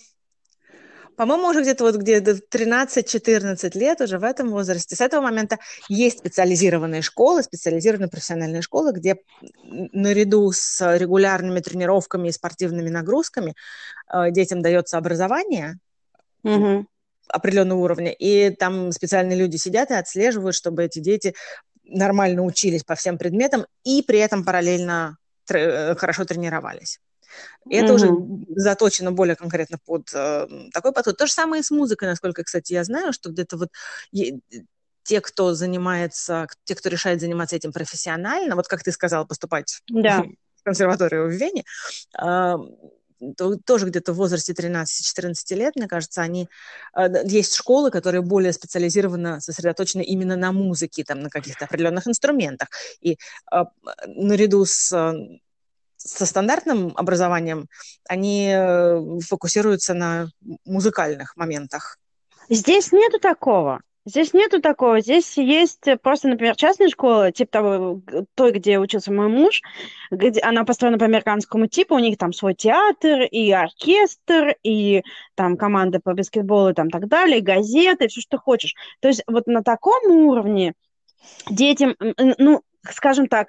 по-моему, 1.16 1.48
уже 1.48 1.60
где-то 1.60 1.84
вот 1.84 1.96
где-то 1.96 2.30
13-14 2.50 3.78
лет 3.78 4.00
уже 4.00 4.18
в 4.18 4.24
этом 4.24 4.48
возрасте. 4.48 4.96
С 4.96 5.02
этого 5.02 5.20
момента 5.20 5.58
есть 5.90 6.20
специализированные 6.20 7.02
школы, 7.02 7.42
специализированные 7.42 8.08
профессиональные 8.08 8.62
школы, 8.62 8.92
где 8.92 9.18
наряду 9.62 10.50
с 10.50 10.96
регулярными 10.96 11.60
тренировками 11.60 12.28
и 12.28 12.32
спортивными 12.32 12.88
нагрузками 12.88 13.54
э, 14.10 14.30
детям 14.30 14.62
дается 14.62 14.96
образование, 14.96 15.78
угу 16.42 16.86
определенного 17.32 17.78
уровня, 17.78 18.12
и 18.12 18.50
там 18.50 18.92
специальные 18.92 19.38
люди 19.38 19.56
сидят 19.56 19.90
и 19.90 19.94
отслеживают, 19.94 20.54
чтобы 20.54 20.84
эти 20.84 20.98
дети 20.98 21.34
нормально 21.90 22.42
учились 22.42 22.84
по 22.84 22.94
всем 22.94 23.18
предметам 23.18 23.66
и 23.84 24.02
при 24.02 24.18
этом 24.18 24.44
параллельно 24.44 25.18
тр- 25.48 25.94
хорошо 25.96 26.24
тренировались. 26.24 27.00
И 27.68 27.76
mm-hmm. 27.76 27.84
это 27.84 27.94
уже 27.94 28.08
заточено 28.56 29.12
более 29.12 29.36
конкретно 29.36 29.78
под 29.84 30.10
э, 30.14 30.48
такой 30.72 30.92
подход. 30.92 31.16
То 31.16 31.26
же 31.26 31.32
самое 31.32 31.60
и 31.60 31.64
с 31.64 31.70
музыкой, 31.70 32.08
насколько, 32.08 32.42
кстати, 32.42 32.72
я 32.72 32.84
знаю, 32.84 33.12
что 33.12 33.30
где-то 33.30 33.56
вот 33.56 33.68
те, 35.04 35.20
кто 35.20 35.54
занимается, 35.54 36.46
те, 36.64 36.74
кто 36.74 36.88
решает 36.88 37.20
заниматься 37.20 37.56
этим 37.56 37.72
профессионально, 37.72 38.56
вот 38.56 38.68
как 38.68 38.82
ты 38.82 38.92
сказала, 38.92 39.24
поступать 39.24 39.80
да. 39.88 40.24
в 40.56 40.62
консерваторию 40.64 41.28
в 41.28 41.32
Вене, 41.32 41.64
э, 42.20 42.54
тоже 43.66 43.86
где-то 43.86 44.12
в 44.12 44.16
возрасте 44.16 44.52
13-14 44.52 45.54
лет, 45.54 45.76
мне 45.76 45.88
кажется, 45.88 46.22
они... 46.22 46.48
А, 46.92 47.08
есть 47.24 47.54
школы, 47.54 47.90
которые 47.90 48.22
более 48.22 48.52
специализированно 48.52 49.40
сосредоточены 49.40 50.02
именно 50.02 50.36
на 50.36 50.52
музыке, 50.52 51.04
там, 51.04 51.20
на 51.20 51.30
каких-то 51.30 51.64
определенных 51.64 52.06
инструментах. 52.06 52.68
И 53.00 53.18
а, 53.50 53.66
наряду 54.06 54.64
с 54.64 54.90
со 56.02 56.24
стандартным 56.24 56.94
образованием 56.96 57.68
они 58.08 58.50
э, 58.50 59.20
фокусируются 59.20 59.92
на 59.92 60.28
музыкальных 60.64 61.36
моментах. 61.36 61.98
Здесь 62.48 62.90
нету 62.90 63.20
такого. 63.20 63.82
Здесь 64.06 64.32
нету 64.32 64.62
такого. 64.62 65.00
Здесь 65.00 65.36
есть 65.36 65.84
просто, 66.02 66.28
например, 66.28 66.56
частная 66.56 66.88
школа, 66.88 67.32
типа 67.32 67.50
того, 67.50 68.02
той, 68.34 68.52
где 68.52 68.78
учился 68.78 69.12
мой 69.12 69.28
муж, 69.28 69.60
где 70.10 70.40
она 70.40 70.64
построена 70.64 70.98
по 70.98 71.04
американскому 71.04 71.66
типу, 71.66 71.96
у 71.96 71.98
них 71.98 72.16
там 72.16 72.32
свой 72.32 72.54
театр 72.54 73.22
и 73.22 73.50
оркестр, 73.52 74.56
и 74.62 75.02
там 75.34 75.56
команда 75.58 76.00
по 76.00 76.14
баскетболу 76.14 76.70
и 76.70 76.74
там 76.74 76.88
так 76.88 77.08
далее, 77.08 77.38
и 77.38 77.42
газеты, 77.42 78.08
все, 78.08 78.20
что 78.22 78.38
хочешь. 78.38 78.74
То 79.00 79.08
есть 79.08 79.22
вот 79.26 79.46
на 79.46 79.62
таком 79.62 80.10
уровне 80.10 80.72
детям, 81.50 81.94
ну, 82.38 82.62
скажем 82.90 83.28
так, 83.28 83.48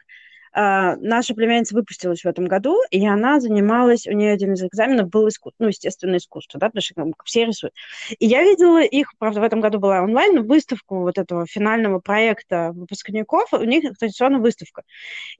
наша 0.53 1.33
племянница 1.33 1.75
выпустилась 1.75 2.21
в 2.21 2.25
этом 2.25 2.45
году, 2.45 2.77
и 2.89 3.05
она 3.07 3.39
занималась, 3.39 4.07
у 4.07 4.11
нее 4.11 4.33
один 4.33 4.53
из 4.53 4.63
экзаменов 4.63 5.09
был 5.09 5.27
искусство, 5.27 5.63
ну, 5.63 5.67
естественное 5.69 6.17
искусство, 6.17 6.59
да, 6.59 6.67
потому 6.67 6.81
что 6.81 7.23
все 7.25 7.45
рисуют. 7.45 7.73
И 8.19 8.25
я 8.25 8.43
видела 8.43 8.81
их, 8.81 9.13
правда, 9.17 9.41
в 9.41 9.43
этом 9.43 9.61
году 9.61 9.79
была 9.79 10.01
онлайн, 10.01 10.45
выставку 10.45 11.01
вот 11.01 11.17
этого 11.17 11.45
финального 11.45 11.99
проекта 11.99 12.71
выпускников, 12.73 13.53
у 13.53 13.63
них 13.63 13.97
традиционная 13.97 14.41
выставка. 14.41 14.83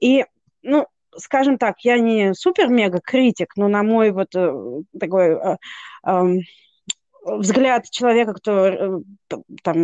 И, 0.00 0.24
ну, 0.62 0.86
скажем 1.16 1.58
так, 1.58 1.80
я 1.80 1.98
не 1.98 2.34
супер-мега-критик, 2.34 3.56
но 3.56 3.68
на 3.68 3.82
мой 3.82 4.10
вот 4.10 4.34
э, 4.34 4.82
такой 4.98 5.34
э, 5.34 5.56
э, 6.06 6.24
взгляд 7.24 7.88
человека, 7.90 8.34
кто 8.34 8.66
э, 8.66 9.00
там 9.62 9.76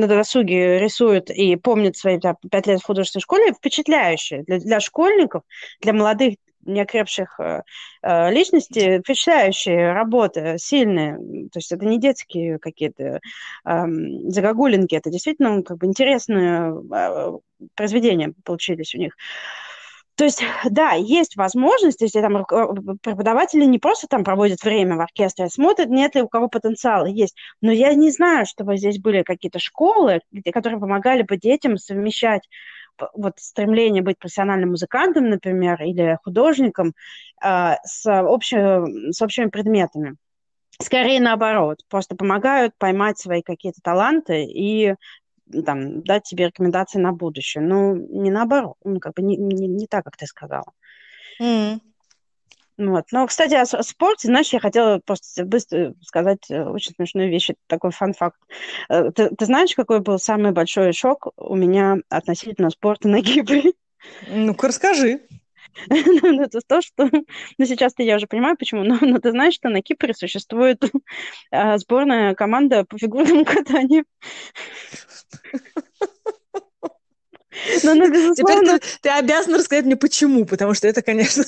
на 0.00 0.06
досуге 0.06 0.78
рисует 0.78 1.30
и 1.30 1.56
помнит 1.56 1.96
свои 1.96 2.18
пять 2.50 2.66
лет 2.66 2.80
в 2.80 2.84
художественной 2.84 3.22
школе, 3.22 3.52
впечатляющий. 3.52 4.42
Для, 4.42 4.58
для 4.58 4.80
школьников, 4.80 5.42
для 5.80 5.92
молодых 5.92 6.34
неокрепших 6.64 7.40
э, 7.40 7.62
э, 8.02 8.30
личностей 8.32 9.00
впечатляющие 9.00 9.92
работы, 9.92 10.56
сильные. 10.58 11.16
То 11.48 11.58
есть 11.58 11.72
это 11.72 11.84
не 11.84 11.98
детские 11.98 12.58
какие-то 12.58 13.20
э, 13.64 13.86
загогулинки, 14.28 14.94
это 14.94 15.10
действительно 15.10 15.62
как 15.62 15.78
бы 15.78 15.86
интересные 15.86 16.74
э, 16.92 17.32
произведения 17.74 18.32
получились 18.44 18.94
у 18.94 18.98
них. 18.98 19.16
То 20.16 20.24
есть, 20.24 20.42
да, 20.70 20.92
есть 20.92 21.36
возможность, 21.36 22.00
если 22.00 22.20
там 22.20 22.44
преподаватели 23.02 23.64
не 23.64 23.78
просто 23.78 24.06
там 24.06 24.24
проводят 24.24 24.62
время 24.62 24.96
в 24.96 25.00
оркестре, 25.00 25.46
а 25.46 25.48
смотрят, 25.48 25.88
нет 25.88 26.14
ли 26.14 26.22
у 26.22 26.28
кого 26.28 26.48
потенциала 26.48 27.06
есть. 27.06 27.36
Но 27.60 27.72
я 27.72 27.94
не 27.94 28.10
знаю, 28.10 28.46
чтобы 28.46 28.76
здесь 28.76 28.98
были 28.98 29.22
какие-то 29.22 29.58
школы, 29.58 30.20
где, 30.30 30.52
которые 30.52 30.80
помогали 30.80 31.22
бы 31.22 31.36
детям 31.36 31.76
совмещать 31.78 32.48
вот 33.14 33.34
стремление 33.38 34.02
быть 34.02 34.18
профессиональным 34.18 34.70
музыкантом, 34.70 35.30
например, 35.30 35.82
или 35.82 36.18
художником 36.22 36.92
э, 37.42 37.74
с, 37.84 38.22
общими, 38.22 39.10
с 39.12 39.22
общими 39.22 39.46
предметами. 39.46 40.16
Скорее 40.80 41.20
наоборот, 41.20 41.78
просто 41.88 42.16
помогают 42.16 42.74
поймать 42.76 43.18
свои 43.18 43.42
какие-то 43.42 43.80
таланты 43.82 44.44
и 44.44 44.94
там, 45.64 46.02
дать 46.02 46.24
тебе 46.24 46.46
рекомендации 46.46 46.98
на 46.98 47.12
будущее. 47.12 47.62
Ну, 47.62 47.94
не 47.94 48.30
наоборот, 48.30 48.76
ну, 48.84 49.00
как 49.00 49.14
бы 49.14 49.22
не, 49.22 49.36
не, 49.36 49.66
не 49.66 49.86
так, 49.86 50.04
как 50.04 50.16
ты 50.16 50.26
сказала. 50.26 50.72
Mm. 51.40 51.80
Вот. 52.78 53.04
Но, 53.12 53.26
кстати, 53.26 53.54
о, 53.54 53.62
о 53.62 53.82
спорте, 53.82 54.28
знаешь, 54.28 54.52
я 54.52 54.60
хотела 54.60 54.98
просто 54.98 55.44
быстро 55.44 55.94
сказать 56.02 56.50
э, 56.50 56.64
очень 56.64 56.94
смешную 56.94 57.30
вещь, 57.30 57.50
такой 57.66 57.90
фан-факт. 57.90 58.40
Э, 58.88 59.10
ты, 59.10 59.28
ты 59.34 59.44
знаешь, 59.44 59.74
какой 59.74 60.00
был 60.00 60.18
самый 60.18 60.52
большой 60.52 60.92
шок 60.92 61.28
у 61.36 61.54
меня 61.54 61.98
относительно 62.08 62.70
спорта 62.70 63.08
на 63.08 63.22
Кипре? 63.22 63.72
Ну-ка, 64.28 64.68
расскажи. 64.68 65.20
ну, 65.88 66.42
это 66.42 66.60
то, 66.66 66.80
что... 66.82 67.08
Ну, 67.58 67.64
сейчас-то 67.64 68.02
я 68.02 68.16
уже 68.16 68.26
понимаю, 68.26 68.56
почему, 68.56 68.84
но, 68.84 68.98
но 69.00 69.18
ты 69.18 69.30
знаешь, 69.30 69.54
что 69.54 69.68
на 69.68 69.82
Кипре 69.82 70.14
существует 70.14 70.82
а, 71.50 71.78
сборная 71.78 72.34
команда 72.34 72.84
по 72.84 72.98
фигурному 72.98 73.44
катанию. 73.44 74.04
Ну, 77.84 77.94
ну, 77.94 78.10
безусловно... 78.10 78.78
ты, 78.78 78.86
ты 79.02 79.08
обязан 79.10 79.54
рассказать 79.54 79.84
мне, 79.84 79.96
почему, 79.96 80.46
потому 80.46 80.74
что 80.74 80.88
это, 80.88 81.02
конечно... 81.02 81.44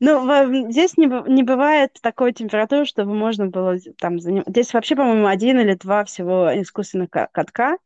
Ну, 0.00 0.70
здесь 0.70 0.96
не, 0.96 1.06
не 1.30 1.44
бывает 1.44 1.92
такой 2.02 2.32
температуры, 2.32 2.84
чтобы 2.84 3.14
можно 3.14 3.46
было 3.46 3.76
там 3.98 4.18
заниматься. 4.18 4.50
Здесь 4.50 4.74
вообще, 4.74 4.96
по-моему, 4.96 5.28
один 5.28 5.60
или 5.60 5.74
два 5.74 6.04
всего 6.04 6.50
искусственных 6.60 7.10
катка. 7.10 7.78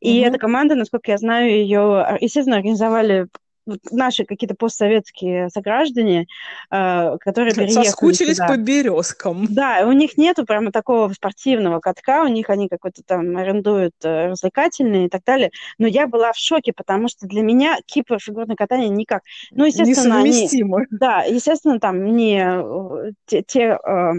И 0.00 0.20
угу. 0.20 0.26
эта 0.26 0.38
команда, 0.38 0.74
насколько 0.74 1.12
я 1.12 1.18
знаю, 1.18 1.50
ее, 1.50 2.18
естественно, 2.20 2.56
организовали 2.56 3.28
вот 3.66 3.80
наши 3.90 4.24
какие-то 4.24 4.54
постсоветские 4.54 5.50
сограждане, 5.50 6.26
э, 6.70 7.16
которые 7.18 7.54
переехали 7.54 7.84
Соскучились 7.84 8.36
сюда. 8.36 8.48
по 8.48 8.56
березкам. 8.56 9.46
Да, 9.50 9.86
у 9.86 9.92
них 9.92 10.16
нету 10.16 10.46
прямо 10.46 10.70
такого 10.72 11.12
спортивного 11.12 11.80
катка, 11.80 12.22
у 12.22 12.28
них 12.28 12.48
они 12.48 12.68
какой-то 12.68 13.02
там 13.04 13.36
арендуют 13.36 13.94
э, 14.04 14.28
развлекательный 14.28 15.06
и 15.06 15.08
так 15.08 15.22
далее. 15.24 15.50
Но 15.78 15.86
я 15.86 16.06
была 16.06 16.32
в 16.32 16.36
шоке, 16.36 16.72
потому 16.74 17.08
что 17.08 17.26
для 17.26 17.42
меня 17.42 17.78
Кипр 17.84 18.18
фигурное 18.18 18.56
катание 18.56 18.88
никак. 18.88 19.22
Ну, 19.50 19.64
естественно. 19.64 20.20
Они, 20.20 20.48
да, 20.90 21.22
естественно, 21.22 21.80
там 21.80 22.04
не 22.04 22.44
э, 22.46 23.12
те, 23.26 23.42
те 23.42 23.78
э, 23.82 24.12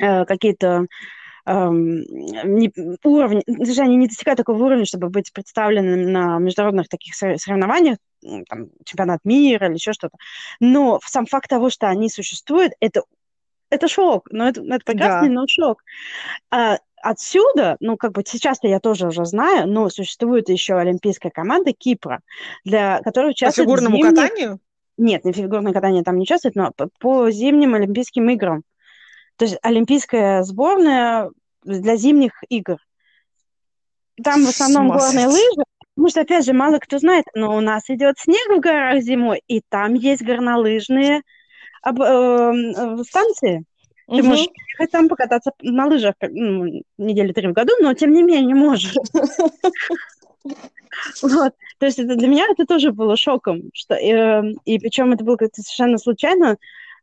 э, 0.00 0.24
какие-то 0.24 0.86
не, 1.46 2.72
уровень, 3.04 3.42
даже 3.46 3.82
они 3.82 3.96
не 3.96 4.08
достигают 4.08 4.38
такого 4.38 4.64
уровня, 4.64 4.84
чтобы 4.84 5.08
быть 5.10 5.32
представленным 5.32 6.10
на 6.12 6.38
международных 6.38 6.88
таких 6.88 7.14
соревнованиях, 7.14 7.98
там, 8.48 8.70
чемпионат 8.84 9.20
мира 9.24 9.66
или 9.68 9.74
еще 9.74 9.92
что-то. 9.92 10.16
Но 10.58 10.98
сам 11.04 11.26
факт 11.26 11.48
того, 11.48 11.70
что 11.70 11.88
они 11.88 12.10
существуют, 12.10 12.72
это, 12.80 13.02
это 13.70 13.86
шок. 13.86 14.28
Но 14.30 14.48
это, 14.48 14.60
это 14.62 14.84
прекрасный, 14.84 15.28
да. 15.28 15.34
но 15.34 15.46
шок. 15.46 15.84
А, 16.50 16.78
отсюда, 17.00 17.76
ну, 17.78 17.96
как 17.96 18.12
бы 18.12 18.24
сейчас-то 18.26 18.66
я 18.66 18.80
тоже 18.80 19.06
уже 19.06 19.24
знаю, 19.24 19.68
но 19.68 19.88
существует 19.88 20.48
еще 20.48 20.74
олимпийская 20.74 21.30
команда 21.30 21.72
Кипра, 21.72 22.20
для 22.64 23.00
которой 23.02 23.30
участвует... 23.30 23.68
По 23.68 23.76
фигурному 23.76 23.96
зимних... 23.96 24.14
катанию? 24.14 24.60
Нет, 24.98 25.24
не 25.24 25.32
фигурное 25.32 25.72
катание 25.72 26.02
там 26.02 26.16
не 26.16 26.22
участвует, 26.22 26.56
но 26.56 26.72
по, 26.74 26.88
по 26.98 27.30
зимним 27.30 27.74
Олимпийским 27.74 28.28
играм. 28.30 28.62
То 29.36 29.44
есть 29.44 29.58
олимпийская 29.62 30.42
сборная 30.42 31.30
для 31.64 31.96
зимних 31.96 32.32
игр. 32.48 32.78
Там 34.22 34.44
в 34.44 34.48
основном 34.48 34.88
горные 34.88 35.26
лыжи, 35.26 35.62
потому 35.94 36.08
что, 36.08 36.20
опять 36.22 36.44
же, 36.44 36.52
мало 36.52 36.78
кто 36.78 36.98
знает, 36.98 37.24
но 37.34 37.56
у 37.56 37.60
нас 37.60 37.88
идет 37.88 38.18
снег 38.18 38.48
в 38.48 38.60
горах 38.60 39.02
зимой, 39.02 39.42
и 39.46 39.60
там 39.68 39.94
есть 39.94 40.22
горнолыжные 40.22 41.22
об, 41.82 42.00
э, 42.00 43.04
станции. 43.04 43.64
Ты 44.08 44.20
угу. 44.20 44.28
можешь 44.28 44.46
ехать 44.78 44.92
там 44.92 45.08
покататься 45.08 45.50
на 45.60 45.86
лыжах 45.86 46.14
ну, 46.20 46.82
недели 46.96 47.32
три 47.32 47.48
в 47.48 47.52
году, 47.52 47.72
но 47.80 47.92
тем 47.94 48.12
не 48.12 48.22
менее 48.22 48.54
можешь. 48.54 48.94
Вот. 51.20 51.52
То 51.78 51.86
есть 51.86 51.98
это 51.98 52.16
для 52.16 52.26
меня 52.26 52.46
это 52.50 52.64
тоже 52.64 52.90
было 52.90 53.16
шоком. 53.16 53.70
Что, 53.74 53.94
э, 53.94 54.42
и 54.64 54.78
причем 54.78 55.12
это 55.12 55.24
было 55.24 55.36
как-то 55.36 55.60
совершенно 55.60 55.98
случайно. 55.98 56.56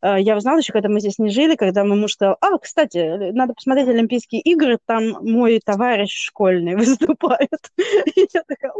Э, 0.04 0.20
я 0.20 0.36
узнала 0.36 0.58
еще, 0.58 0.74
когда 0.74 0.90
мы 0.90 1.00
здесь 1.00 1.18
не 1.18 1.30
жили, 1.30 1.56
когда 1.56 1.86
мой 1.86 1.98
муж 1.98 2.14
сказал, 2.14 2.38
а, 2.42 2.58
кстати, 2.58 3.32
надо 3.32 3.54
посмотреть 3.54 3.88
Олимпийские 3.88 4.42
игры, 4.42 4.78
там 4.86 5.12
мой 5.22 5.62
товарищ 5.64 6.14
школьный 6.14 6.76
выступает. 6.76 7.72
И 8.16 8.28
я 8.34 8.44
такая... 8.46 8.74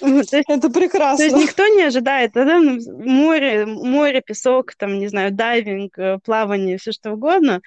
Это 0.00 0.70
прекрасно. 0.70 1.16
То 1.16 1.24
есть 1.24 1.36
никто 1.36 1.66
не 1.66 1.82
ожидает, 1.82 2.32
да, 2.34 2.60
море, 2.60 3.66
море, 3.66 4.20
песок, 4.20 4.74
там, 4.76 4.98
не 4.98 5.08
знаю, 5.08 5.32
дайвинг, 5.32 5.98
э, 5.98 6.18
плавание, 6.22 6.76
все 6.76 6.92
что 6.92 7.12
угодно, 7.12 7.62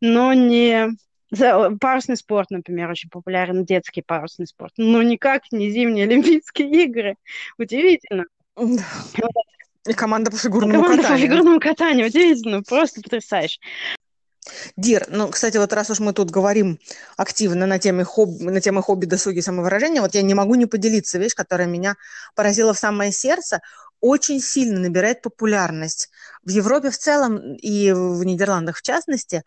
но 0.00 0.32
не 0.32 0.88
парусный 1.78 2.16
спорт, 2.16 2.50
например, 2.50 2.90
очень 2.90 3.10
популярен, 3.10 3.66
детский 3.66 4.00
парусный 4.00 4.46
спорт, 4.46 4.72
но 4.78 5.02
никак 5.02 5.42
не 5.52 5.70
зимние 5.70 6.04
Олимпийские 6.08 6.84
игры. 6.84 7.16
Удивительно. 7.58 8.24
И 9.88 9.94
команда 9.94 10.30
по 10.30 10.36
фигурному 10.36 10.82
команда 10.82 11.02
катанию. 11.02 11.26
по 11.26 11.32
фигурному 11.32 11.60
катанию, 11.60 12.06
удивительно, 12.06 12.62
просто 12.62 13.00
потрясающе. 13.00 13.58
Дир, 14.76 15.06
ну, 15.08 15.28
кстати, 15.28 15.56
вот 15.56 15.72
раз 15.72 15.90
уж 15.90 16.00
мы 16.00 16.12
тут 16.12 16.30
говорим 16.30 16.78
активно 17.16 17.66
на 17.66 17.78
теме 17.78 18.04
хобби, 18.04 18.44
на 18.44 18.60
теме 18.60 18.80
хобби, 18.82 19.06
досуги, 19.06 19.40
самовыражения, 19.40 20.00
вот 20.00 20.14
я 20.14 20.22
не 20.22 20.34
могу 20.34 20.54
не 20.54 20.66
поделиться 20.66 21.18
вещь, 21.18 21.34
которая 21.34 21.66
меня 21.66 21.96
поразила 22.34 22.72
в 22.72 22.78
самое 22.78 23.12
сердце, 23.12 23.60
очень 24.00 24.40
сильно 24.40 24.78
набирает 24.78 25.22
популярность. 25.22 26.10
В 26.44 26.50
Европе 26.50 26.90
в 26.90 26.98
целом 26.98 27.54
и 27.54 27.92
в 27.92 28.22
Нидерландах 28.24 28.76
в 28.76 28.82
частности 28.82 29.42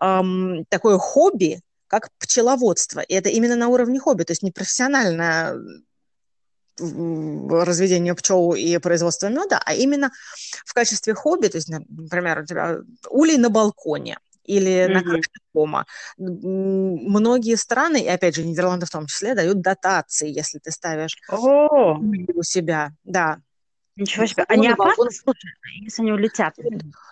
эм, 0.00 0.64
такое 0.68 0.98
хобби, 0.98 1.60
как 1.86 2.08
пчеловодство. 2.18 3.00
И 3.00 3.14
это 3.14 3.28
именно 3.28 3.54
на 3.54 3.68
уровне 3.68 4.00
хобби, 4.00 4.24
то 4.24 4.32
есть 4.32 4.42
не 4.42 4.50
профессиональное 4.50 5.56
разведение 6.78 8.14
пчел 8.14 8.54
и 8.54 8.78
производство 8.78 9.28
меда, 9.28 9.60
а 9.64 9.74
именно 9.74 10.10
в 10.64 10.72
качестве 10.74 11.14
хобби, 11.14 11.48
то 11.48 11.58
есть, 11.58 11.68
например, 11.68 12.40
у 12.40 12.46
тебя 12.46 12.78
улей 13.10 13.36
на 13.36 13.50
балконе 13.50 14.18
или 14.44 14.70
mm-hmm. 14.70 14.92
на 14.92 15.02
крыше 15.02 15.30
дома. 15.54 15.86
Многие 16.18 17.56
страны, 17.56 18.00
и 18.02 18.08
опять 18.08 18.34
же 18.34 18.44
Нидерланды 18.44 18.86
в 18.86 18.90
том 18.90 19.06
числе, 19.06 19.34
дают 19.34 19.60
дотации, 19.60 20.28
если 20.30 20.58
ты 20.58 20.70
ставишь 20.70 21.16
oh. 21.30 21.98
у 22.34 22.42
себя. 22.42 22.92
Да, 23.04 23.40
Ничего 23.94 24.24
себе. 24.24 24.44
Они 24.48 24.68
опасны, 24.68 25.10
если 25.82 26.02
они 26.02 26.12
улетят? 26.12 26.54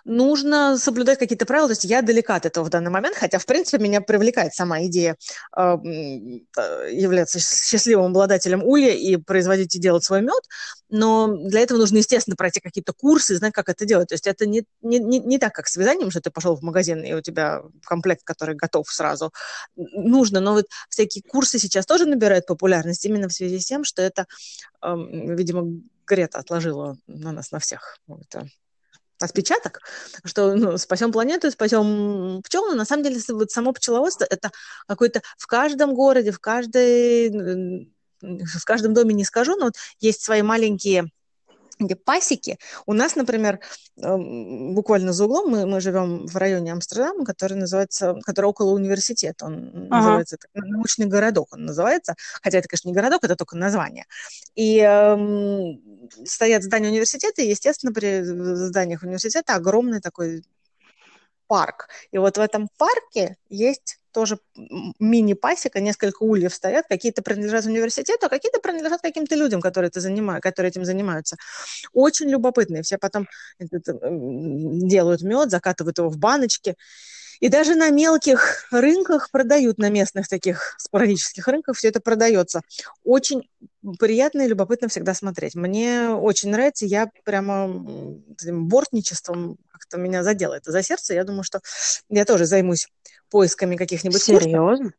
Нужно 0.03 0.77
соблюдать 0.79 1.19
какие-то 1.19 1.45
правила. 1.45 1.67
То 1.67 1.73
есть 1.73 1.83
я 1.83 2.01
далека 2.01 2.35
от 2.35 2.47
этого 2.47 2.65
в 2.65 2.69
данный 2.69 2.89
момент, 2.89 3.15
хотя, 3.15 3.37
в 3.37 3.45
принципе, 3.45 3.77
меня 3.83 4.01
привлекает 4.01 4.55
сама 4.55 4.83
идея 4.85 5.15
э, 5.55 5.61
являться 5.61 7.39
счастливым 7.39 8.07
обладателем 8.07 8.63
улья 8.63 8.93
и 8.93 9.17
производить 9.17 9.75
и 9.75 9.79
делать 9.79 10.03
свой 10.03 10.21
мед. 10.21 10.43
Но 10.89 11.27
для 11.27 11.59
этого 11.59 11.77
нужно, 11.77 11.97
естественно, 11.97 12.35
пройти 12.35 12.59
какие-то 12.59 12.93
курсы, 12.93 13.35
знать, 13.35 13.53
как 13.53 13.69
это 13.69 13.85
делать. 13.85 14.09
То 14.09 14.15
есть 14.15 14.25
это 14.25 14.47
не, 14.47 14.63
не, 14.81 14.97
не, 14.97 15.19
не 15.19 15.37
так, 15.37 15.53
как 15.53 15.67
с 15.67 15.75
вязанием, 15.75 16.09
что 16.09 16.19
ты 16.19 16.31
пошел 16.31 16.55
в 16.55 16.63
магазин, 16.63 17.03
и 17.03 17.13
у 17.13 17.21
тебя 17.21 17.61
комплект, 17.85 18.23
который 18.23 18.55
готов 18.55 18.89
сразу. 18.89 19.31
Нужно. 19.75 20.39
Но 20.39 20.53
вот 20.53 20.65
всякие 20.89 21.21
курсы 21.21 21.59
сейчас 21.59 21.85
тоже 21.85 22.07
набирают 22.07 22.47
популярность 22.47 23.05
именно 23.05 23.29
в 23.29 23.33
связи 23.33 23.59
с 23.59 23.65
тем, 23.65 23.83
что 23.83 24.01
это, 24.01 24.25
э, 24.81 24.95
видимо, 24.95 25.79
Грета 26.11 26.39
отложила 26.39 26.97
на 27.07 27.31
нас, 27.31 27.51
на 27.51 27.59
всех 27.59 27.97
это 28.09 28.45
отпечаток, 29.17 29.79
что 30.25 30.55
ну, 30.55 30.77
спасем 30.77 31.13
планету, 31.13 31.49
спасем 31.51 32.41
пчел, 32.43 32.67
но 32.67 32.75
на 32.75 32.85
самом 32.85 33.03
деле 33.03 33.21
вот 33.29 33.49
само 33.49 33.71
пчеловодство 33.71 34.25
это 34.29 34.51
какое-то 34.87 35.21
в 35.37 35.47
каждом 35.47 35.93
городе, 35.93 36.31
в 36.31 36.39
каждой 36.39 37.89
в 38.21 38.65
каждом 38.65 38.93
доме 38.93 39.13
не 39.13 39.23
скажу, 39.23 39.55
но 39.55 39.65
вот 39.65 39.75
есть 39.99 40.21
свои 40.21 40.41
маленькие 40.41 41.11
где 41.85 41.95
пасеки. 41.95 42.57
У 42.85 42.93
нас, 42.93 43.15
например, 43.15 43.59
эм, 44.01 44.73
буквально 44.73 45.13
за 45.13 45.25
углом 45.25 45.49
мы, 45.49 45.65
мы 45.65 45.81
живем 45.81 46.27
в 46.27 46.35
районе 46.37 46.71
Амстердама, 46.71 47.25
который 47.25 47.57
называется, 47.57 48.15
который 48.23 48.47
около 48.47 48.71
университета. 48.71 49.45
Он 49.45 49.87
ага. 49.89 49.97
называется 49.97 50.37
научный 50.53 51.05
городок, 51.05 51.49
он 51.53 51.65
называется. 51.65 52.15
Хотя 52.41 52.59
это, 52.59 52.67
конечно, 52.67 52.89
не 52.89 52.93
городок, 52.93 53.23
это 53.23 53.35
только 53.35 53.57
название. 53.57 54.05
И 54.55 54.79
эм, 54.79 56.09
стоят 56.25 56.63
здания 56.63 56.89
университета, 56.89 57.41
и, 57.41 57.49
естественно, 57.49 57.93
при 57.93 58.21
зданиях 58.23 59.03
университета 59.03 59.55
огромный 59.55 60.01
такой 60.01 60.43
парк. 61.47 61.89
И 62.11 62.17
вот 62.17 62.37
в 62.37 62.39
этом 62.39 62.69
парке 62.77 63.35
есть 63.49 64.00
тоже 64.11 64.39
мини-пасека, 64.99 65.79
несколько 65.79 66.23
ульев 66.23 66.53
стоят, 66.53 66.85
какие-то 66.87 67.21
принадлежат 67.21 67.65
университету, 67.65 68.25
а 68.25 68.29
какие-то 68.29 68.59
принадлежат 68.59 69.01
каким-то 69.01 69.35
людям, 69.35 69.61
которые, 69.61 69.89
это 69.89 69.99
занимают, 69.99 70.43
которые 70.43 70.69
этим 70.69 70.85
занимаются. 70.85 71.37
Очень 71.93 72.29
любопытные. 72.29 72.83
Все 72.83 72.97
потом 72.97 73.27
делают 73.59 75.21
мед, 75.21 75.49
закатывают 75.51 75.97
его 75.97 76.09
в 76.09 76.17
баночки. 76.17 76.75
И 77.41 77.49
даже 77.49 77.73
на 77.75 77.89
мелких 77.89 78.67
рынках 78.71 79.31
продают, 79.31 79.79
на 79.79 79.89
местных 79.89 80.27
таких 80.27 80.75
спорадических 80.77 81.47
рынках 81.47 81.75
все 81.75 81.89
это 81.89 81.99
продается. 81.99 82.61
Очень 83.03 83.49
приятно 83.99 84.43
и 84.43 84.47
любопытно 84.47 84.87
всегда 84.87 85.15
смотреть. 85.15 85.55
Мне 85.55 86.09
очень 86.09 86.51
нравится, 86.51 86.85
я 86.85 87.09
прямо 87.25 87.65
этим 88.39 88.67
бортничеством 88.67 89.57
как-то 89.71 89.97
меня 89.97 90.23
задело 90.23 90.53
это 90.53 90.71
за 90.71 90.83
сердце. 90.83 91.15
Я 91.15 91.23
думаю, 91.23 91.43
что 91.43 91.61
я 92.09 92.25
тоже 92.25 92.45
займусь 92.45 92.87
поисками 93.31 93.75
каких-нибудь 93.75 94.21
Серьезно? 94.21 94.93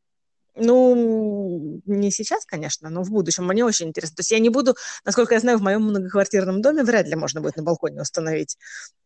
Ну, 0.54 1.80
не 1.86 2.10
сейчас, 2.10 2.44
конечно, 2.44 2.90
но 2.90 3.02
в 3.02 3.10
будущем. 3.10 3.46
Мне 3.46 3.64
очень 3.64 3.88
интересно. 3.88 4.16
То 4.16 4.20
есть 4.20 4.32
я 4.32 4.38
не 4.38 4.50
буду, 4.50 4.76
насколько 5.04 5.34
я 5.34 5.40
знаю, 5.40 5.58
в 5.58 5.62
моем 5.62 5.82
многоквартирном 5.82 6.60
доме 6.60 6.82
вряд 6.82 7.06
ли 7.06 7.14
можно 7.14 7.40
будет 7.40 7.56
на 7.56 7.62
балконе 7.62 8.02
установить. 8.02 8.58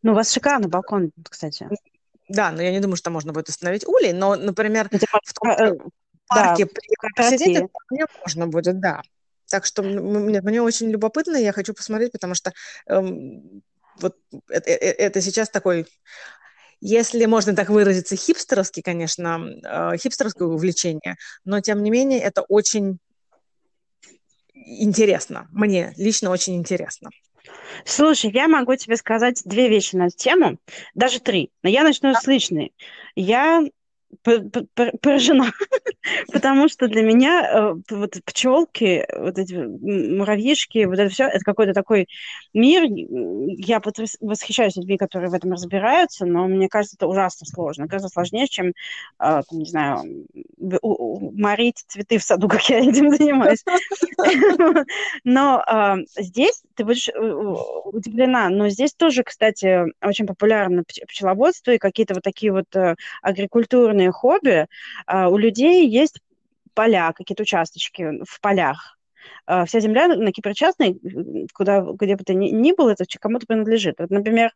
Ну, 0.02 0.12
у 0.12 0.14
вас 0.14 0.32
шикарный 0.32 0.68
балкон, 0.68 1.12
кстати. 1.22 1.68
Да, 2.28 2.50
но 2.50 2.62
я 2.62 2.72
не 2.72 2.80
думаю, 2.80 2.96
что 2.96 3.10
можно 3.10 3.32
будет 3.32 3.48
установить 3.48 3.86
улей, 3.86 4.12
но, 4.12 4.34
например, 4.34 4.88
Где, 4.90 5.06
в 5.06 5.32
том 5.32 5.50
э, 5.50 5.78
парке 6.26 6.66
да, 6.66 7.08
посидеть 7.14 7.68
вполне 7.68 8.06
можно 8.24 8.46
будет, 8.46 8.80
да. 8.80 9.02
Так 9.48 9.64
что 9.64 9.82
мне, 9.82 10.40
мне 10.40 10.62
очень 10.62 10.90
любопытно, 10.90 11.36
я 11.36 11.52
хочу 11.52 11.72
посмотреть, 11.72 12.12
потому 12.12 12.34
что 12.34 12.52
эм, 12.88 13.62
вот 14.00 14.16
это, 14.48 14.70
э, 14.70 14.74
это 14.74 15.20
сейчас 15.20 15.50
такой, 15.50 15.86
если 16.80 17.24
можно 17.26 17.54
так 17.54 17.68
выразиться, 17.68 18.16
хипстерский, 18.16 18.82
конечно, 18.82 19.48
э, 19.62 19.96
хипстерское 19.98 20.48
увлечение, 20.48 21.16
но 21.44 21.60
тем 21.60 21.82
не 21.82 21.90
менее 21.90 22.20
это 22.20 22.42
очень 22.42 22.98
интересно. 24.52 25.48
Мне 25.52 25.94
лично 25.96 26.30
очень 26.30 26.56
интересно. 26.56 27.10
Слушай, 27.84 28.30
я 28.32 28.48
могу 28.48 28.76
тебе 28.76 28.96
сказать 28.96 29.42
две 29.44 29.68
вещи 29.68 29.96
на 29.96 30.06
эту 30.06 30.16
тему, 30.16 30.58
даже 30.94 31.20
три. 31.20 31.50
Но 31.62 31.68
я 31.68 31.82
начну 31.82 32.14
с 32.14 32.26
личной. 32.26 32.72
Я 33.14 33.62
поражена, 34.22 35.52
потому 36.32 36.68
что 36.68 36.88
для 36.88 37.02
меня 37.02 37.42
э, 37.42 37.74
вот 37.90 38.14
пчелки, 38.24 39.06
вот 39.16 39.38
эти 39.38 39.54
муравьишки, 39.54 40.84
вот 40.84 40.98
это 40.98 41.10
все, 41.10 41.24
это 41.24 41.44
какой-то 41.44 41.72
такой 41.72 42.08
мир. 42.54 42.84
Я 42.86 43.80
восхищаюсь 44.20 44.76
людьми, 44.76 44.96
которые 44.96 45.30
в 45.30 45.34
этом 45.34 45.52
разбираются, 45.52 46.26
но 46.26 46.46
мне 46.46 46.68
кажется, 46.68 46.96
это 46.96 47.06
ужасно 47.06 47.46
сложно. 47.46 47.86
Гораздо 47.86 48.08
сложнее, 48.08 48.46
чем, 48.48 48.72
э, 49.20 49.42
не 49.50 49.66
знаю, 49.66 50.26
морить 50.58 51.84
цветы 51.86 52.18
в 52.18 52.22
саду, 52.22 52.48
как 52.48 52.68
я 52.68 52.80
этим 52.80 53.10
занимаюсь. 53.10 53.64
Но 55.24 55.62
э, 55.66 56.22
здесь 56.22 56.62
ты 56.74 56.84
будешь 56.84 57.08
удивлена, 57.08 58.48
но 58.50 58.68
здесь 58.68 58.92
тоже, 58.92 59.22
кстати, 59.22 59.84
очень 60.02 60.26
популярно 60.26 60.82
пчеловодство 61.08 61.70
и 61.70 61.78
какие-то 61.78 62.14
вот 62.14 62.22
такие 62.22 62.52
вот 62.52 62.66
агрикультурные 63.22 64.05
разные 64.06 64.12
хобби. 64.12 64.66
А, 65.06 65.28
у 65.28 65.36
людей 65.36 65.88
есть 65.88 66.20
поля, 66.74 67.12
какие-то 67.12 67.42
участочки 67.42 68.22
в 68.24 68.40
полях. 68.40 68.98
А, 69.46 69.64
вся 69.64 69.80
земля 69.80 70.08
на 70.08 70.32
Кипре 70.32 70.54
частной, 70.54 71.00
куда, 71.54 71.80
где 71.80 72.16
бы 72.16 72.24
ты 72.24 72.34
ни, 72.34 72.50
ни 72.50 72.72
был, 72.72 72.88
это 72.88 73.04
кому-то 73.18 73.46
принадлежит. 73.46 73.96
Вот, 73.98 74.10
например, 74.10 74.52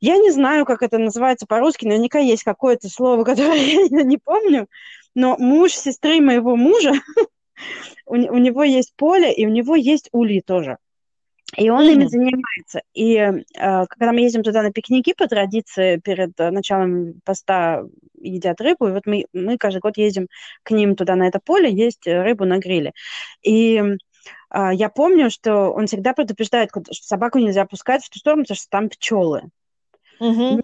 я 0.00 0.18
не 0.18 0.30
знаю, 0.30 0.64
как 0.64 0.82
это 0.82 0.98
называется 0.98 1.46
по-русски, 1.46 1.86
наверняка 1.86 2.18
есть 2.18 2.42
какое-то 2.42 2.88
слово, 2.88 3.24
которое 3.24 3.58
я 3.58 4.02
не 4.02 4.18
помню, 4.18 4.68
но 5.14 5.36
муж 5.38 5.72
сестры 5.72 6.20
моего 6.20 6.56
мужа, 6.56 6.92
у, 8.06 8.14
у 8.14 8.38
него 8.38 8.64
есть 8.64 8.94
поле, 8.96 9.32
и 9.32 9.46
у 9.46 9.50
него 9.50 9.76
есть 9.76 10.08
ульи 10.12 10.40
тоже. 10.40 10.78
И 11.56 11.70
он 11.70 11.82
mm-hmm. 11.82 11.92
ими 11.92 12.06
занимается. 12.06 12.82
И 12.94 13.14
э, 13.16 13.40
когда 13.86 14.12
мы 14.12 14.20
ездим 14.20 14.42
туда 14.42 14.62
на 14.62 14.72
пикники 14.72 15.14
по 15.14 15.26
традиции, 15.26 15.98
перед 15.98 16.38
э, 16.38 16.50
началом 16.50 17.20
поста 17.24 17.84
едят 18.20 18.60
рыбу, 18.60 18.88
и 18.88 18.92
вот 18.92 19.06
мы, 19.06 19.26
мы 19.32 19.58
каждый 19.58 19.78
год 19.78 19.96
ездим 19.96 20.28
к 20.62 20.70
ним 20.70 20.96
туда 20.96 21.16
на 21.16 21.26
это 21.26 21.40
поле, 21.40 21.72
есть 21.72 22.06
рыбу 22.06 22.44
на 22.44 22.58
гриле. 22.58 22.92
И 23.42 23.76
э, 23.76 24.70
я 24.72 24.88
помню, 24.88 25.30
что 25.30 25.70
он 25.70 25.86
всегда 25.86 26.12
предупреждает, 26.12 26.70
что 26.70 27.06
собаку 27.06 27.38
нельзя 27.38 27.66
пускать 27.66 28.04
в 28.04 28.10
ту 28.10 28.18
сторону, 28.18 28.42
потому 28.42 28.56
что 28.56 28.70
там 28.70 28.88
пчелы. 28.88 29.42
Mm-hmm. 30.20 30.62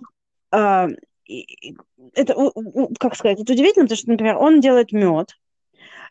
Э, 0.53 0.89
это, 2.15 2.35
как 2.99 3.15
сказать, 3.15 3.41
это 3.41 3.53
удивительно, 3.53 3.85
потому 3.85 3.99
что, 3.99 4.11
например, 4.11 4.37
он 4.37 4.61
делает 4.61 4.93
мед, 4.93 5.37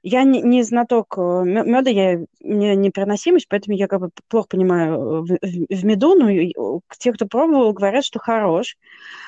я 0.04 0.24
не, 0.24 0.41
не 0.41 0.64
знаток 0.64 1.16
э, 1.18 1.43
меда, 1.45 1.89
я, 1.89 2.20
мне 2.41 2.76
непереносимость, 2.76 3.47
поэтому 3.50 3.76
я 3.78 3.88
как 3.88 4.00
бы 4.00 4.10
плохо 4.28 4.47
понимаю 4.50 5.26
э, 5.26 5.38
в, 5.41 5.66
в, 5.70 5.86
меду, 5.86 6.16
но 6.16 6.82
те, 6.97 7.12
кто 7.12 7.26
пробовал, 7.26 7.74
говорят, 7.74 8.06
что 8.06 8.20
хорош. 8.20 8.78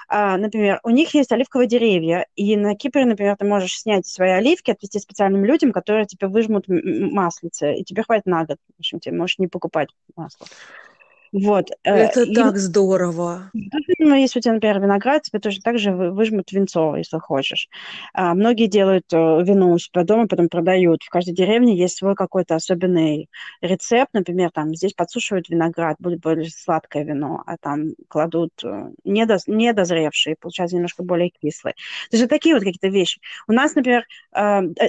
А, 0.07 0.37
например, 0.37 0.79
у 0.83 0.89
них 0.89 1.13
есть 1.13 1.31
оливковые 1.31 1.67
деревья, 1.67 2.25
и 2.35 2.55
на 2.55 2.75
Кипре, 2.75 3.05
например, 3.05 3.35
ты 3.37 3.45
можешь 3.45 3.79
снять 3.79 4.07
свои 4.07 4.31
оливки, 4.31 4.71
отвезти 4.71 4.99
специальным 4.99 5.45
людям, 5.45 5.71
которые 5.71 6.05
тебе 6.05 6.27
выжмут 6.27 6.65
маслице, 6.67 7.75
и 7.75 7.83
тебе 7.83 8.03
хватит 8.03 8.25
на 8.25 8.45
год. 8.45 8.57
В 8.75 8.79
общем, 8.79 8.99
ты 8.99 9.11
можешь 9.11 9.39
не 9.39 9.47
покупать 9.47 9.89
масло. 10.15 10.47
Вот. 11.31 11.69
Э, 11.83 11.95
Это 11.95 12.23
и... 12.23 12.33
так 12.33 12.57
здорово. 12.57 13.51
Ну, 13.99 14.15
если 14.15 14.39
у 14.39 14.41
тебя, 14.41 14.53
например, 14.53 14.81
виноград, 14.81 15.23
тебе 15.23 15.39
тоже 15.39 15.61
так 15.61 15.79
же 15.79 15.91
выжмут 15.93 16.51
винцо, 16.51 16.97
если 16.97 17.19
хочешь. 17.19 17.69
А, 18.13 18.33
многие 18.33 18.67
делают 18.67 19.05
э, 19.13 19.15
вино 19.15 19.71
у 19.71 19.77
себя 19.77 20.03
дома, 20.03 20.27
потом 20.27 20.49
продают. 20.49 21.03
В 21.03 21.09
каждой 21.09 21.33
деревне 21.33 21.77
есть 21.77 21.97
свой 21.97 22.15
какой-то 22.15 22.55
особенный 22.55 23.29
рецепт. 23.61 24.09
Например, 24.13 24.51
там 24.51 24.75
здесь 24.75 24.93
подсушивают 24.93 25.49
виноград, 25.49 25.97
будет 25.99 26.19
более 26.19 26.49
сладкое 26.49 27.03
вино, 27.03 27.43
а 27.45 27.57
там 27.57 27.91
кладут 28.09 28.51
э, 28.63 28.89
недоз... 29.05 29.47
недозревшие, 29.47 30.35
получается 30.39 30.75
немножко 30.75 31.03
более 31.03 31.29
кислые. 31.29 31.75
То 32.09 32.17
есть 32.17 32.23
вот 32.23 32.29
такие 32.29 32.55
вот 32.55 32.63
какие-то 32.63 32.87
вещи. 32.87 33.21
У 33.47 33.53
нас, 33.53 33.75
например, 33.75 34.05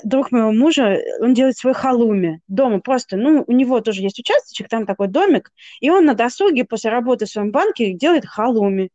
друг 0.04 0.32
моего 0.32 0.52
мужа, 0.52 0.98
он 1.20 1.34
делает 1.34 1.56
свой 1.56 1.74
халуми 1.74 2.40
дома 2.48 2.80
просто. 2.80 3.16
Ну, 3.16 3.44
у 3.46 3.52
него 3.52 3.80
тоже 3.80 4.02
есть 4.02 4.18
участочек, 4.18 4.68
там 4.68 4.86
такой 4.86 5.08
домик, 5.08 5.52
и 5.80 5.90
он 5.90 6.04
на 6.04 6.14
досуге 6.32 6.64
после 6.64 6.90
работы 6.90 7.26
в 7.26 7.30
своем 7.30 7.50
банке 7.50 7.92
делает 7.92 8.26
халуми. 8.26 8.90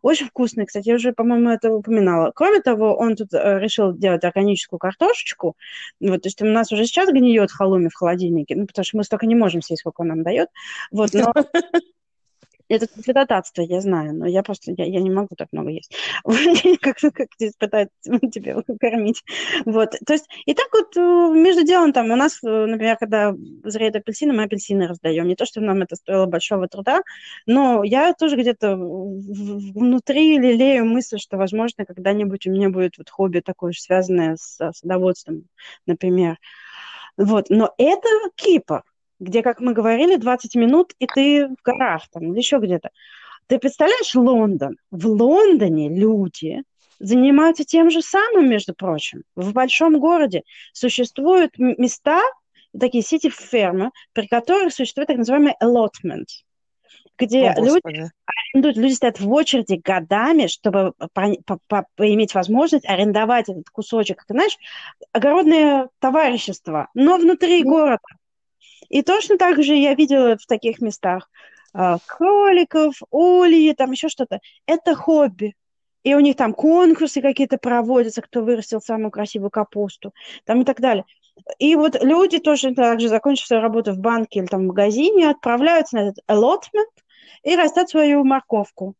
Очень 0.00 0.26
вкусный, 0.26 0.64
кстати, 0.64 0.88
я 0.88 0.94
уже, 0.94 1.12
по-моему, 1.12 1.50
это 1.50 1.70
упоминала. 1.70 2.32
Кроме 2.34 2.60
того, 2.60 2.96
он 2.96 3.14
тут 3.14 3.34
э, 3.34 3.58
решил 3.58 3.92
делать 3.92 4.24
органическую 4.24 4.78
картошечку. 4.78 5.54
Вот, 6.00 6.22
то 6.22 6.28
есть 6.28 6.40
у 6.40 6.46
нас 6.46 6.72
уже 6.72 6.86
сейчас 6.86 7.10
гниет 7.10 7.50
халуми 7.52 7.88
в 7.88 7.94
холодильнике, 7.94 8.56
ну, 8.56 8.66
потому 8.66 8.84
что 8.84 8.96
мы 8.96 9.04
столько 9.04 9.26
не 9.26 9.34
можем 9.34 9.60
съесть, 9.60 9.80
сколько 9.80 10.00
он 10.00 10.08
нам 10.08 10.22
дает. 10.22 10.48
Вот, 10.90 11.12
но 11.12 11.32
Это 12.72 12.86
святотатство, 13.02 13.60
я 13.60 13.82
знаю, 13.82 14.14
но 14.14 14.26
я 14.26 14.42
просто, 14.42 14.72
я, 14.72 14.86
я 14.86 15.02
не 15.02 15.10
могу 15.10 15.34
так 15.36 15.48
много 15.52 15.68
есть. 15.68 15.94
как, 16.80 16.96
как 16.96 17.28
здесь 17.38 17.52
пытаются 17.58 17.92
тебя 18.32 18.62
кормить. 18.80 19.22
Вот, 19.66 19.90
то 20.06 20.14
есть, 20.14 20.26
и 20.46 20.54
так 20.54 20.68
вот 20.72 20.96
э, 20.96 21.00
между 21.38 21.64
делом 21.64 21.92
там 21.92 22.10
у 22.10 22.16
нас, 22.16 22.38
э, 22.42 22.48
например, 22.48 22.96
когда 22.96 23.34
зреют 23.64 23.96
апельсины, 23.96 24.32
мы 24.32 24.44
апельсины 24.44 24.86
раздаем. 24.86 25.28
Не 25.28 25.36
то, 25.36 25.44
что 25.44 25.60
нам 25.60 25.82
это 25.82 25.96
стоило 25.96 26.24
большого 26.24 26.66
труда, 26.66 27.02
но 27.44 27.84
я 27.84 28.14
тоже 28.14 28.36
где-то 28.36 28.74
внутри 28.74 30.38
лелею 30.38 30.86
мысль, 30.86 31.18
что, 31.18 31.36
возможно, 31.36 31.84
когда-нибудь 31.84 32.46
у 32.46 32.50
меня 32.50 32.70
будет 32.70 32.96
вот 32.96 33.10
хобби 33.10 33.40
такое 33.40 33.72
же, 33.72 33.82
связанное 33.82 34.36
с 34.36 34.72
садоводством, 34.72 35.44
например. 35.84 36.38
Вот, 37.18 37.50
но 37.50 37.74
это 37.76 38.08
Кипр 38.34 38.82
где, 39.22 39.42
как 39.42 39.60
мы 39.60 39.72
говорили, 39.72 40.16
20 40.16 40.54
минут, 40.56 40.92
и 40.98 41.06
ты 41.06 41.48
в 41.48 41.62
горах 41.62 42.08
там 42.10 42.32
или 42.32 42.38
еще 42.38 42.58
где-то. 42.58 42.90
Ты 43.46 43.58
представляешь 43.58 44.14
Лондон? 44.14 44.76
В 44.90 45.06
Лондоне 45.06 45.88
люди 45.88 46.62
занимаются 46.98 47.64
тем 47.64 47.90
же 47.90 48.02
самым, 48.02 48.48
между 48.48 48.74
прочим. 48.74 49.22
В 49.34 49.52
большом 49.52 49.98
городе 49.98 50.42
существуют 50.72 51.58
места, 51.58 52.20
такие 52.78 53.04
сити-фермы, 53.04 53.90
при 54.12 54.26
которых 54.26 54.72
существует 54.72 55.08
так 55.08 55.18
называемый 55.18 55.54
allotment, 55.62 56.26
где 57.18 57.50
О, 57.50 57.60
люди 57.60 58.10
арендуют, 58.54 58.76
люди 58.76 58.94
стоят 58.94 59.20
в 59.20 59.30
очереди 59.30 59.74
годами, 59.74 60.46
чтобы 60.46 60.94
по, 61.12 61.58
по, 61.66 61.84
по, 61.96 62.12
иметь 62.12 62.34
возможность 62.34 62.88
арендовать 62.88 63.48
этот 63.48 63.68
кусочек, 63.70 64.18
как 64.18 64.34
знаешь, 64.34 64.56
огородное 65.12 65.90
товарищество, 65.98 66.88
но 66.94 67.18
внутри 67.18 67.62
города. 67.62 68.00
И 68.92 69.00
точно 69.00 69.38
так 69.38 69.62
же 69.62 69.74
я 69.74 69.94
видела 69.94 70.36
в 70.36 70.44
таких 70.44 70.82
местах 70.82 71.30
э, 71.74 71.96
кроликов, 72.06 72.94
ульи, 73.10 73.72
там 73.72 73.92
еще 73.92 74.10
что-то. 74.10 74.40
Это 74.66 74.94
хобби. 74.94 75.54
И 76.04 76.14
у 76.14 76.20
них 76.20 76.36
там 76.36 76.52
конкурсы 76.52 77.22
какие-то 77.22 77.56
проводятся, 77.56 78.20
кто 78.20 78.42
вырастил 78.42 78.82
самую 78.82 79.10
красивую 79.10 79.50
капусту, 79.50 80.12
там 80.44 80.60
и 80.60 80.64
так 80.64 80.80
далее. 80.80 81.06
И 81.58 81.74
вот 81.74 82.02
люди 82.02 82.38
тоже 82.38 82.74
так 82.74 83.00
же, 83.00 83.08
закончив 83.08 83.46
свою 83.46 83.62
работу 83.62 83.92
в 83.92 83.98
банке 83.98 84.40
или 84.40 84.46
там 84.46 84.64
в 84.64 84.66
магазине, 84.66 85.30
отправляются 85.30 85.96
на 85.96 86.08
этот 86.10 86.22
allotment 86.28 86.92
и 87.44 87.56
растят 87.56 87.88
свою 87.88 88.24
морковку. 88.24 88.94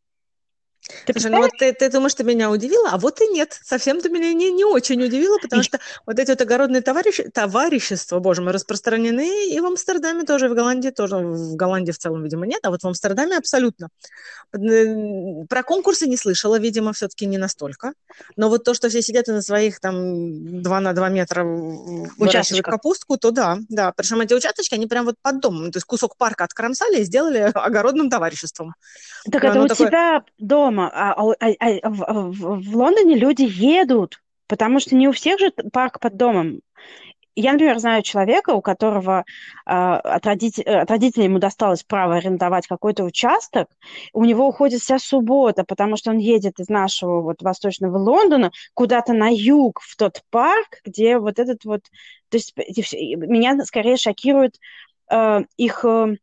Ты 1.06 1.12
Слушай, 1.12 1.30
ну 1.30 1.38
вот 1.38 1.50
ты, 1.58 1.72
ты 1.72 1.90
думаешь, 1.90 2.14
ты 2.14 2.24
меня 2.24 2.50
удивила, 2.50 2.90
а 2.90 2.98
вот 2.98 3.20
и 3.20 3.26
нет. 3.28 3.58
Совсем 3.62 4.00
ты 4.00 4.08
меня 4.08 4.32
не, 4.32 4.50
не 4.50 4.64
очень 4.64 5.02
удивила, 5.02 5.38
потому 5.38 5.62
что 5.62 5.78
вот 6.06 6.18
эти 6.18 6.30
вот 6.30 6.40
огородные 6.40 6.82
товарищи, 6.82 7.28
товарищества, 7.28 8.18
боже 8.18 8.42
мой, 8.42 8.52
распространены 8.52 9.48
и 9.48 9.60
в 9.60 9.66
Амстердаме 9.66 10.24
тоже, 10.24 10.46
и 10.46 10.48
в 10.48 10.54
Голландии 10.54 10.90
тоже. 10.90 11.16
В 11.16 11.56
Голландии 11.56 11.92
в 11.92 11.98
целом, 11.98 12.22
видимо, 12.22 12.46
нет, 12.46 12.60
а 12.64 12.70
вот 12.70 12.82
в 12.82 12.86
Амстердаме 12.86 13.36
абсолютно. 13.36 13.88
Про 14.52 15.62
конкурсы 15.62 16.06
не 16.06 16.16
слышала, 16.16 16.58
видимо, 16.58 16.92
все-таки 16.92 17.26
не 17.26 17.38
настолько. 17.38 17.92
Но 18.36 18.48
вот 18.48 18.64
то, 18.64 18.74
что 18.74 18.88
все 18.88 19.02
сидят 19.02 19.28
и 19.28 19.32
на 19.32 19.42
своих 19.42 19.80
там 19.80 20.62
2 20.62 20.80
на 20.80 20.92
2 20.92 21.08
метра 21.08 21.44
выращивают 21.44 22.64
капустку, 22.64 23.16
то 23.16 23.30
да, 23.30 23.58
да. 23.68 23.92
Причем 23.96 24.20
эти 24.20 24.34
участочки, 24.34 24.74
они 24.74 24.86
прям 24.86 25.04
вот 25.04 25.16
под 25.22 25.40
домом. 25.40 25.72
То 25.72 25.78
есть 25.78 25.86
кусок 25.86 26.16
парка 26.16 26.44
откромсали 26.44 27.00
и 27.00 27.04
сделали 27.04 27.38
огородным 27.54 28.10
товариществом. 28.10 28.74
Так 29.30 29.44
это 29.44 29.60
у 29.60 29.68
такое... 29.68 29.86
тебя 29.88 30.24
дома, 30.38 30.81
а, 30.88 31.12
а, 31.12 31.34
а, 31.40 31.78
а 31.82 31.90
в, 31.90 32.32
в, 32.32 32.70
в 32.70 32.76
Лондоне 32.76 33.16
люди 33.16 33.42
едут, 33.48 34.22
потому 34.46 34.80
что 34.80 34.94
не 34.94 35.08
у 35.08 35.12
всех 35.12 35.38
же 35.38 35.50
парк 35.50 36.00
под 36.00 36.16
домом. 36.16 36.60
Я, 37.34 37.52
например, 37.52 37.78
знаю 37.78 38.02
человека, 38.02 38.50
у 38.50 38.60
которого 38.60 39.24
э, 39.64 39.70
от, 39.70 40.26
родителей, 40.26 40.66
от 40.66 40.90
родителей 40.90 41.24
ему 41.24 41.38
досталось 41.38 41.82
право 41.82 42.16
арендовать 42.16 42.66
какой-то 42.66 43.04
участок, 43.04 43.68
у 44.12 44.24
него 44.24 44.46
уходит 44.46 44.82
вся 44.82 44.98
суббота, 44.98 45.64
потому 45.64 45.96
что 45.96 46.10
он 46.10 46.18
едет 46.18 46.60
из 46.60 46.68
нашего 46.68 47.22
вот 47.22 47.40
восточного 47.40 47.96
Лондона 47.96 48.52
куда-то 48.74 49.14
на 49.14 49.30
юг, 49.32 49.80
в 49.80 49.96
тот 49.96 50.22
парк, 50.30 50.80
где 50.84 51.18
вот 51.18 51.38
этот 51.38 51.64
вот... 51.64 51.84
То 52.28 52.36
есть 52.36 52.54
меня 52.54 53.58
скорее 53.64 53.96
шокирует 53.96 54.56
э, 55.10 55.44
их... 55.56 55.84
Э, 55.84 56.16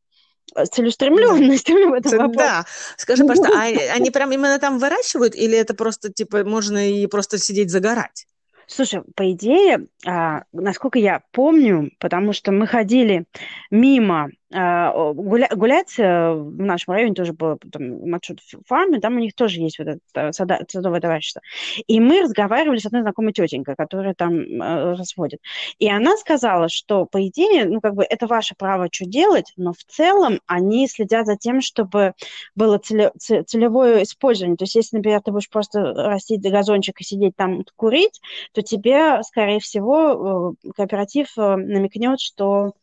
целеустремленность 0.71 1.69
в 1.69 1.93
этом 1.93 2.17
вопросе. 2.17 2.37
Да. 2.37 2.65
Скажи, 2.97 3.25
пожалуйста, 3.25 3.57
а 3.57 3.63
они 3.95 4.11
прям 4.11 4.31
именно 4.31 4.59
там 4.59 4.79
выращивают, 4.79 5.35
или 5.35 5.57
это 5.57 5.73
просто, 5.73 6.11
типа, 6.11 6.43
можно 6.43 6.89
и 6.89 7.07
просто 7.07 7.37
сидеть 7.37 7.69
загорать? 7.69 8.25
Слушай, 8.67 9.01
по 9.15 9.31
идее, 9.31 9.87
а, 10.05 10.43
насколько 10.53 10.99
я 10.99 11.23
помню, 11.31 11.89
потому 11.99 12.33
что 12.33 12.51
мы 12.51 12.67
ходили 12.67 13.25
мимо 13.71 14.29
гуля, 14.51 15.47
гулять 15.55 15.93
э, 15.99 16.31
в 16.31 16.59
нашем 16.59 16.93
районе 16.95 17.13
тоже 17.13 17.33
было 17.33 17.59
там, 17.71 18.09
маршрут 18.09 18.39
в 18.41 18.67
фарме, 18.67 18.99
там 18.99 19.15
у 19.15 19.19
них 19.19 19.35
тоже 19.35 19.59
есть 19.59 19.77
вот 19.77 19.87
это 19.87 19.99
э, 20.15 20.31
сада, 20.33 20.65
садовое 20.67 20.99
товарищество. 20.99 21.41
И 21.85 21.99
мы 21.99 22.21
разговаривали 22.23 22.79
с 22.79 22.85
одной 22.87 23.03
знакомой 23.03 23.33
тетенькой, 23.33 23.75
которая 23.75 24.15
там 24.15 24.39
э, 24.39 24.95
разводит. 24.95 25.39
И 25.77 25.87
она 25.87 26.17
сказала, 26.17 26.67
что, 26.67 27.05
по 27.05 27.25
идее, 27.27 27.65
ну, 27.65 27.79
как 27.79 27.93
бы 27.93 28.03
это 28.03 28.25
ваше 28.25 28.55
право, 28.55 28.89
что 28.91 29.05
делать, 29.05 29.53
но 29.55 29.73
в 29.73 29.83
целом 29.83 30.39
они 30.47 30.87
следят 30.87 31.27
за 31.27 31.37
тем, 31.37 31.61
чтобы 31.61 32.13
было 32.55 32.79
целе, 32.79 33.11
целевое 33.17 34.01
использование. 34.01 34.57
То 34.57 34.63
есть, 34.63 34.73
если, 34.73 34.97
например, 34.97 35.21
ты 35.21 35.31
будешь 35.31 35.49
просто 35.49 35.93
растить 35.93 36.41
газончик 36.41 36.99
и 37.01 37.03
сидеть 37.03 37.35
там 37.35 37.63
курить, 37.75 38.19
то 38.53 38.63
тебе, 38.63 39.21
скорее 39.21 39.59
всего, 39.59 40.55
э, 40.63 40.71
кооператив 40.75 41.37
намекнет, 41.37 42.19
что 42.19 42.73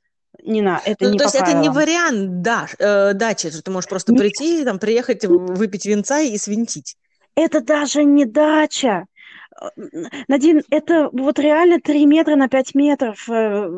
не 0.42 0.62
на, 0.62 0.80
это 0.84 1.04
ну, 1.04 1.10
не 1.12 1.18
то 1.18 1.24
есть 1.24 1.36
это 1.36 1.52
не 1.54 1.68
вариант 1.68 2.42
да, 2.42 2.66
э, 2.78 3.12
дачи, 3.14 3.50
что 3.50 3.62
ты 3.62 3.70
можешь 3.70 3.88
просто 3.88 4.12
Нет. 4.12 4.20
прийти, 4.20 4.64
там, 4.64 4.78
приехать, 4.78 5.24
выпить 5.24 5.86
винца 5.86 6.20
и 6.20 6.36
свинтить. 6.38 6.96
Это 7.34 7.60
даже 7.60 8.04
не 8.04 8.24
дача. 8.24 9.06
Надин, 10.28 10.62
это 10.70 11.08
вот 11.12 11.38
реально 11.38 11.80
3 11.80 12.06
метра 12.06 12.36
на 12.36 12.48
5 12.48 12.74
метров 12.74 13.28
э, 13.28 13.68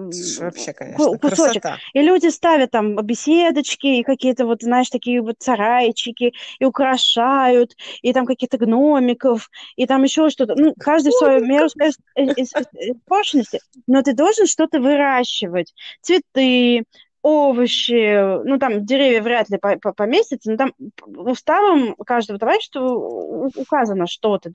Вообще, 0.40 0.72
конечно, 0.72 1.18
кусочек. 1.18 1.62
Красота. 1.62 1.78
И 1.94 2.00
люди 2.00 2.28
ставят 2.28 2.70
там 2.70 2.96
беседочки 2.96 3.86
и 3.86 4.02
какие-то 4.02 4.46
вот, 4.46 4.62
знаешь, 4.62 4.90
такие 4.90 5.20
вот 5.22 5.36
сарайчики, 5.38 6.32
и 6.58 6.64
украшают, 6.64 7.76
и 8.02 8.12
там 8.12 8.26
какие-то 8.26 8.58
гномиков, 8.58 9.50
и 9.76 9.86
там 9.86 10.02
еще 10.02 10.30
что-то. 10.30 10.54
Ну, 10.56 10.74
каждый 10.78 11.10
в 11.10 11.14
свою 11.14 11.44
меру 11.44 11.68
своей 11.68 11.92
испорченности, 12.16 13.60
но 13.86 14.02
ты 14.02 14.14
должен 14.14 14.46
что-то 14.46 14.80
выращивать. 14.80 15.74
Цветы, 16.02 16.84
овощи, 17.22 18.42
ну, 18.44 18.58
там 18.58 18.84
деревья 18.84 19.22
вряд 19.22 19.50
ли 19.50 19.58
поместятся, 19.58 20.50
но 20.50 20.56
там 20.56 20.72
уставом 21.06 21.94
каждого 21.96 22.38
товарищества 22.38 22.82
указано, 22.82 24.06
что 24.06 24.38
ты 24.38 24.52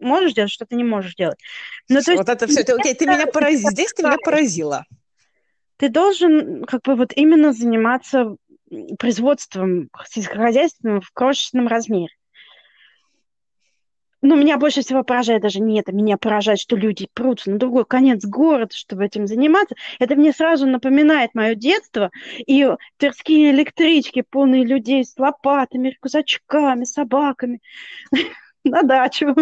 можешь 0.00 0.34
делать, 0.34 0.50
что 0.50 0.66
ты 0.66 0.76
не 0.76 0.84
можешь 0.84 1.14
делать. 1.14 1.38
Но, 1.88 2.00
то 2.00 2.12
есть, 2.12 2.18
вот 2.18 2.28
это 2.28 2.46
все, 2.46 2.64
ты, 2.64 2.72
окей, 2.72 2.94
ты 2.94 3.06
меня 3.06 3.26
поразила, 3.26 3.70
здесь 3.70 3.92
ты 3.92 4.02
меня 4.02 4.18
поразила. 4.22 4.84
Ты 5.78 5.88
должен 5.88 6.64
как 6.64 6.82
бы 6.82 6.94
вот 6.94 7.12
именно 7.16 7.52
заниматься 7.52 8.36
производством 8.98 9.88
сельскохозяйственным 10.08 11.00
в 11.00 11.10
крошечном 11.12 11.66
размере. 11.66 12.14
Но 14.22 14.36
меня 14.36 14.56
больше 14.56 14.82
всего 14.82 15.02
поражает 15.02 15.42
даже 15.42 15.60
не 15.60 15.80
это, 15.80 15.92
меня 15.92 16.16
поражает, 16.16 16.60
что 16.60 16.76
люди 16.76 17.08
прутся 17.12 17.50
на 17.50 17.58
другой 17.58 17.84
конец 17.84 18.24
города, 18.24 18.74
чтобы 18.74 19.04
этим 19.04 19.26
заниматься. 19.26 19.74
Это 19.98 20.14
мне 20.14 20.32
сразу 20.32 20.66
напоминает 20.66 21.34
мое 21.34 21.56
детство 21.56 22.10
и 22.38 22.68
тверские 22.98 23.50
электрички, 23.50 24.22
полные 24.22 24.64
людей 24.64 25.04
с 25.04 25.18
лопатами, 25.18 25.90
рюкзачками, 25.90 26.84
собаками 26.84 27.60
на 28.64 28.82
дачу. 28.82 29.34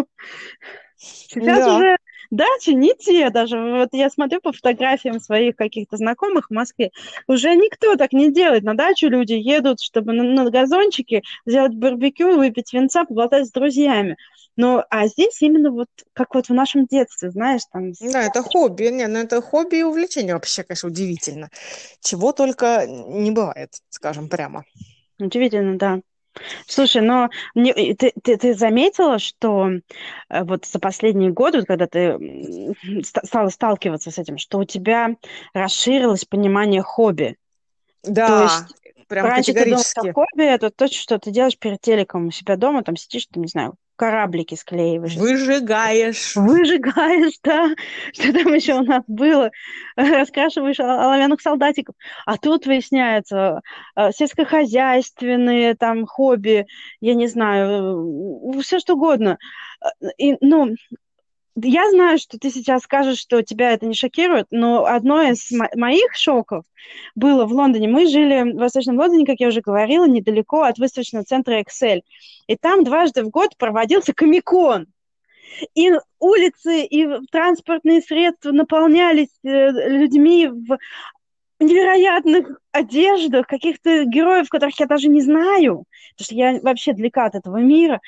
Сейчас 0.96 1.66
уже 1.66 1.96
дачи 2.30 2.70
не 2.70 2.94
те 2.94 3.30
даже. 3.30 3.58
Вот 3.58 3.90
я 3.92 4.10
смотрю 4.10 4.40
по 4.40 4.52
фотографиям 4.52 5.20
своих 5.20 5.56
каких-то 5.56 5.96
знакомых 5.96 6.48
в 6.48 6.54
Москве, 6.54 6.90
уже 7.26 7.54
никто 7.54 7.96
так 7.96 8.12
не 8.12 8.32
делает. 8.32 8.62
На 8.62 8.74
дачу 8.74 9.08
люди 9.08 9.34
едут, 9.34 9.80
чтобы 9.80 10.12
на, 10.12 10.22
на 10.22 10.50
газончике 10.50 11.22
сделать 11.46 11.74
барбекю, 11.74 12.36
выпить 12.36 12.72
винца, 12.72 13.04
поболтать 13.04 13.46
с 13.46 13.52
друзьями. 13.52 14.16
Но, 14.56 14.84
а 14.90 15.06
здесь 15.06 15.40
именно 15.40 15.70
вот 15.70 15.88
как 16.12 16.34
вот 16.34 16.48
в 16.48 16.54
нашем 16.54 16.86
детстве, 16.86 17.30
знаешь, 17.30 17.62
там... 17.72 17.92
Да, 18.00 18.22
это 18.22 18.42
хобби, 18.42 18.84
не, 18.84 19.06
ну 19.06 19.20
это 19.20 19.40
хобби 19.40 19.76
и 19.76 19.82
увлечение 19.82 20.34
вообще, 20.34 20.64
конечно, 20.64 20.88
удивительно. 20.88 21.48
Чего 22.00 22.32
только 22.32 22.86
не 22.86 23.30
бывает, 23.30 23.70
скажем 23.88 24.28
прямо. 24.28 24.64
Удивительно, 25.18 25.78
да. 25.78 26.00
Слушай, 26.66 27.02
но 27.02 27.28
мне, 27.54 27.72
ты, 27.94 28.12
ты, 28.22 28.36
ты 28.36 28.54
заметила, 28.54 29.18
что 29.18 29.70
э, 30.28 30.44
вот 30.44 30.66
за 30.66 30.78
последние 30.78 31.30
годы, 31.30 31.58
вот 31.58 31.66
когда 31.66 31.86
ты 31.86 32.74
стала 33.02 33.48
сталкиваться 33.48 34.10
с 34.10 34.18
этим, 34.18 34.38
что 34.38 34.58
у 34.58 34.64
тебя 34.64 35.16
расширилось 35.52 36.24
понимание 36.24 36.82
хобби? 36.82 37.36
Да, 38.02 38.26
То 38.26 38.42
есть, 38.44 38.79
прям 39.08 39.26
раньше 39.26 39.52
ты 39.52 39.64
думал, 39.64 39.82
что 39.82 40.12
хобби 40.12 40.44
это 40.44 40.70
то, 40.70 40.86
что 40.88 41.18
ты 41.18 41.30
делаешь 41.30 41.58
перед 41.58 41.80
телеком 41.80 42.28
у 42.28 42.30
себя 42.30 42.56
дома, 42.56 42.82
там 42.82 42.96
сидишь, 42.96 43.26
там, 43.26 43.42
не 43.42 43.48
знаю, 43.48 43.74
кораблики 44.00 44.54
склеиваешь. 44.54 45.14
Выжигаешь. 45.16 46.34
Выжигаешь, 46.34 47.34
да. 47.44 47.74
Что 48.14 48.32
там 48.32 48.54
еще 48.54 48.74
у 48.74 48.82
нас 48.82 49.04
было? 49.06 49.50
Раскрашиваешь 49.94 50.80
оловянных 50.80 51.42
солдатиков. 51.42 51.94
А 52.24 52.38
тут 52.38 52.64
выясняется 52.64 53.60
э, 53.96 54.10
сельскохозяйственные 54.12 55.74
там 55.74 56.06
хобби, 56.06 56.66
я 57.02 57.12
не 57.12 57.26
знаю, 57.26 58.58
все 58.62 58.78
что 58.78 58.94
угодно. 58.94 59.36
Э, 59.84 59.88
и, 60.16 60.34
ну, 60.40 60.74
я 61.62 61.90
знаю, 61.90 62.18
что 62.18 62.38
ты 62.38 62.50
сейчас 62.50 62.82
скажешь, 62.82 63.18
что 63.18 63.42
тебя 63.42 63.72
это 63.72 63.86
не 63.86 63.94
шокирует, 63.94 64.46
но 64.50 64.84
одно 64.86 65.22
из 65.22 65.50
мо- 65.50 65.70
моих 65.74 66.14
шоков 66.14 66.64
было 67.14 67.46
в 67.46 67.52
Лондоне. 67.52 67.88
Мы 67.88 68.06
жили 68.06 68.52
в 68.52 68.56
Восточном 68.58 68.98
Лондоне, 68.98 69.26
как 69.26 69.40
я 69.40 69.48
уже 69.48 69.60
говорила, 69.60 70.06
недалеко 70.06 70.62
от 70.62 70.78
выставочного 70.78 71.24
центра 71.24 71.60
Excel. 71.60 72.02
И 72.46 72.56
там 72.56 72.84
дважды 72.84 73.22
в 73.22 73.30
год 73.30 73.56
проводился 73.56 74.12
комикон. 74.12 74.86
И 75.74 75.90
улицы, 76.18 76.84
и 76.84 77.06
транспортные 77.30 78.00
средства 78.02 78.52
наполнялись 78.52 79.30
э, 79.42 79.70
людьми 79.88 80.46
в 80.46 80.78
невероятных 81.58 82.58
одеждах, 82.72 83.46
каких-то 83.46 84.04
героев, 84.04 84.48
которых 84.48 84.78
я 84.80 84.86
даже 84.86 85.08
не 85.08 85.20
знаю, 85.20 85.84
потому 86.16 86.24
что 86.24 86.34
я 86.34 86.60
вообще 86.62 86.92
далека 86.92 87.26
от 87.26 87.34
этого 87.34 87.58
мира. 87.58 88.00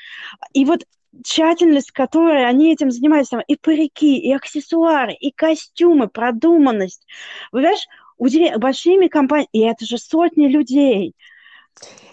И 0.53 0.65
вот 0.65 0.85
тщательность, 1.25 1.91
которой 1.93 2.47
они 2.47 2.73
этим 2.73 2.91
занимались, 2.91 3.29
там, 3.29 3.41
и 3.47 3.57
парики, 3.57 4.19
и 4.19 4.33
аксессуары, 4.33 5.15
и 5.15 5.31
костюмы, 5.31 6.09
продуманность. 6.09 7.07
Знаешь, 7.53 7.87
удив... 8.17 8.57
большими 8.59 9.09
компаниями, 9.09 9.49
и 9.53 9.61
это 9.61 9.85
же 9.85 9.99
сотни 9.99 10.47
людей. 10.47 11.15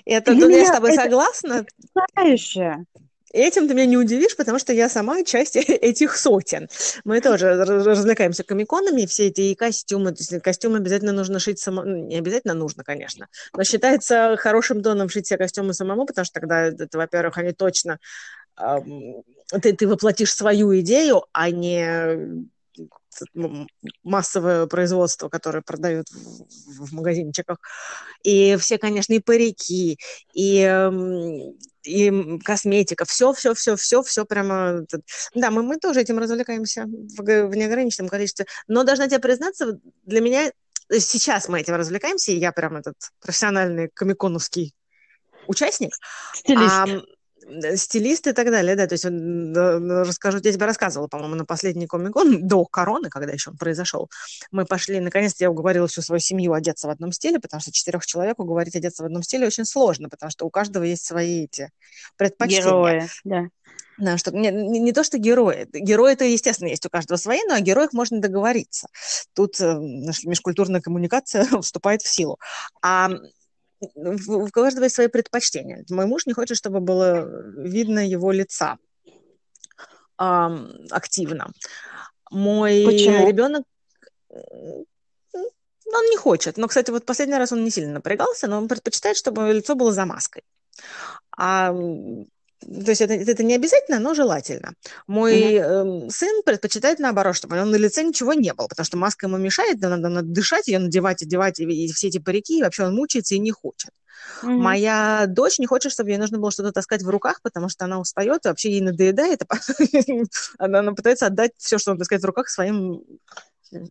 Это, 0.05 0.33
ну, 0.33 0.49
я 0.49 0.65
с 0.65 0.71
тобой 0.71 0.93
это 0.93 1.03
согласна. 1.03 1.65
Потрясающе. 1.93 2.85
Этим 3.31 3.67
ты 3.67 3.75
меня 3.75 3.85
не 3.85 3.97
удивишь, 3.97 4.35
потому 4.35 4.57
что 4.57 4.73
я 4.73 4.89
сама 4.89 5.23
часть 5.23 5.55
этих 5.55 6.17
сотен. 6.17 6.67
Мы 7.03 7.21
тоже 7.21 7.63
развлекаемся 7.63 8.43
комиконами, 8.43 9.05
все 9.05 9.27
эти 9.27 9.53
костюмы. 9.53 10.13
То 10.13 10.23
есть 10.23 10.41
костюмы 10.41 10.77
обязательно 10.77 11.11
нужно 11.11 11.39
шить 11.39 11.59
само... 11.59 11.83
Ну, 11.83 12.07
не 12.07 12.17
обязательно 12.17 12.55
нужно, 12.55 12.83
конечно, 12.83 13.27
но 13.55 13.63
считается 13.63 14.35
хорошим 14.37 14.81
тоном 14.81 15.09
шить 15.09 15.27
все 15.27 15.37
костюмы 15.37 15.73
самому, 15.73 16.05
потому 16.05 16.25
что 16.25 16.39
тогда, 16.39 16.63
это, 16.63 16.97
во-первых, 16.97 17.37
они 17.37 17.51
точно 17.51 17.99
ты, 19.61 19.73
ты 19.73 19.87
воплотишь 19.87 20.33
свою 20.33 20.79
идею, 20.79 21.25
а 21.31 21.49
не 21.49 22.47
массовое 24.03 24.67
производство, 24.67 25.29
которое 25.29 25.61
продают 25.61 26.07
в, 26.09 26.85
в 26.85 26.93
магазинчиках. 26.93 27.57
И 28.23 28.55
все, 28.57 28.77
конечно, 28.77 29.13
и 29.13 29.19
парики, 29.19 29.97
и, 30.33 30.91
и 31.83 32.39
косметика, 32.43 33.05
все, 33.05 33.33
все, 33.33 33.53
все, 33.53 33.75
все, 33.75 34.01
все 34.03 34.25
прямо. 34.25 34.85
Да, 35.33 35.51
мы, 35.51 35.63
мы 35.63 35.77
тоже 35.77 36.01
этим 36.01 36.19
развлекаемся 36.19 36.85
в, 36.85 37.21
в 37.21 37.55
неограниченном 37.55 38.09
количестве. 38.09 38.45
Но 38.67 38.83
должна 38.83 39.07
тебе 39.07 39.19
признаться, 39.19 39.79
для 40.03 40.21
меня 40.21 40.51
сейчас 40.89 41.49
мы 41.49 41.61
этим 41.61 41.75
развлекаемся, 41.75 42.31
и 42.31 42.37
я 42.37 42.51
прям 42.51 42.77
этот 42.77 42.95
профессиональный 43.19 43.89
комиконовский 43.89 44.73
участник. 45.47 45.93
Стилист. 46.33 46.71
А, 46.71 46.85
стилист 47.75 48.27
и 48.27 48.33
так 48.33 48.51
далее, 48.51 48.75
да, 48.75 48.87
то 48.87 48.93
есть 48.93 49.05
расскажу, 49.05 50.39
я 50.43 50.51
тебе 50.51 50.65
рассказывала, 50.65 51.07
по-моему, 51.07 51.35
на 51.35 51.45
последний 51.45 51.87
комик-кон, 51.87 52.47
до 52.47 52.65
короны, 52.65 53.09
когда 53.09 53.31
еще 53.31 53.51
он 53.51 53.57
произошел, 53.57 54.09
мы 54.51 54.65
пошли, 54.65 54.99
наконец-то 54.99 55.43
я 55.43 55.51
уговорила 55.51 55.87
всю 55.87 56.01
свою 56.01 56.19
семью 56.19 56.53
одеться 56.53 56.87
в 56.87 56.91
одном 56.91 57.11
стиле, 57.11 57.39
потому 57.39 57.61
что 57.61 57.71
четырех 57.71 58.05
человек 58.05 58.39
уговорить 58.39 58.75
одеться 58.75 59.03
в 59.03 59.05
одном 59.05 59.23
стиле 59.23 59.47
очень 59.47 59.65
сложно, 59.65 60.09
потому 60.09 60.31
что 60.31 60.45
у 60.45 60.49
каждого 60.49 60.83
есть 60.83 61.05
свои 61.05 61.45
эти 61.45 61.71
предпочтения. 62.17 62.63
Герои, 62.63 63.09
да. 63.23 63.47
Да, 63.99 64.17
что, 64.17 64.31
не, 64.31 64.49
не, 64.49 64.79
не 64.79 64.93
то, 64.93 65.03
что 65.03 65.17
герои. 65.17 65.67
Герои 65.73 66.13
это, 66.13 66.23
естественно, 66.23 66.69
есть 66.69 66.85
у 66.85 66.89
каждого 66.89 67.17
свои, 67.17 67.39
но 67.47 67.55
о 67.55 67.59
героях 67.59 67.91
можно 67.91 68.21
договориться. 68.21 68.87
Тут 69.33 69.59
э, 69.59 69.77
межкультурная 70.23 70.79
коммуникация 70.79 71.45
вступает 71.61 72.01
в 72.01 72.07
силу. 72.07 72.39
А 72.81 73.09
у 73.95 74.47
каждого 74.49 74.85
есть 74.85 74.95
свои 74.95 75.07
предпочтения. 75.07 75.85
Мой 75.89 76.05
муж 76.05 76.25
не 76.25 76.33
хочет, 76.33 76.57
чтобы 76.57 76.79
было 76.79 77.27
видно 77.57 78.05
его 78.05 78.31
лица 78.31 78.77
а, 80.17 80.51
активно. 80.91 81.51
Мой 82.31 82.83
Почему? 82.85 83.27
ребенок 83.27 83.63
он 85.91 86.05
не 86.09 86.17
хочет. 86.17 86.57
Но, 86.57 86.67
кстати, 86.67 86.91
вот 86.91 87.05
последний 87.05 87.37
раз 87.37 87.51
он 87.51 87.63
не 87.63 87.71
сильно 87.71 87.93
напрягался, 87.93 88.47
но 88.47 88.57
он 88.57 88.67
предпочитает, 88.67 89.17
чтобы 89.17 89.51
лицо 89.53 89.75
было 89.75 89.91
за 89.91 90.05
маской. 90.05 90.43
А 91.35 91.73
то 92.59 92.91
есть 92.91 93.01
это, 93.01 93.13
это 93.13 93.43
не 93.43 93.55
обязательно, 93.55 93.99
но 93.99 94.13
желательно. 94.13 94.73
Мой 95.07 95.53
mm-hmm. 95.53 96.07
э, 96.07 96.09
сын 96.09 96.43
предпочитает 96.43 96.99
наоборот, 96.99 97.35
чтобы 97.35 97.55
на 97.55 97.75
лице 97.75 98.03
ничего 98.03 98.33
не 98.33 98.53
было, 98.53 98.67
потому 98.67 98.85
что 98.85 98.97
маска 98.97 99.27
ему 99.27 99.37
мешает, 99.37 99.79
надо, 99.79 100.09
надо 100.09 100.27
дышать, 100.27 100.67
ее 100.67 100.79
надевать, 100.79 101.23
одевать, 101.23 101.59
и, 101.59 101.63
и 101.63 101.91
все 101.91 102.07
эти 102.07 102.17
парики, 102.19 102.59
и 102.59 102.61
вообще 102.61 102.83
он 102.83 102.95
мучается 102.95 103.35
и 103.35 103.39
не 103.39 103.51
хочет. 103.51 103.91
Mm-hmm. 104.43 104.57
Моя 104.57 105.25
дочь 105.27 105.59
не 105.59 105.67
хочет, 105.67 105.91
чтобы 105.91 106.09
ей 106.09 106.17
нужно 106.17 106.37
было 106.37 106.51
что-то 106.51 106.73
таскать 106.73 107.01
в 107.01 107.09
руках, 107.09 107.41
потому 107.41 107.69
что 107.69 107.85
она 107.85 107.99
устает, 107.99 108.45
и 108.45 108.49
вообще 108.49 108.71
ей 108.71 108.81
надоедает, 108.81 109.41
она, 110.57 110.79
она 110.79 110.93
пытается 110.93 111.27
отдать 111.27 111.51
все, 111.57 111.77
что 111.77 111.91
он 111.91 111.97
таскает 111.97 112.21
в 112.21 112.25
руках, 112.25 112.49
своим 112.49 113.03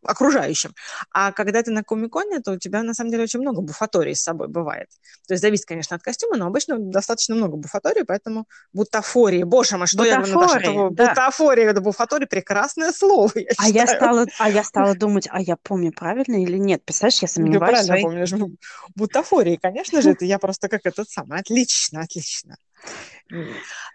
окружающим. 0.02 0.74
А 1.12 1.32
когда 1.32 1.62
ты 1.62 1.70
на 1.70 1.82
комиконе, 1.82 2.40
то 2.40 2.52
у 2.52 2.58
тебя 2.58 2.82
на 2.82 2.94
самом 2.94 3.10
деле 3.10 3.24
очень 3.24 3.40
много 3.40 3.60
буфаторий 3.60 4.14
с 4.14 4.22
собой 4.22 4.48
бывает. 4.48 4.88
То 5.26 5.34
есть 5.34 5.42
зависит, 5.42 5.66
конечно, 5.66 5.96
от 5.96 6.02
костюма, 6.02 6.36
но 6.36 6.46
обычно 6.46 6.78
достаточно 6.78 7.34
много 7.34 7.56
буфаторий, 7.56 8.04
поэтому 8.04 8.46
бутафории. 8.72 9.42
Боже 9.42 9.76
мой, 9.76 9.86
что 9.86 10.04
я 10.04 10.16
говорю, 10.16 10.40
Наташа, 10.40 10.58
это 10.58 10.90
да. 10.90 11.08
бутафория, 11.08 11.70
это 11.70 11.80
буфатория, 11.80 12.26
прекрасное 12.26 12.92
слово, 12.92 13.32
я 13.34 13.48
а 13.58 13.68
я 13.68 13.86
стала, 13.86 14.26
а 14.38 14.50
я 14.50 14.64
стала 14.64 14.94
думать, 14.94 15.28
а 15.30 15.40
я 15.40 15.56
помню 15.56 15.92
правильно 15.92 16.42
или 16.42 16.56
нет? 16.56 16.84
Представляешь, 16.84 17.22
я 17.22 17.28
сомневаюсь. 17.28 17.80
Ты 17.80 17.86
правильно 17.86 17.86
своей... 17.86 18.28
помнишь. 18.28 18.58
Бутафории, 18.94 19.56
конечно 19.56 20.02
же, 20.02 20.10
это 20.10 20.24
я 20.24 20.38
просто 20.38 20.68
как 20.68 20.80
этот 20.84 21.08
самый. 21.08 21.38
Отлично, 21.40 22.00
отлично. 22.00 22.56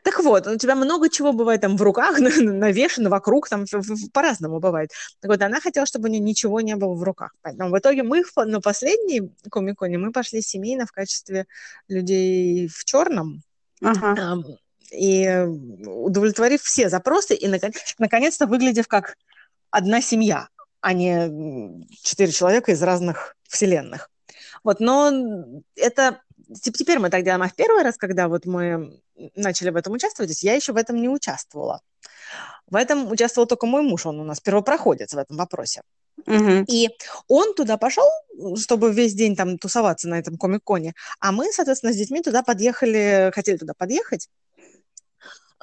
Так 0.04 0.20
вот, 0.20 0.48
у 0.48 0.58
тебя 0.58 0.76
много 0.76 1.10
чего 1.10 1.34
бывает 1.34 1.62
там 1.62 1.78
в 1.78 1.82
руках, 1.82 2.20
навешено 2.38 3.10
вокруг, 3.10 3.50
там 3.50 3.66
по-разному 4.14 4.60
бывает. 4.60 4.92
Так 5.22 5.32
вот, 5.32 5.42
она 5.42 5.60
хотела, 5.60 5.86
чтобы 5.86 6.08
у 6.08 6.12
нее 6.12 6.20
ничего 6.20 6.62
не 6.62 6.76
было 6.76 6.94
в 6.94 7.04
руках. 7.04 7.34
Поэтому 7.42 7.72
в 7.72 7.80
итоге 7.80 8.04
мы 8.04 8.24
на 8.36 8.62
последней 8.62 9.32
комиконе 9.50 9.98
мы 9.98 10.12
пошли 10.12 10.42
семейно 10.42 10.86
в 10.86 10.92
качестве 10.92 11.46
людей 11.88 12.68
в 12.68 12.84
черном. 12.86 13.42
Ага. 13.82 14.38
И 14.92 15.28
удовлетворив 15.86 16.62
все 16.62 16.90
запросы, 16.90 17.34
и 17.34 17.48
наконец-то 17.98 18.46
выглядев 18.46 18.88
как 18.88 19.16
одна 19.72 20.02
семья, 20.02 20.50
а 20.82 20.94
не 20.94 21.88
четыре 22.04 22.32
человека 22.32 22.72
из 22.72 22.84
разных 22.84 23.36
вселенных. 23.48 24.12
Вот, 24.64 24.80
но 24.80 25.12
это 25.76 26.22
теперь 26.62 27.00
мы 27.00 27.10
так 27.10 27.24
делаем, 27.24 27.42
а 27.44 27.50
в 27.50 27.56
первый 27.56 27.84
раз, 27.84 27.98
когда 27.98 28.28
вот 28.28 28.46
мы 28.46 29.02
начали 29.36 29.70
в 29.70 29.76
этом 29.76 29.94
участвовать, 29.94 30.44
я 30.44 30.56
еще 30.56 30.74
в 30.74 30.78
этом 30.78 31.02
не 31.02 31.10
участвовала. 31.10 31.82
В 32.68 32.76
этом 32.76 33.12
участвовал 33.12 33.48
только 33.48 33.66
мой 33.66 33.82
муж, 33.82 34.06
он 34.06 34.20
у 34.20 34.24
нас 34.24 34.40
первопроходец 34.40 35.14
в 35.14 35.18
этом 35.18 35.38
вопросе. 35.38 35.82
Угу. 36.26 36.66
И 36.68 36.90
он 37.28 37.54
туда 37.54 37.78
пошел, 37.78 38.08
чтобы 38.56 38.94
весь 38.94 39.14
день 39.14 39.36
там 39.36 39.58
тусоваться 39.58 40.08
на 40.08 40.20
этом 40.20 40.38
комик-коне, 40.38 40.94
а 41.20 41.32
мы, 41.32 41.52
соответственно, 41.52 41.94
с 41.94 41.98
детьми 41.98 42.22
туда 42.22 42.44
подъехали, 42.44 43.32
хотели 43.34 43.58
туда 43.58 43.74
подъехать, 43.78 44.30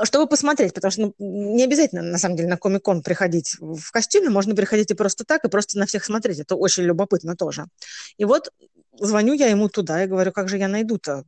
чтобы 0.05 0.27
посмотреть, 0.27 0.75
потому 0.75 0.91
что 0.91 1.01
ну, 1.03 1.15
не 1.19 1.65
обязательно, 1.65 2.03
на 2.03 2.19
самом 2.19 2.37
деле, 2.37 2.49
на 2.49 2.57
комик-кон 2.57 3.03
приходить 3.03 3.57
в 3.61 3.91
костюме, 3.91 4.31
можно 4.31 4.55
приходить 4.55 4.91
и 4.91 4.95
просто 4.95 5.25
так, 5.25 5.45
и 5.45 5.49
просто 5.49 5.79
на 5.79 5.87
всех 5.87 6.05
смотреть. 6.05 6.41
Это 6.41 6.57
очень 6.57 6.85
любопытно 6.85 7.37
тоже. 7.37 7.67
И 8.17 8.25
вот 8.25 8.51
звоню 9.01 9.35
я 9.35 9.49
ему 9.49 9.69
туда 9.69 10.05
и 10.05 10.07
говорю, 10.07 10.33
как 10.33 10.49
же 10.49 10.59
я 10.59 10.69
найду-то 10.69 11.25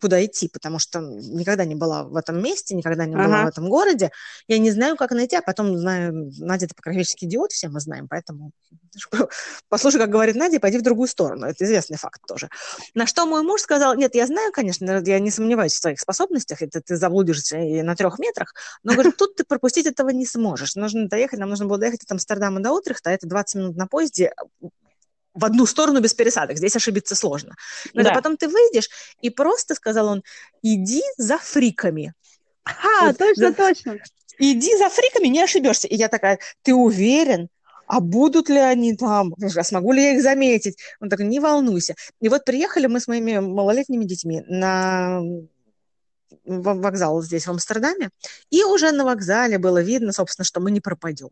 куда 0.00 0.24
идти, 0.24 0.48
потому 0.48 0.78
что 0.78 1.00
никогда 1.00 1.64
не 1.64 1.74
была 1.74 2.04
в 2.04 2.16
этом 2.16 2.42
месте, 2.42 2.74
никогда 2.74 3.04
не 3.04 3.14
была 3.14 3.40
ага. 3.40 3.44
в 3.44 3.48
этом 3.48 3.68
городе. 3.68 4.10
Я 4.48 4.58
не 4.58 4.70
знаю, 4.70 4.96
как 4.96 5.10
найти, 5.10 5.36
а 5.36 5.42
потом 5.42 5.76
знаю, 5.76 6.30
Надя 6.38 6.66
это 6.66 6.74
покровительский 6.74 7.28
идиот, 7.28 7.52
все 7.52 7.68
мы 7.68 7.80
знаем, 7.80 8.08
поэтому 8.08 8.52
послушай, 9.68 9.98
как 9.98 10.10
говорит 10.10 10.36
Надя, 10.36 10.58
пойди 10.58 10.78
в 10.78 10.82
другую 10.82 11.08
сторону. 11.08 11.46
Это 11.46 11.64
известный 11.64 11.98
факт 11.98 12.20
тоже. 12.26 12.48
На 12.94 13.06
что 13.06 13.26
мой 13.26 13.42
муж 13.42 13.60
сказал, 13.60 13.94
нет, 13.94 14.14
я 14.14 14.26
знаю, 14.26 14.52
конечно, 14.52 15.02
я 15.04 15.18
не 15.18 15.30
сомневаюсь 15.30 15.74
в 15.74 15.80
своих 15.80 16.00
способностях, 16.00 16.62
это 16.62 16.80
ты 16.80 16.96
заблудишься 16.96 17.58
и 17.58 17.82
на 17.82 17.94
трех 17.94 18.18
метрах, 18.18 18.54
но, 18.82 18.94
говорю, 18.94 19.12
тут 19.12 19.36
ты 19.36 19.44
пропустить 19.44 19.86
этого 19.86 20.08
не 20.10 20.26
сможешь. 20.26 20.76
Нужно 20.76 21.08
доехать, 21.08 21.38
нам 21.38 21.50
нужно 21.50 21.66
было 21.66 21.78
доехать 21.78 22.04
от 22.04 22.12
Амстердама 22.12 22.60
до 22.60 22.72
Утрехта, 22.72 23.10
это 23.10 23.26
20 23.26 23.54
минут 23.56 23.76
на 23.76 23.86
поезде, 23.86 24.32
в 25.40 25.44
одну 25.44 25.66
сторону 25.66 26.00
без 26.00 26.14
пересадок. 26.14 26.58
Здесь 26.58 26.76
ошибиться 26.76 27.14
сложно. 27.14 27.56
Но 27.94 28.02
да. 28.02 28.12
потом 28.12 28.36
ты 28.36 28.48
выйдешь, 28.48 28.90
и 29.22 29.30
просто, 29.30 29.74
сказал 29.74 30.08
он, 30.08 30.22
иди 30.62 31.02
за 31.16 31.38
фриками. 31.38 32.12
А, 32.64 33.06
вот, 33.06 33.18
точно, 33.18 33.48
за... 33.48 33.54
точно. 33.54 33.98
Иди 34.38 34.76
за 34.76 34.88
фриками, 34.88 35.28
не 35.28 35.42
ошибешься. 35.42 35.88
И 35.88 35.96
я 35.96 36.08
такая, 36.08 36.38
ты 36.62 36.74
уверен? 36.74 37.48
А 37.86 38.00
будут 38.00 38.48
ли 38.48 38.58
они 38.58 38.94
там? 38.96 39.34
А 39.56 39.64
смогу 39.64 39.92
ли 39.92 40.02
я 40.02 40.12
их 40.12 40.22
заметить? 40.22 40.76
Он 41.00 41.08
такой, 41.08 41.26
не 41.26 41.40
волнуйся. 41.40 41.94
И 42.20 42.28
вот 42.28 42.44
приехали 42.44 42.86
мы 42.86 43.00
с 43.00 43.08
моими 43.08 43.38
малолетними 43.40 44.04
детьми 44.04 44.44
на 44.46 45.22
вокзал 46.44 47.22
здесь, 47.22 47.46
в 47.46 47.50
Амстердаме, 47.50 48.10
и 48.50 48.62
уже 48.64 48.92
на 48.92 49.04
вокзале 49.04 49.58
было 49.58 49.82
видно, 49.82 50.12
собственно, 50.12 50.44
что 50.44 50.60
мы 50.60 50.70
не 50.70 50.80
пропадем. 50.80 51.30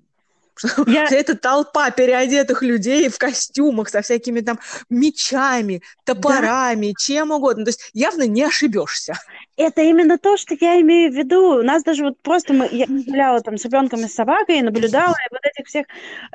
Я... 0.86 1.06
Это 1.10 1.36
толпа 1.36 1.90
переодетых 1.90 2.62
людей 2.62 3.08
в 3.08 3.18
костюмах 3.18 3.88
со 3.88 4.02
всякими 4.02 4.40
там 4.40 4.58
мечами, 4.90 5.82
топорами, 6.04 6.88
да. 6.88 6.92
чем 6.98 7.30
угодно. 7.30 7.64
То 7.64 7.70
есть 7.70 7.90
явно 7.94 8.26
не 8.26 8.42
ошибешься. 8.44 9.14
Это 9.56 9.82
именно 9.82 10.18
то, 10.18 10.36
что 10.36 10.56
я 10.60 10.80
имею 10.80 11.12
в 11.12 11.16
виду. 11.16 11.58
У 11.58 11.62
нас 11.62 11.82
даже 11.82 12.04
вот 12.04 12.20
просто 12.22 12.52
мы, 12.52 12.68
я 12.70 12.86
гуляла 12.86 13.40
там 13.40 13.58
с 13.58 13.64
ребенком 13.64 14.00
и 14.04 14.08
с 14.08 14.14
собакой 14.14 14.58
и 14.58 14.62
наблюдала 14.62 15.14
и 15.14 15.32
вот 15.32 15.40
этих 15.44 15.66
всех, 15.66 15.86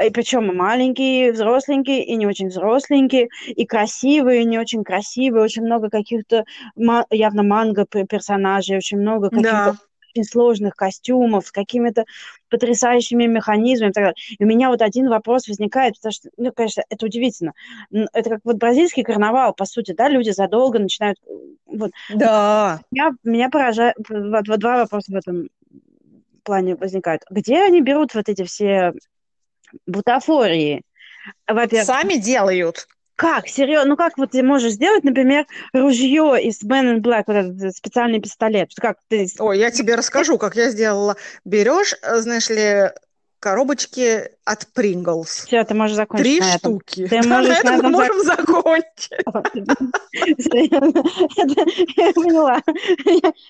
и 0.03 0.09
причем 0.09 0.51
и 0.51 0.55
маленькие, 0.55 1.29
и 1.29 1.31
взросленькие, 1.31 2.03
и 2.03 2.15
не 2.15 2.27
очень 2.27 2.49
взросленькие, 2.49 3.29
и 3.47 3.65
красивые, 3.65 4.41
и 4.41 4.45
не 4.45 4.59
очень 4.59 4.83
красивые, 4.83 5.43
очень 5.43 5.63
много 5.63 5.89
каких-то 5.89 6.43
явно 7.09 7.43
манго 7.43 7.85
персонажей, 7.85 8.77
очень 8.77 8.99
много 8.99 9.29
каких-то 9.29 9.77
да 9.77 9.77
очень 10.13 10.23
сложных 10.23 10.75
костюмов, 10.75 11.47
с 11.47 11.51
какими-то 11.51 12.05
потрясающими 12.49 13.25
механизмами. 13.25 13.91
И, 13.91 13.93
так 13.93 14.03
далее. 14.03 14.15
и 14.39 14.43
у 14.43 14.47
меня 14.47 14.69
вот 14.69 14.81
один 14.81 15.09
вопрос 15.09 15.47
возникает, 15.47 15.95
потому 15.95 16.11
что, 16.11 16.29
ну, 16.37 16.51
конечно, 16.51 16.83
это 16.89 17.05
удивительно. 17.05 17.53
Это 17.91 18.31
как 18.31 18.41
вот 18.43 18.57
бразильский 18.57 19.03
карнавал, 19.03 19.53
по 19.53 19.65
сути, 19.65 19.93
да, 19.93 20.09
люди 20.09 20.29
задолго 20.29 20.79
начинают... 20.79 21.17
Вот. 21.65 21.91
Да. 22.13 22.81
Меня, 22.91 23.11
меня 23.23 23.49
поражает... 23.49 23.95
Вот, 24.09 24.47
вот 24.47 24.59
два 24.59 24.77
вопроса 24.77 25.11
в 25.11 25.15
этом 25.15 25.49
плане 26.43 26.75
возникают. 26.75 27.23
Где 27.29 27.63
они 27.63 27.81
берут 27.81 28.13
вот 28.13 28.29
эти 28.29 28.43
все 28.43 28.93
бутафории? 29.87 30.83
Во-первых, 31.47 31.87
Сами 31.87 32.15
делают. 32.15 32.87
Как? 33.15 33.47
Серьезно? 33.47 33.89
Ну 33.89 33.97
как 33.97 34.17
вот 34.17 34.31
ты 34.31 34.43
можешь 34.43 34.73
сделать, 34.73 35.03
например, 35.03 35.45
ружье 35.71 36.37
из 36.41 36.63
Man 36.63 36.95
in 36.95 36.99
Black, 36.99 37.23
вот 37.27 37.35
этот 37.35 37.75
специальный 37.75 38.19
пистолет? 38.19 38.71
Как 38.75 38.97
ты... 39.07 39.27
Ой, 39.39 39.59
я 39.59 39.71
тебе 39.71 39.95
расскажу, 39.95 40.37
как 40.37 40.55
я 40.55 40.69
сделала. 40.69 41.15
Берешь, 41.45 41.95
э, 42.01 42.17
знаешь 42.17 42.49
ли, 42.49 42.89
коробочки 43.43 44.29
от 44.45 44.67
Pringles. 44.73 45.45
Все, 45.45 45.63
ты 45.65 45.73
можешь 45.73 45.97
закончить 45.97 46.25
Три 46.25 46.39
на 46.39 46.57
штуки. 46.57 47.07
Ты 47.07 47.21
можешь 47.27 47.49
на 47.49 47.59
этом 47.59 47.77
мы 47.81 47.89
можем 47.89 48.23
закончить. 48.63 49.09
кончить. 49.25 49.67
Я 51.97 52.13
поняла. 52.13 52.61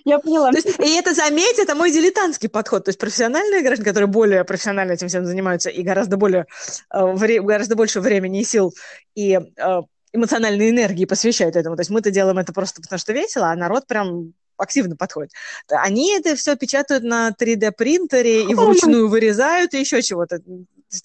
Я 0.05 0.19
поняла. 0.19 0.51
И 0.51 0.95
это, 0.95 1.13
заметь, 1.13 1.59
это 1.59 1.75
мой 1.75 1.91
дилетантский 1.91 2.49
подход. 2.49 2.85
То 2.85 2.89
есть 2.89 2.99
профессиональные 2.99 3.61
граждане, 3.61 3.89
которые 3.89 4.07
более 4.07 4.43
профессионально 4.43 4.93
этим 4.93 5.07
всем 5.07 5.25
занимаются 5.25 5.69
и 5.69 5.81
гораздо 5.83 6.17
более, 6.17 6.45
э, 6.93 7.39
гораздо 7.39 7.75
больше 7.75 7.99
времени 8.01 8.41
и 8.41 8.43
сил 8.43 8.73
и 9.15 9.33
э, 9.33 9.81
эмоциональной 10.13 10.69
энергии 10.69 11.05
посвящают 11.05 11.55
этому. 11.55 11.75
То 11.75 11.81
есть 11.81 11.91
мы-то 11.91 12.11
делаем 12.11 12.37
это 12.37 12.53
просто 12.53 12.81
потому, 12.81 12.99
что 12.99 13.13
весело, 13.13 13.49
а 13.49 13.55
народ 13.55 13.87
прям 13.87 14.33
активно 14.57 14.95
подходит. 14.95 15.31
Они 15.69 16.15
это 16.15 16.35
все 16.35 16.55
печатают 16.55 17.03
на 17.03 17.29
3D-принтере 17.29 18.43
и 18.43 18.53
вручную 18.53 19.07
вырезают, 19.07 19.73
и 19.73 19.79
еще 19.79 20.01
чего-то. 20.01 20.39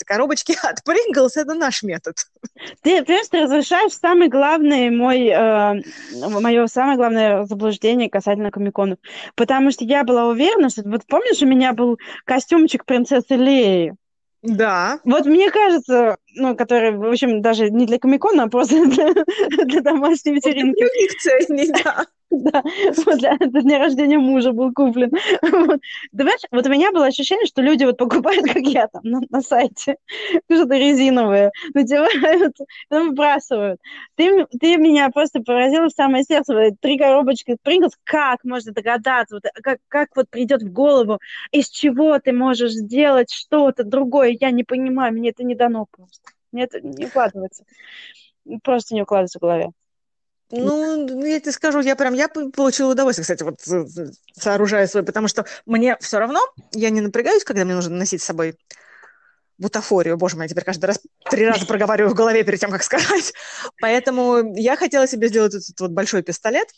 Коробочки 0.04 0.52
от 0.62 0.80
Pringles– 0.86 1.32
это 1.36 1.54
наш 1.54 1.82
метод. 1.82 2.16
Ты, 2.82 3.04
просто 3.04 3.42
разрешаешь 3.42 3.92
самый 3.92 4.28
главный 4.28 4.90
мой, 4.90 5.26
э, 5.26 5.82
мое 6.40 6.66
самое 6.66 6.96
главное 6.96 7.44
заблуждение 7.44 8.10
касательно 8.10 8.50
комиконов. 8.50 8.98
Потому 9.34 9.70
что 9.70 9.84
я 9.84 10.04
была 10.04 10.26
уверена, 10.26 10.70
что... 10.70 10.82
Вот 10.84 11.06
помнишь, 11.06 11.42
у 11.42 11.46
меня 11.46 11.72
был 11.72 11.98
костюмчик 12.24 12.84
принцессы 12.84 13.36
Леи? 13.36 13.94
Да. 14.42 15.00
Вот 15.04 15.26
мне 15.26 15.50
кажется, 15.50 16.16
ну, 16.38 16.56
который, 16.56 16.92
в 16.92 17.04
общем, 17.04 17.42
даже 17.42 17.70
не 17.70 17.86
для 17.86 17.98
комикона, 17.98 18.44
а 18.44 18.48
просто 18.48 18.86
для, 18.86 19.12
для 19.64 19.80
домашней 19.80 20.34
вечеринки. 20.34 20.84
Для 21.48 21.82
да. 21.84 22.06
Да, 22.30 22.62
вот 23.06 23.18
для, 23.18 23.36
для 23.38 23.62
дня 23.62 23.78
рождения 23.78 24.18
мужа 24.18 24.52
был 24.52 24.72
куплен. 24.72 25.10
Вот. 25.42 25.80
Знаешь, 26.12 26.40
вот 26.50 26.66
у 26.66 26.70
меня 26.70 26.92
было 26.92 27.06
ощущение, 27.06 27.46
что 27.46 27.62
люди 27.62 27.84
вот 27.84 27.96
покупают, 27.96 28.44
как 28.46 28.62
я 28.64 28.86
там 28.88 29.02
на, 29.04 29.20
на 29.30 29.40
сайте, 29.40 29.96
что-то 30.50 30.76
резиновое, 30.76 31.52
надевают, 31.72 32.56
потом 32.90 33.08
выбрасывают. 33.08 33.80
Ты, 34.16 34.46
ты 34.60 34.76
меня 34.76 35.08
просто 35.08 35.40
поразила 35.40 35.88
в 35.88 35.92
самое 35.92 36.22
сердце. 36.22 36.54
Вот, 36.54 36.74
три 36.80 36.98
коробочки 36.98 37.56
Принглс, 37.62 37.92
как 38.04 38.44
можно 38.44 38.72
догадаться, 38.72 39.36
вот, 39.36 39.44
как, 39.62 39.78
как 39.88 40.08
вот 40.14 40.28
придет 40.28 40.62
в 40.62 40.70
голову, 40.70 41.20
из 41.50 41.70
чего 41.70 42.18
ты 42.18 42.32
можешь 42.32 42.72
сделать 42.72 43.32
что-то 43.32 43.84
другое, 43.84 44.36
я 44.38 44.50
не 44.50 44.64
понимаю, 44.64 45.14
мне 45.14 45.30
это 45.30 45.44
не 45.44 45.54
дано 45.54 45.86
просто. 45.90 46.27
Мне 46.52 46.64
это 46.64 46.80
не 46.80 47.06
укладывается. 47.06 47.64
Просто 48.62 48.94
не 48.94 49.02
укладывается 49.02 49.38
в 49.38 49.42
голове. 49.42 49.70
Ну, 50.50 51.24
я 51.26 51.40
тебе 51.40 51.52
скажу, 51.52 51.80
я 51.80 51.94
прям, 51.94 52.14
я 52.14 52.28
получила 52.28 52.92
удовольствие, 52.92 53.24
кстати, 53.24 53.42
вот 53.42 53.60
сооружая 54.32 54.86
свой, 54.86 55.02
потому 55.02 55.28
что 55.28 55.44
мне 55.66 55.98
все 56.00 56.18
равно, 56.18 56.40
я 56.72 56.88
не 56.88 57.02
напрягаюсь, 57.02 57.44
когда 57.44 57.66
мне 57.66 57.74
нужно 57.74 57.96
носить 57.96 58.22
с 58.22 58.24
собой 58.24 58.56
бутафорию. 59.58 60.16
Боже 60.16 60.36
мой, 60.36 60.44
я 60.46 60.48
теперь 60.48 60.64
каждый 60.64 60.86
раз 60.86 61.00
три 61.28 61.46
раза 61.46 61.66
проговариваю 61.66 62.12
в 62.12 62.16
голове 62.16 62.44
перед 62.44 62.60
тем, 62.60 62.70
как 62.70 62.82
сказать. 62.82 63.34
Поэтому 63.80 64.54
я 64.54 64.76
хотела 64.76 65.06
себе 65.06 65.28
сделать 65.28 65.54
этот 65.54 65.78
вот 65.80 65.90
большой 65.90 66.22
пистолет, 66.22 66.68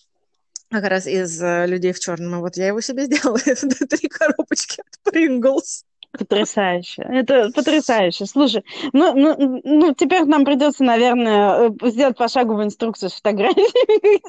как 0.70 0.84
раз 0.84 1.06
из 1.06 1.40
э, 1.42 1.66
«Людей 1.66 1.92
в 1.92 2.00
черном». 2.00 2.36
И 2.36 2.40
вот 2.40 2.56
я 2.56 2.68
его 2.68 2.80
себе 2.80 3.04
сделала. 3.04 3.38
Это 3.44 3.86
три 3.86 4.08
коробочки 4.08 4.80
от 4.80 5.14
Pringles. 5.14 5.84
Потрясающе. 6.12 7.02
Это 7.02 7.50
потрясающе. 7.54 8.26
Слушай, 8.26 8.64
ну, 8.92 9.14
ну, 9.14 9.60
ну 9.62 9.94
теперь 9.94 10.24
нам 10.24 10.44
придется, 10.44 10.82
наверное, 10.82 11.70
э, 11.70 11.90
сделать 11.90 12.16
пошаговую 12.16 12.66
инструкцию 12.66 13.10
с 13.10 13.14
фотографией. 13.14 14.20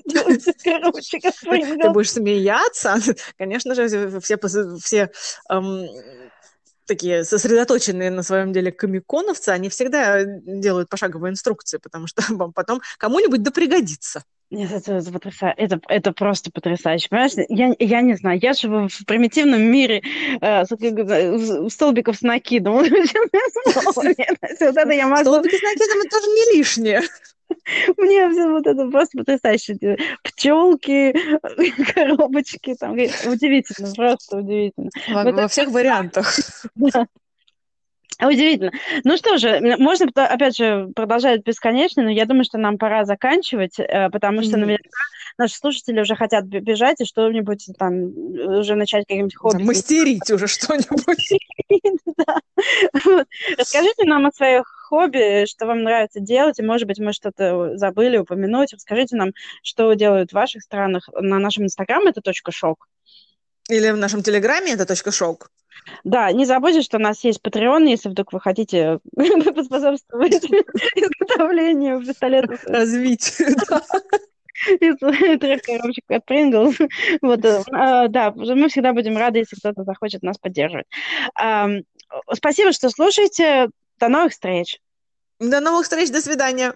Ты 1.82 1.90
будешь 1.90 2.12
смеяться. 2.12 2.98
Конечно 3.38 3.74
же, 3.74 4.20
все, 4.20 4.38
все 4.80 5.10
эм, 5.50 5.88
такие 6.86 7.24
сосредоточенные 7.24 8.12
на 8.12 8.22
своем 8.22 8.54
деле 8.54 8.72
комиконовцы, 8.72 9.50
они 9.50 9.70
всегда 9.70 10.24
делают 10.24 10.90
пошаговые 10.90 11.32
инструкции, 11.32 11.78
потому 11.78 12.06
что 12.06 12.22
потом 12.56 12.82
кому-нибудь 12.98 13.42
да 13.42 13.50
пригодится. 13.52 14.24
Нет, 14.52 14.70
это, 14.70 14.95
это 14.95 15.12
потрясающе. 15.14 15.56
Это, 15.58 15.82
это 15.88 16.12
просто 16.12 16.52
потрясающе. 16.52 17.08
Понимаешь, 17.10 17.32
я, 17.47 17.74
я 17.80 18.02
не 18.02 18.16
знаю, 18.16 18.38
я 18.41 18.52
живу 18.52 18.89
в 18.89 19.06
примитивном 19.06 19.62
мире 19.62 20.02
э, 20.41 20.66
столбиков 21.70 22.18
с 22.18 22.22
накидом. 22.22 22.84
Вот 22.84 24.06
это 24.78 24.91
я 24.91 25.08
могу... 25.08 25.22
Столбики 25.24 25.56
с 25.56 25.62
накидом 25.62 26.02
это 26.02 26.10
тоже 26.10 26.28
не 26.28 26.58
лишнее. 26.58 27.02
Мне 27.97 28.30
все 28.30 28.49
вот 28.49 28.68
это 28.68 28.88
просто 28.89 29.18
потрясающе. 29.20 29.97
Пчелки, 30.24 31.16
коробочки, 31.93 32.76
там, 32.76 32.93
удивительно, 32.93 33.93
просто 33.95 34.38
удивительно. 34.38 34.89
Во, 35.10 35.32
во 35.32 35.47
всех 35.47 35.70
вариантах. 35.70 36.34
Да. 36.76 37.08
Удивительно. 38.20 38.72
Ну 39.03 39.18
что 39.18 39.38
же, 39.38 39.59
можно, 39.78 40.07
опять 40.16 40.55
же, 40.55 40.89
продолжать 40.95 41.43
бесконечно, 41.43 42.03
но 42.03 42.09
я 42.09 42.26
думаю, 42.26 42.43
что 42.43 42.57
нам 42.57 42.78
пора 42.78 43.05
заканчивать, 43.05 43.80
э, 43.80 44.09
потому 44.09 44.43
что 44.43 44.57
наверняка 44.57 44.89
наши 45.38 45.55
слушатели 45.55 45.99
уже 46.01 46.16
хотят 46.16 46.45
бежать 46.45 47.01
и 47.01 47.05
что-нибудь 47.05 47.68
там 47.78 48.12
уже 48.59 48.76
начать 48.76 49.05
каким-нибудь 49.07 49.36
хобби. 49.36 49.64
Мастерить 49.64 50.30
уже 50.30 50.47
что-нибудь. 50.47 51.39
Расскажите 53.57 54.03
нам 54.05 54.28
о 54.28 54.32
своих 54.32 54.66
хобби, 54.89 55.45
что 55.45 55.66
вам 55.66 55.84
нравится 55.84 56.20
делать, 56.20 56.59
и, 56.59 56.64
может 56.64 56.88
быть, 56.88 56.99
мы 56.99 57.14
что-то 57.14 57.78
забыли 57.78 58.18
упомянуть. 58.18 58.74
Расскажите 58.74 59.16
нам, 59.16 59.32
что 59.64 59.93
делают 59.93 60.32
в 60.32 60.36
ваших 60.36 60.62
странах. 60.64 61.07
На 61.14 61.39
нашем 61.39 61.64
инстаграме 61.64 62.09
это 62.09 62.22
точка 62.22 62.51
шок. 62.51 62.88
Или 63.72 63.91
в 63.91 63.97
нашем 63.97 64.22
телеграме 64.22 64.74
это 64.74 64.86
точка 64.86 65.11
шок. 65.11 65.49
Да, 66.03 66.32
не 66.32 66.45
забудьте, 66.45 66.82
что 66.82 66.97
у 66.97 66.99
нас 66.99 67.24
есть 67.24 67.39
Patreon, 67.41 67.88
если 67.88 68.09
вдруг 68.09 68.34
вы 68.34 68.41
хотите 68.41 68.99
поспособствовать 69.15 70.43
изготовлению 70.95 72.05
пистолетов. 72.05 72.63
Развитию, 72.65 73.55
да 73.69 73.82
из 74.80 75.39
трех 75.39 75.61
коробочек 75.61 76.03
от 76.09 76.30
Pringles. 76.30 76.76
Вот, 77.22 77.45
а, 77.72 78.09
да, 78.09 78.32
мы 78.32 78.67
всегда 78.67 78.93
будем 78.93 79.17
рады, 79.17 79.39
если 79.39 79.55
кто-то 79.55 79.84
захочет 79.86 80.22
нас 80.22 80.38
поддерживать. 80.38 80.86
Спасибо, 82.34 82.74
что 82.74 82.89
слушаете. 82.89 83.69
До 83.99 84.09
новых 84.09 84.34
встреч. 84.34 84.80
До 85.39 85.61
новых 85.61 85.84
встреч. 85.84 86.09
До 86.11 86.22
свидания. 86.22 86.74